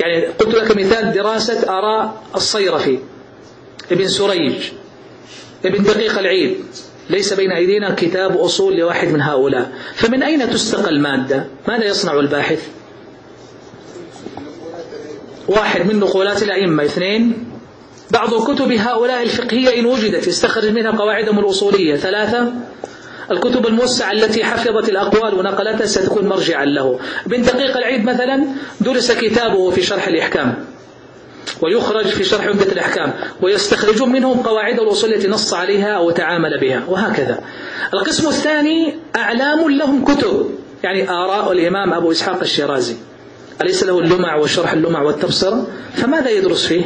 يعني 0.00 0.26
قلت 0.26 0.54
لك 0.54 0.76
مثال 0.76 1.12
دراسة 1.12 1.78
آراء 1.78 2.22
الصيرفي 2.34 2.98
ابن 3.92 4.08
سريج 4.08 4.54
ابن 5.64 5.84
دقيق 5.84 6.18
العيد. 6.18 6.56
ليس 7.10 7.32
بين 7.32 7.52
أيدينا 7.52 7.94
كتاب 7.94 8.36
أصول 8.36 8.76
لواحد 8.76 9.08
من 9.08 9.20
هؤلاء. 9.22 9.72
فمن 9.94 10.22
أين 10.22 10.50
تستقى 10.50 10.88
المادة؟ 10.88 11.46
ماذا 11.68 11.84
يصنع 11.84 12.12
الباحث؟ 12.20 12.68
واحد 15.48 15.86
من 15.86 16.00
نقولات 16.00 16.42
الأئمة. 16.42 16.84
اثنين 16.84 17.48
بعض 18.10 18.34
كتب 18.34 18.72
هؤلاء 18.72 19.22
الفقهية 19.22 19.80
إن 19.80 19.86
وجدت 19.86 20.26
يستخرج 20.26 20.66
منها 20.66 20.90
قواعدهم 20.90 21.38
الأصولية. 21.38 21.96
ثلاثة 21.96 22.52
الكتب 23.32 23.66
الموسعة 23.66 24.12
التي 24.12 24.44
حفظت 24.44 24.88
الأقوال 24.88 25.34
ونقلتها 25.34 25.86
ستكون 25.86 26.26
مرجعا 26.26 26.64
له. 26.64 26.98
ابن 27.26 27.42
دقيق 27.42 27.76
العيد 27.76 28.04
مثلا 28.04 28.44
درس 28.80 29.12
كتابه 29.12 29.70
في 29.70 29.82
شرح 29.82 30.08
الإحكام 30.08 30.64
ويخرج 31.62 32.06
في 32.06 32.24
شرح 32.24 32.46
عمدة 32.46 32.72
الأحكام 32.72 33.12
ويستخرجون 33.42 34.12
منهم 34.12 34.42
قواعد 34.42 34.80
الأصول 34.80 35.12
التي 35.12 35.28
نص 35.28 35.54
عليها 35.54 35.96
أو 35.96 36.10
تعامل 36.10 36.60
بها 36.60 36.82
وهكذا. 36.88 37.40
القسم 37.94 38.28
الثاني 38.28 38.96
أعلام 39.16 39.70
لهم 39.70 40.04
كتب 40.04 40.50
يعني 40.82 41.10
آراء 41.10 41.52
الإمام 41.52 41.92
أبو 41.92 42.12
إسحاق 42.12 42.40
الشيرازي. 42.40 42.96
أليس 43.62 43.84
له 43.84 43.98
اللمع 43.98 44.36
وشرح 44.36 44.72
اللمع 44.72 45.02
والتبصرة؟ 45.02 45.66
فماذا 45.94 46.30
يدرس 46.30 46.66
فيه؟ 46.66 46.84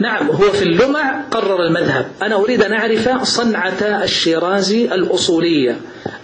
نعم 0.00 0.26
هو 0.30 0.50
في 0.50 0.62
اللمع 0.62 1.24
قرر 1.30 1.62
المذهب. 1.66 2.06
أنا 2.22 2.36
أريد 2.36 2.62
أن 2.62 2.72
أعرف 2.72 3.22
صنعة 3.22 3.82
الشيرازي 3.82 4.84
الأصولية. 4.84 5.76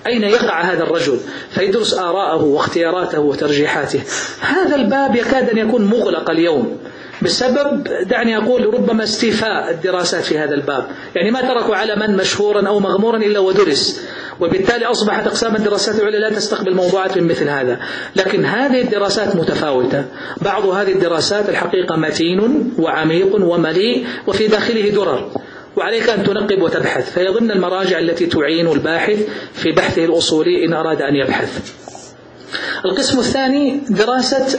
أين 0.06 0.22
يقع 0.22 0.60
هذا 0.60 0.82
الرجل؟ 0.82 1.18
فيدرس 1.50 1.94
آراءه 1.94 2.44
واختياراته 2.44 3.20
وترجيحاته. 3.20 4.00
هذا 4.40 4.76
الباب 4.76 5.16
يكاد 5.16 5.50
أن 5.50 5.58
يكون 5.58 5.84
مغلق 5.84 6.30
اليوم. 6.30 6.78
بسبب 7.22 7.84
دعني 8.02 8.36
أقول 8.36 8.74
ربما 8.74 9.04
استيفاء 9.04 9.70
الدراسات 9.70 10.24
في 10.24 10.38
هذا 10.38 10.54
الباب. 10.54 10.86
يعني 11.14 11.30
ما 11.30 11.40
تركوا 11.40 11.76
علما 11.76 12.06
مشهورا 12.06 12.68
أو 12.68 12.80
مغمورا 12.80 13.16
إلا 13.16 13.38
ودرس 13.38 14.08
وبالتالي 14.40 14.84
أصبحت 14.84 15.26
أقسام 15.26 15.56
الدراسات 15.56 16.00
العليا 16.00 16.20
لا 16.20 16.30
تستقبل 16.30 16.74
موضوعات 16.74 17.18
من 17.18 17.28
مثل 17.28 17.48
هذا. 17.48 17.80
لكن 18.16 18.44
هذه 18.44 18.80
الدراسات 18.80 19.36
متفاوتة. 19.36 20.04
بعض 20.42 20.66
هذه 20.66 20.92
الدراسات 20.92 21.48
الحقيقة 21.48 21.96
متين 21.96 22.72
وعميق 22.78 23.34
ومليء 23.34 24.06
وفي 24.26 24.46
داخله 24.46 24.90
درر. 24.90 25.30
وعليك 25.76 26.08
أن 26.08 26.24
تنقب 26.24 26.62
وتبحث. 26.62 27.12
فهي 27.12 27.28
ضمن 27.28 27.50
المراجع 27.50 27.98
التي 27.98 28.26
تعين 28.26 28.72
الباحث 28.72 29.28
في 29.54 29.72
بحثه 29.72 30.04
الأصولي 30.04 30.64
إن 30.64 30.72
أراد 30.72 31.02
أن 31.02 31.14
يبحث. 31.14 31.85
القسم 32.84 33.18
الثاني 33.18 33.80
دراسة 33.90 34.58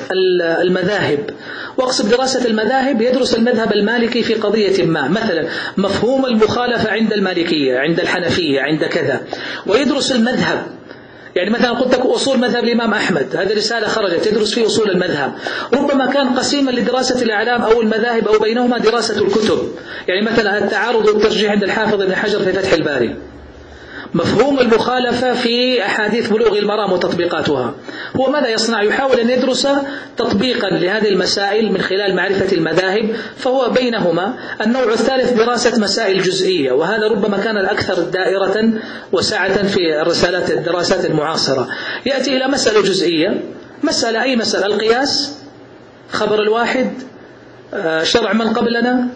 المذاهب. 0.61 1.29
وأقصد 1.77 2.09
دراسة 2.09 2.45
المذاهب 2.45 3.01
يدرس 3.01 3.35
المذهب 3.35 3.73
المالكي 3.73 4.23
في 4.23 4.33
قضية 4.33 4.85
ما. 4.85 5.07
مثلا 5.07 5.47
مفهوم 5.77 6.25
المخالفة 6.25 6.91
عند 6.91 7.13
المالكية 7.13 7.79
عند 7.79 7.99
الحنفية 7.99 8.61
عند 8.61 8.83
كذا. 8.83 9.21
ويدرس 9.65 10.11
المذهب. 10.11 10.65
يعني 11.35 11.49
مثلا 11.49 11.71
قلت 11.71 11.95
لك 11.95 12.05
أصول 12.05 12.39
مذهب 12.39 12.63
الإمام 12.63 12.93
أحمد. 12.93 13.35
هذه 13.35 13.53
رسالة 13.53 13.87
خرجت. 13.87 14.27
يدرس 14.27 14.53
في 14.53 14.65
أصول 14.65 14.89
المذهب. 14.89 15.33
ربما 15.73 16.05
كان 16.05 16.29
قسيما 16.29 16.71
لدراسة 16.71 17.21
الأعلام 17.21 17.61
أو 17.61 17.81
المذاهب 17.81 18.27
أو 18.27 18.39
بينهما 18.39 18.77
دراسة 18.77 19.21
الكتب. 19.25 19.59
يعني 20.07 20.21
مثلا 20.21 20.57
التعارض 20.57 21.07
والترجيح 21.07 21.51
عند 21.51 21.63
الحافظ 21.63 22.01
ابن 22.01 22.15
حجر 22.15 22.39
في 22.39 22.53
فتح 22.53 22.73
الباري. 22.73 23.15
مفهوم 24.13 24.59
المخالفة 24.59 25.33
في 25.33 25.85
أحاديث 25.85 26.29
بلوغ 26.29 26.57
المرام 26.57 26.91
وتطبيقاتها. 26.91 27.73
هو 28.15 28.29
ماذا 28.31 28.49
يصنع؟ 28.49 28.83
يحاول 28.83 29.19
أن 29.19 29.29
يدرس 29.29 29.67
تطبيقا 30.17 30.69
لهذه 30.69 31.09
المسائل 31.09 31.71
من 31.71 31.81
خلال 31.81 32.15
معرفة 32.15 32.57
المذاهب 32.57 33.15
فهو 33.37 33.69
بينهما 33.69 34.33
النوع 34.61 34.93
الثالث 34.93 35.33
دراسة 35.33 35.79
مسائل 35.79 36.21
جزئية 36.21 36.71
وهذا 36.71 37.07
ربما 37.07 37.37
كان 37.37 37.57
الأكثر 37.57 38.03
دائرة 38.03 38.73
وسعة 39.11 39.67
في 39.67 40.01
الرسالات 40.01 40.51
الدراسات 40.51 41.05
المعاصرة. 41.05 41.67
يأتي 42.05 42.37
إلى 42.37 42.47
مسألة 42.47 42.81
جزئية. 42.81 43.43
مسألة 43.83 44.23
أي 44.23 44.35
مسألة؟ 44.35 44.65
القياس 44.65 45.37
خبر 46.11 46.41
الواحد 46.41 46.91
آه، 47.73 48.03
شرع 48.03 48.33
من 48.33 48.53
قبلنا 48.53 49.07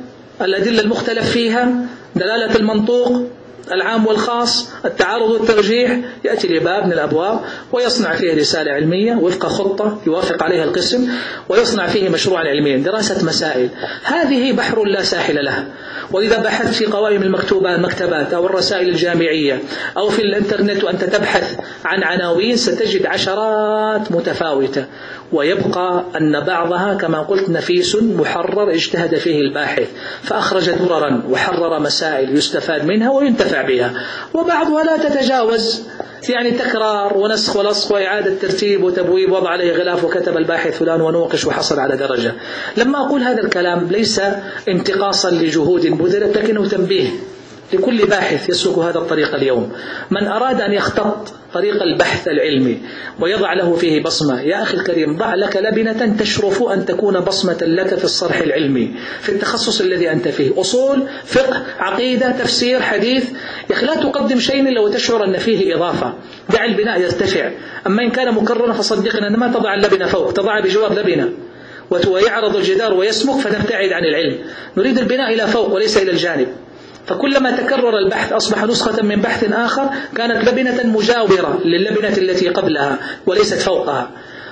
الأدلة 0.41 0.81
المختلف 0.81 1.31
فيها 1.31 1.73
دلالة 2.15 2.55
المنطوق 2.55 3.27
العام 3.71 4.07
والخاص 4.07 4.69
التعارض 4.85 5.29
والترجيح 5.29 5.97
يأتي 6.25 6.47
لباب 6.47 6.85
من 6.85 6.93
الأبواب 6.93 7.39
ويصنع 7.71 8.15
فيه 8.15 8.33
رسالة 8.33 8.71
علمية 8.71 9.15
وفق 9.15 9.45
خطة 9.45 9.97
يوافق 10.07 10.43
عليها 10.43 10.63
القسم 10.63 11.09
ويصنع 11.49 11.87
فيه 11.87 12.09
مشروعا 12.09 12.43
علميا 12.43 12.77
دراسة 12.77 13.25
مسائل. 13.25 13.69
هذه 14.03 14.51
بحر 14.51 14.83
لا 14.83 15.03
ساحل 15.03 15.45
له 15.45 15.65
وإذا 16.11 16.41
بحثت 16.41 16.73
في 16.73 16.85
قوائم 16.85 17.23
المكتوبات 17.23 17.77
المكتبات 17.77 18.33
أو 18.33 18.45
الرسائل 18.45 18.89
الجامعية 18.89 19.59
أو 19.97 20.09
في 20.09 20.21
الإنترنت 20.21 20.83
وأنت 20.83 21.03
تبحث 21.03 21.59
عن 21.85 22.03
عناوين 22.03 22.55
ستجد 22.57 23.05
عشرات 23.05 24.11
متفاوتة. 24.11 24.85
ويبقى 25.33 26.03
أن 26.17 26.39
بعضها 26.39 26.93
كما 26.93 27.19
قلت 27.21 27.49
نفيس 27.49 27.95
محرر 27.95 28.73
اجتهد 28.73 29.15
فيه 29.15 29.41
الباحث 29.41 29.87
فأخرج 30.23 30.69
دررا 30.69 31.23
وحرر 31.29 31.79
مسائل 31.79 32.37
يستفاد 32.37 32.85
منها 32.85 33.11
وينتفع 33.11 33.61
بها. 33.61 33.93
وبعضها 34.33 34.83
لا 34.83 34.97
تتجاوز 34.97 35.83
يعني 36.29 36.51
تكرار 36.51 37.17
ونسخ 37.17 37.55
ولصق 37.55 37.93
وإعادة 37.93 38.35
ترتيب 38.41 38.83
وتبويب 38.83 39.31
وضع 39.31 39.49
عليه 39.49 39.73
غلاف 39.73 40.03
وكتب 40.03 40.37
الباحث 40.37 40.77
فلان 40.79 41.01
ونوقش 41.01 41.45
وحصل 41.45 41.79
على 41.79 41.97
درجة. 41.97 42.33
لما 42.77 43.05
أقول 43.05 43.21
هذا 43.21 43.43
الكلام 43.43 43.87
ليس 43.91 44.21
انتقاصا 44.69 45.31
لجهود 45.31 45.87
بذلت 45.87 46.37
لكنه 46.37 46.67
تنبيه. 46.67 47.09
لكل 47.73 48.05
باحث 48.05 48.49
يسلك 48.49 48.77
هذا 48.77 48.97
الطريق 48.97 49.35
اليوم. 49.35 49.71
من 50.11 50.27
أراد 50.27 50.61
أن 50.61 50.73
يختط 50.73 51.33
طريق 51.53 51.83
البحث 51.83 52.27
العلمي 52.27 52.77
ويضع 53.19 53.53
له 53.53 53.75
فيه 53.75 54.03
بصمة 54.03 54.41
يا 54.41 54.63
أخي 54.63 54.77
الكريم 54.77 55.17
ضع 55.17 55.35
لك 55.35 55.57
لبنة 55.57 56.15
تشرف 56.19 56.63
أن 56.63 56.85
تكون 56.85 57.19
بصمة 57.19 57.57
لك 57.61 57.95
في 57.95 58.03
الصرح 58.03 58.37
العلمي 58.37 58.95
في 59.21 59.29
التخصص 59.29 59.81
الذي 59.81 60.11
أنت 60.11 60.27
فيه. 60.27 60.61
أصول 60.61 61.07
فقه 61.25 61.63
عقيدة 61.79 62.31
تفسير 62.31 62.81
حديث. 62.81 63.29
يا 63.69 63.75
أخي 63.75 63.85
لا 63.85 63.95
تقدم 63.95 64.39
شيء 64.39 64.69
إلا 64.69 64.81
وتشعر 64.81 65.25
أن 65.25 65.37
فيه 65.37 65.75
إضافة. 65.75 66.13
دع 66.49 66.65
البناء 66.65 67.01
يرتفع. 67.01 67.51
أما 67.87 68.03
إن 68.03 68.09
كان 68.09 68.33
مكررا 68.33 68.73
فصدقنا 68.73 69.27
أن 69.27 69.35
ما 69.35 69.47
تضع 69.47 69.73
اللبنة 69.73 70.05
فوق 70.05 70.33
تضع 70.33 70.59
بجوار 70.59 70.93
لبنة. 70.93 71.29
ويعرض 72.07 72.55
الجدار 72.55 72.93
ويسمك 72.93 73.35
فتبتعد 73.35 73.91
عن 73.91 74.03
العلم. 74.05 74.37
نريد 74.77 74.97
البناء 74.97 75.33
إلى 75.33 75.47
فوق 75.47 75.73
وليس 75.73 75.97
إلى 75.97 76.11
الجانب. 76.11 76.47
فكلما 77.07 77.51
تكرر 77.57 77.97
البحث 77.97 78.33
أصبح 78.33 78.63
نسخة 78.63 79.03
من 79.03 79.15
بحث 79.15 79.51
آخر 79.53 79.89
كانت 80.15 80.49
لبنة 80.49 80.83
مجاورة 80.83 81.59
للبنة 81.65 82.17
التي 82.17 82.49
قبلها 82.49 82.97
وليست 83.25 83.61
فوقها. 83.61 84.09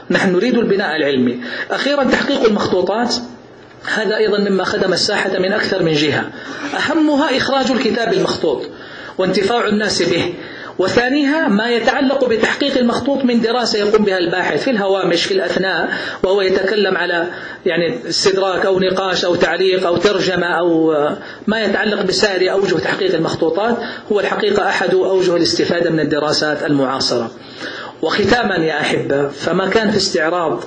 نحن 0.10 0.32
نريد 0.32 0.58
البناء 0.58 0.96
العلمي. 0.96 1.40
أخيرا 1.72 2.04
تحقيق 2.04 2.44
المخطوطات. 2.44 3.16
هذا 3.94 4.18
أيضا 4.18 4.40
مما 4.50 4.64
خدم 4.64 4.94
الساحة 4.94 5.40
من 5.40 5.52
أكثر 5.52 5.84
من 5.84 5.94
جهة. 5.94 6.30
أهمها 6.78 7.38
إخراج 7.38 7.72
الكتاب 7.72 8.14
المخطوط 8.14 8.70
وانتفاع 9.18 9.68
الناس 9.68 10.02
به. 10.02 10.34
وثانيها 10.80 11.48
ما 11.48 11.70
يتعلق 11.70 12.26
بتحقيق 12.26 12.78
المخطوط 12.78 13.26
من 13.26 13.42
دراسة 13.42 13.80
يقوم 13.80 14.06
بها 14.06 14.18
الباحث 14.18 14.64
في 14.64 14.72
الهوامش 14.72 15.26
في 15.26 15.34
الأثناء 15.34 15.90
وهو 16.24 16.42
يتكلم 16.42 16.98
على 16.98 17.28
يعني 17.66 18.10
استدراك 18.10 18.66
أو 18.66 18.80
نقاش 18.80 19.26
أو 19.26 19.36
تعليق 19.36 19.88
أو 19.88 19.98
ترجمة 19.98 20.48
أو 20.60 20.98
ما 21.48 21.62
يتعلق 21.64 22.02
بسائر 22.02 22.52
أوجه 22.52 22.76
تحقيق 22.76 23.16
المخطوطات 23.16 23.78
هو 24.12 24.20
الحقيقة 24.20 24.70
أحد 24.70 24.94
أوجه 24.94 25.36
الاستفادة 25.36 25.90
من 25.90 26.00
الدراسات 26.00 26.64
المعاصرة. 26.64 27.32
وختاما 28.02 28.56
يا 28.56 28.80
أحبة 28.82 29.28
فما 29.28 29.68
كان 29.68 29.92
في 29.92 29.98
استعراض 29.98 30.64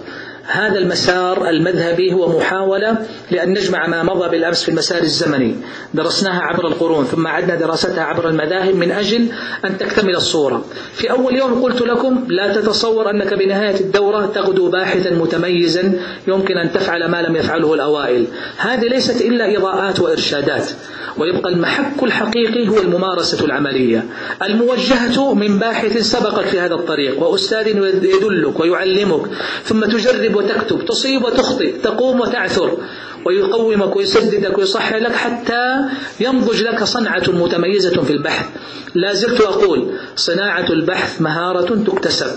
هذا 0.46 0.78
المسار 0.78 1.48
المذهبي 1.48 2.12
هو 2.12 2.38
محاولة 2.38 2.96
لأن 3.30 3.50
نجمع 3.50 3.86
ما 3.86 4.02
مضى 4.02 4.28
بالأمس 4.28 4.62
في 4.62 4.68
المسار 4.68 5.02
الزمني. 5.02 5.56
درسناها 5.94 6.42
عبر 6.42 6.66
القرون 6.66 7.04
ثم 7.04 7.26
عدنا 7.26 7.54
دراستها 7.54 8.04
عبر 8.04 8.28
المذاهب 8.28 8.74
من 8.74 8.90
أجل 8.90 9.28
أن 9.64 9.78
تكتمل 9.78 10.16
الصورة. 10.16 10.64
في 10.94 11.10
أول 11.10 11.36
يوم 11.36 11.62
قلت 11.62 11.82
لكم 11.82 12.24
لا 12.28 12.54
تتصور 12.54 13.10
أنك 13.10 13.34
بنهاية 13.34 13.80
الدورة 13.80 14.26
تغدو 14.26 14.70
باحثا 14.70 15.10
متميزا 15.10 15.92
يمكن 16.28 16.56
أن 16.56 16.72
تفعل 16.72 17.10
ما 17.10 17.22
لم 17.22 17.36
يفعله 17.36 17.74
الأوائل. 17.74 18.26
هذه 18.56 18.84
ليست 18.88 19.20
إلا 19.20 19.58
إضاءات 19.58 20.00
وإرشادات. 20.00 20.70
ويبقى 21.18 21.52
المحك 21.52 22.02
الحقيقي 22.02 22.68
هو 22.68 22.78
الممارسة 22.78 23.44
العملية. 23.44 24.04
الموجهة 24.42 25.34
من 25.34 25.58
باحث 25.58 25.98
سبقك 25.98 26.44
في 26.46 26.60
هذا 26.60 26.74
الطريق 26.74 27.22
وأستاذ 27.22 27.68
يدلك 28.04 28.60
ويعلمك 28.60 29.26
ثم 29.64 29.84
تجرب 29.84 30.34
وتكتب 30.34 30.84
تصيب 30.84 31.24
وتخطئ 31.24 31.78
تقوم 31.82 32.20
وتعثر 32.20 32.78
ويقومك 33.26 33.96
ويسددك 33.96 34.58
ويصحح 34.58 34.94
لك 34.94 35.12
حتى 35.12 35.76
ينضج 36.20 36.62
لك 36.62 36.84
صنعة 36.84 37.24
متميزة 37.28 38.02
في 38.02 38.10
البحث. 38.10 38.46
لا 38.94 39.12
زلت 39.12 39.40
أقول 39.40 39.92
صناعة 40.16 40.66
البحث 40.70 41.20
مهارة 41.22 41.84
تكتسب. 41.86 42.30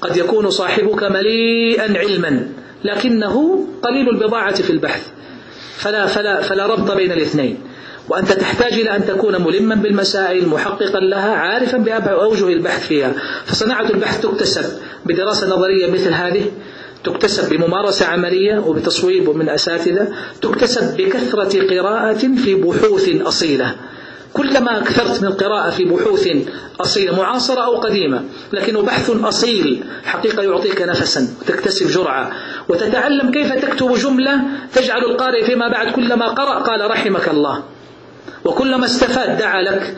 قد 0.00 0.16
يكون 0.16 0.50
صاحبك 0.50 1.02
مليئا 1.02 1.98
علما 1.98 2.48
لكنه 2.84 3.66
قليل 3.82 4.08
البضاعة 4.08 4.54
في 4.54 4.70
البحث. 4.70 5.06
فلا, 5.76 6.06
فلا, 6.06 6.42
فلا 6.42 6.66
ربط 6.66 6.90
بين 6.90 7.12
الاثنين. 7.12 7.58
وأنت 8.08 8.32
تحتاج 8.32 8.72
إلى 8.72 8.96
أن 8.96 9.06
تكون 9.06 9.42
ملما 9.42 9.74
بالمسائل 9.74 10.48
محققا 10.48 11.00
لها 11.00 11.34
عارفا 11.34 11.78
بأوجه 11.78 12.48
البحث 12.48 12.86
فيها. 12.86 13.12
فصناعة 13.46 13.90
البحث 13.90 14.20
تكتسب 14.20 14.64
بدراسة 15.06 15.56
نظرية 15.56 15.90
مثل 15.90 16.12
هذه 16.12 16.44
تكتسب 17.04 17.50
بممارسة 17.50 18.06
عملية 18.06 18.58
وبتصويب 18.58 19.30
من 19.30 19.48
أساتذة 19.48 20.08
تكتسب 20.42 20.96
بكثرة 20.96 21.66
قراءة 21.70 22.36
في 22.36 22.54
بحوث 22.54 23.08
أصيلة. 23.22 23.74
كلما 24.32 24.78
أكثرت 24.78 25.22
من 25.22 25.28
القراءة 25.28 25.70
في 25.70 25.84
بحوث 25.84 26.28
أصيلة 26.80 27.16
معاصرة 27.16 27.64
أو 27.64 27.76
قديمة 27.76 28.22
لكنه 28.52 28.82
بحث 28.82 29.10
أصيل 29.10 29.84
حقيقة 30.04 30.42
يعطيك 30.42 30.82
نفسا 30.82 31.28
وتكتسب 31.40 31.86
جرعة. 31.86 32.32
وتتعلم 32.68 33.30
كيف 33.30 33.52
تكتب 33.52 33.94
جملة 33.94 34.40
تجعل 34.74 35.04
القارئ 35.04 35.44
فيما 35.44 35.68
بعد 35.68 35.92
كلما 35.92 36.26
قرأ 36.28 36.58
قال 36.58 36.90
رحمك 36.90 37.28
الله. 37.28 37.62
وكلما 38.44 38.84
استفاد 38.84 39.38
دعا 39.38 39.62
لك. 39.62 39.96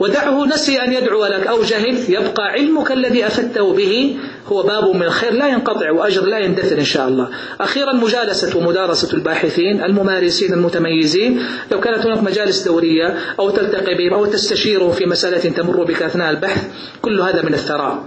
ودعه 0.00 0.46
نسي 0.46 0.82
أن 0.82 0.92
يدعو 0.92 1.26
لك. 1.26 1.46
أو 1.46 1.62
جهل 1.62 1.98
يبقى 2.08 2.44
علمك 2.44 2.92
الذي 2.92 3.26
أفدته 3.26 3.72
به 3.74 4.16
هو 4.46 4.62
باب 4.62 4.96
من 4.96 5.02
الخير. 5.02 5.32
لا 5.32 5.48
ينقطع 5.48 5.90
وأجر 5.90 6.24
لا 6.24 6.38
يندثر 6.38 6.78
إن 6.78 6.84
شاء 6.84 7.08
الله. 7.08 7.28
أخيرا 7.60 7.92
مجالسة 7.92 8.58
ومدارسة 8.58 9.14
الباحثين 9.14 9.84
الممارسين 9.84 10.52
المتميزين. 10.52 11.42
لو 11.72 11.80
كانت 11.80 12.06
هناك 12.06 12.22
مجالس 12.22 12.62
دورية 12.62 13.18
أو 13.38 13.50
تلتقي 13.50 13.94
بهم 13.94 14.14
أو 14.14 14.26
تستشيرهم 14.26 14.92
في 14.92 15.06
مسألة 15.06 15.50
تمر 15.50 15.84
بك 15.84 16.02
أثناء 16.02 16.30
البحث 16.30 16.66
كل 17.02 17.20
هذا 17.20 17.42
من 17.42 17.54
الثراء. 17.54 18.04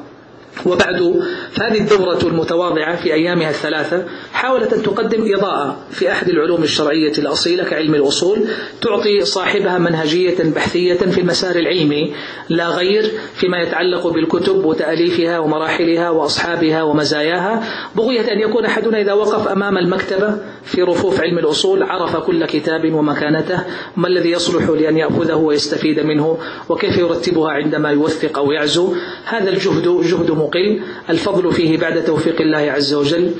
وبعد 0.65 1.23
فهذه 1.51 1.79
الدورة 1.79 2.19
المتواضعة 2.23 2.95
في 2.95 3.13
أيامها 3.13 3.49
الثلاثة 3.49 4.05
حاولت 4.33 4.73
أن 4.73 4.83
تقدم 4.83 5.35
إضاءة 5.35 5.77
في 5.91 6.11
أحد 6.11 6.29
العلوم 6.29 6.63
الشرعية 6.63 7.11
الأصيلة 7.17 7.63
كعلم 7.63 7.95
الأصول 7.95 8.47
تعطي 8.81 9.25
صاحبها 9.25 9.77
منهجية 9.77 10.35
بحثية 10.43 10.93
في 10.93 11.21
المسار 11.21 11.55
العلمي 11.55 12.13
لا 12.49 12.67
غير 12.67 13.11
فيما 13.35 13.57
يتعلق 13.61 14.07
بالكتب 14.07 14.65
وتأليفها 14.65 15.39
ومراحلها 15.39 16.09
وأصحابها 16.09 16.83
ومزاياها. 16.83 17.63
بغية 17.95 18.33
أن 18.33 18.39
يكون 18.39 18.65
أحدنا 18.65 19.01
إذا 19.01 19.13
وقف 19.13 19.47
أمام 19.47 19.77
المكتبة 19.77 20.37
في 20.63 20.81
رفوف 20.81 21.21
علم 21.21 21.37
الأصول 21.37 21.83
عرف 21.83 22.15
كل 22.15 22.45
كتاب 22.45 22.93
ومكانته 22.93 23.63
ما 23.97 24.07
الذي 24.07 24.31
يصلح 24.31 24.69
لأن 24.69 24.97
يأخذه 24.97 25.35
ويستفيد 25.35 25.99
منه 25.99 26.37
وكيف 26.69 26.97
يرتبها 26.97 27.51
عندما 27.51 27.89
يوثق 27.89 28.37
أو 28.37 28.51
يعزو. 28.51 28.93
هذا 29.25 29.49
الجهد 29.49 30.01
جهد 30.01 30.31
مقل 30.45 30.79
الفضل 31.09 31.51
فيه 31.51 31.77
بعد 31.77 32.03
توفيق 32.03 32.41
الله 32.41 32.57
عز 32.57 32.93
وجل 32.93 33.31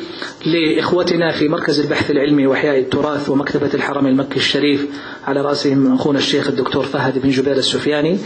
لإخوتنا 0.46 1.32
في 1.32 1.48
مركز 1.48 1.80
البحث 1.80 2.12
العلمي 2.12 2.48
وإحياء 2.48 2.80
التراث 2.80 3.30
ومكتبة 3.30 3.70
الحرم 3.74 4.08
المكي 4.08 4.38
الشريف. 4.38 4.88
على 5.28 5.42
رأسهم 5.42 5.94
أخونا 5.94 6.20
الشيخ 6.20 6.48
الدكتور 6.48 6.84
فهد 6.84 7.22
بن 7.22 7.30
جبير 7.30 7.58
السفياني 7.58 8.18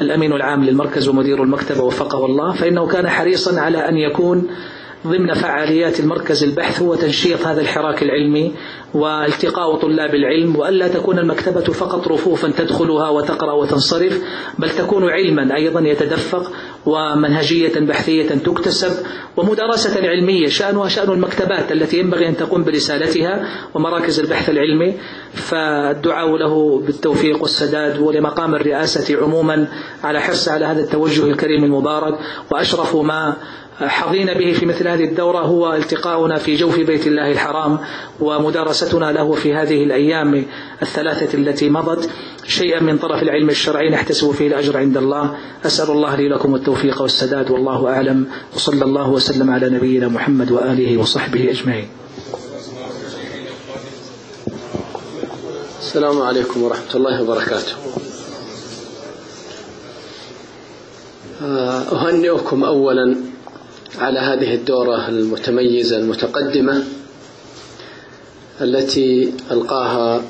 الأمين 0.00 0.32
العام 0.32 0.64
للمركز 0.64 1.08
ومدير 1.08 1.42
المكتبة 1.42 1.82
وفقه 1.82 2.26
الله. 2.26 2.52
فإنه 2.52 2.86
كان 2.86 3.08
حريصا 3.08 3.60
على 3.60 3.78
أن 3.88 3.96
يكون 3.96 4.48
ضمن 5.06 5.34
فعاليات 5.34 6.00
المركز 6.00 6.44
البحث 6.44 6.82
هو 6.82 6.94
تنشيط 6.94 7.46
هذا 7.46 7.60
الحراك 7.60 8.02
العلمي 8.02 8.52
والتقاء 8.94 9.76
طلاب 9.76 10.14
العلم 10.14 10.56
وألا 10.56 10.88
تكون 10.88 11.18
المكتبة 11.18 11.60
فقط 11.60 12.08
رفوفا 12.08 12.50
تدخلها 12.50 13.08
وتقرأ 13.08 13.52
وتنصرف 13.52 14.22
بل 14.58 14.70
تكون 14.70 15.08
علما 15.08 15.56
أيضا 15.56 15.80
يتدفق 15.80 16.52
ومنهجية 16.86 17.80
بحثية 17.80 18.28
تكتسب 18.28 19.06
ومدارسة 19.36 20.08
علمية 20.08 20.48
شأنها 20.48 20.88
شأن 20.88 21.10
المكتبات 21.10 21.72
التي 21.72 21.98
ينبغي 21.98 22.28
أن 22.28 22.36
تقوم 22.36 22.64
برسالتها 22.64 23.48
ومراكز 23.74 24.20
البحث 24.20 24.50
العلمي. 24.50 24.94
فالدعاء 25.34 26.36
له 26.36 26.80
بالتوفيق 26.86 27.42
والسداد 27.42 27.98
ولمقام 27.98 28.54
الرئاسة 28.54 29.22
عموما 29.22 29.68
على 30.04 30.20
حرص 30.20 30.48
على 30.48 30.64
هذا 30.64 30.80
التوجه 30.80 31.24
الكريم 31.24 31.64
المبارك 31.64 32.18
وأشرف 32.50 32.96
ما 32.96 33.36
حظينا 33.80 34.38
به 34.38 34.52
في 34.52 34.66
مثل 34.66 34.88
هذه 34.88 35.04
الدورة 35.04 35.38
هو 35.38 35.74
التقاؤنا 35.74 36.38
في 36.38 36.54
جوف 36.54 36.78
بيت 36.78 37.06
الله 37.06 37.32
الحرام 37.32 37.78
ومدارستنا 38.20 39.12
له 39.12 39.32
في 39.32 39.54
هذه 39.54 39.84
الأيام 39.84 40.44
الثلاثة 40.82 41.38
التي 41.38 41.70
مضت. 41.70 42.10
شيئا 42.46 42.80
من 42.80 42.98
طرف 42.98 43.22
العلم 43.22 43.50
الشرعي 43.50 43.90
نحتسب 43.90 44.30
فيه 44.30 44.46
الأجر 44.48 44.76
عند 44.76 44.96
الله. 44.96 45.36
أسأل 45.66 45.90
الله 45.90 46.14
لي 46.14 46.28
لكم 46.28 46.54
التوفيق 46.54 47.02
والسداد 47.02 47.50
والله 47.50 47.88
أعلم. 47.88 48.26
وصلى 48.54 48.84
الله 48.84 49.10
وسلم 49.10 49.50
على 49.50 49.68
نبينا 49.68 50.08
محمد 50.08 50.50
وآله 50.50 50.96
وصحبه 50.96 51.50
أجمعين. 51.50 51.88
السلام 55.80 56.22
عليكم 56.22 56.62
ورحمة 56.62 56.94
الله 56.94 57.22
وبركاته. 57.22 57.72
أهنئكم 61.92 62.64
أولا 62.64 63.35
على 63.98 64.20
هذه 64.20 64.54
الدورة 64.54 65.08
المتميزة 65.08 65.96
المتقدمة 65.96 66.84
التي 68.60 69.32
ألقاها 69.50 70.22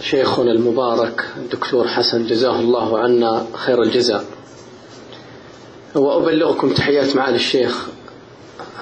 شيخنا 0.00 0.52
المبارك 0.52 1.24
الدكتور 1.36 1.88
حسن 1.88 2.26
جزاه 2.26 2.60
الله 2.60 2.98
عنا 2.98 3.46
خير 3.54 3.82
الجزاء. 3.82 4.24
وأبلغكم 5.94 6.74
تحيات 6.74 7.16
معالي 7.16 7.36
الشيخ 7.36 7.86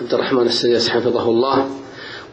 عبد 0.00 0.14
الرحمن 0.14 0.46
السديس 0.46 0.88
حفظه 0.88 1.30
الله. 1.30 1.68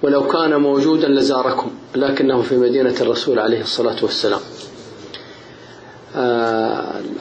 ولو 0.03 0.28
كان 0.28 0.55
موجودا 0.55 1.07
لزاركم 1.07 1.72
لكنه 1.95 2.41
في 2.41 2.57
مدينة 2.57 2.95
الرسول 3.01 3.39
عليه 3.39 3.61
الصلاة 3.61 3.95
والسلام. 4.01 4.39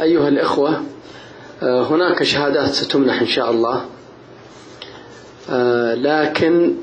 أيها 0.00 0.28
الإخوة 0.28 0.82
هناك 1.62 2.22
شهادات 2.22 2.70
ستمنح 2.72 3.20
إن 3.20 3.26
شاء 3.26 3.50
الله. 3.50 3.84
لكن 5.94 6.74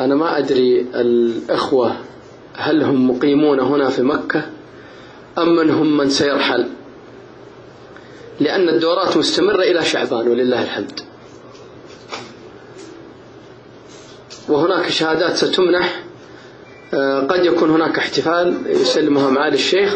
أنا 0.00 0.14
ما 0.14 0.38
أدري 0.38 0.80
الإخوة 0.80 1.96
هل 2.54 2.82
هم 2.82 3.10
مقيمون 3.10 3.60
هنا 3.60 3.90
في 3.90 4.02
مكة 4.02 4.42
أم 5.38 5.56
من 5.56 5.70
هم 5.70 5.96
من 5.96 6.10
سيرحل. 6.10 6.68
لأن 8.40 8.68
الدورات 8.68 9.16
مستمرة 9.16 9.62
إلى 9.62 9.84
شعبان 9.84 10.28
ولله 10.28 10.62
الحمد. 10.62 11.00
وهناك 14.48 14.88
شهادات 14.88 15.36
ستمنح. 15.36 16.02
قد 17.28 17.44
يكون 17.44 17.70
هناك 17.70 17.98
احتفال 17.98 18.62
يسلمها 18.66 19.30
معالي 19.30 19.54
الشيخ 19.54 19.94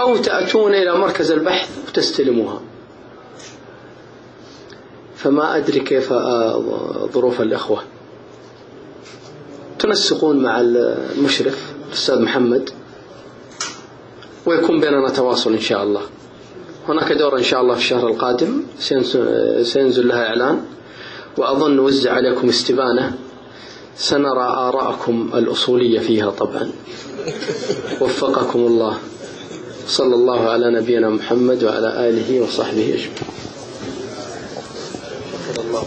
أو 0.00 0.16
تأتون 0.16 0.74
إلى 0.74 0.98
مركز 0.98 1.32
البحث 1.32 1.88
وتستلموها. 1.88 2.60
فما 5.24 5.56
أدري 5.56 5.80
كيف 5.80 6.12
ظروف 7.12 7.40
الإخوة. 7.40 7.82
تنسقون 9.78 10.42
مع 10.42 10.60
المشرف 10.60 11.72
الأستاذ 11.88 12.22
محمد 12.22 12.70
ويكون 14.46 14.80
بيننا 14.80 15.08
تواصل 15.08 15.52
إن 15.52 15.60
شاء 15.60 15.82
الله. 15.82 16.00
هناك 16.88 17.12
دورة 17.12 17.38
إن 17.38 17.42
شاء 17.42 17.60
الله 17.60 17.74
في 17.74 17.80
الشهر 17.80 18.08
القادم. 18.08 18.62
سينزل 19.62 20.08
لها 20.08 20.26
إعلان. 20.26 20.60
وأظن 21.38 21.78
وزع 21.78 22.12
عليكم 22.12 22.48
استبانة. 22.48 23.12
سنرى 23.96 24.44
آراءكم 24.68 25.30
الأصولية 25.34 25.98
فيها 25.98 26.30
طبعا. 26.30 26.70
وفقكم 28.00 28.58
الله. 28.58 28.98
صلى 29.86 30.14
الله 30.14 30.48
على 30.48 30.70
نبينا 30.70 31.08
محمد 31.10 31.64
وعلى 31.64 32.08
آله 32.08 32.40
وصحبه 32.40 32.84
أجمعين. 32.94 33.34
الله 35.58 35.84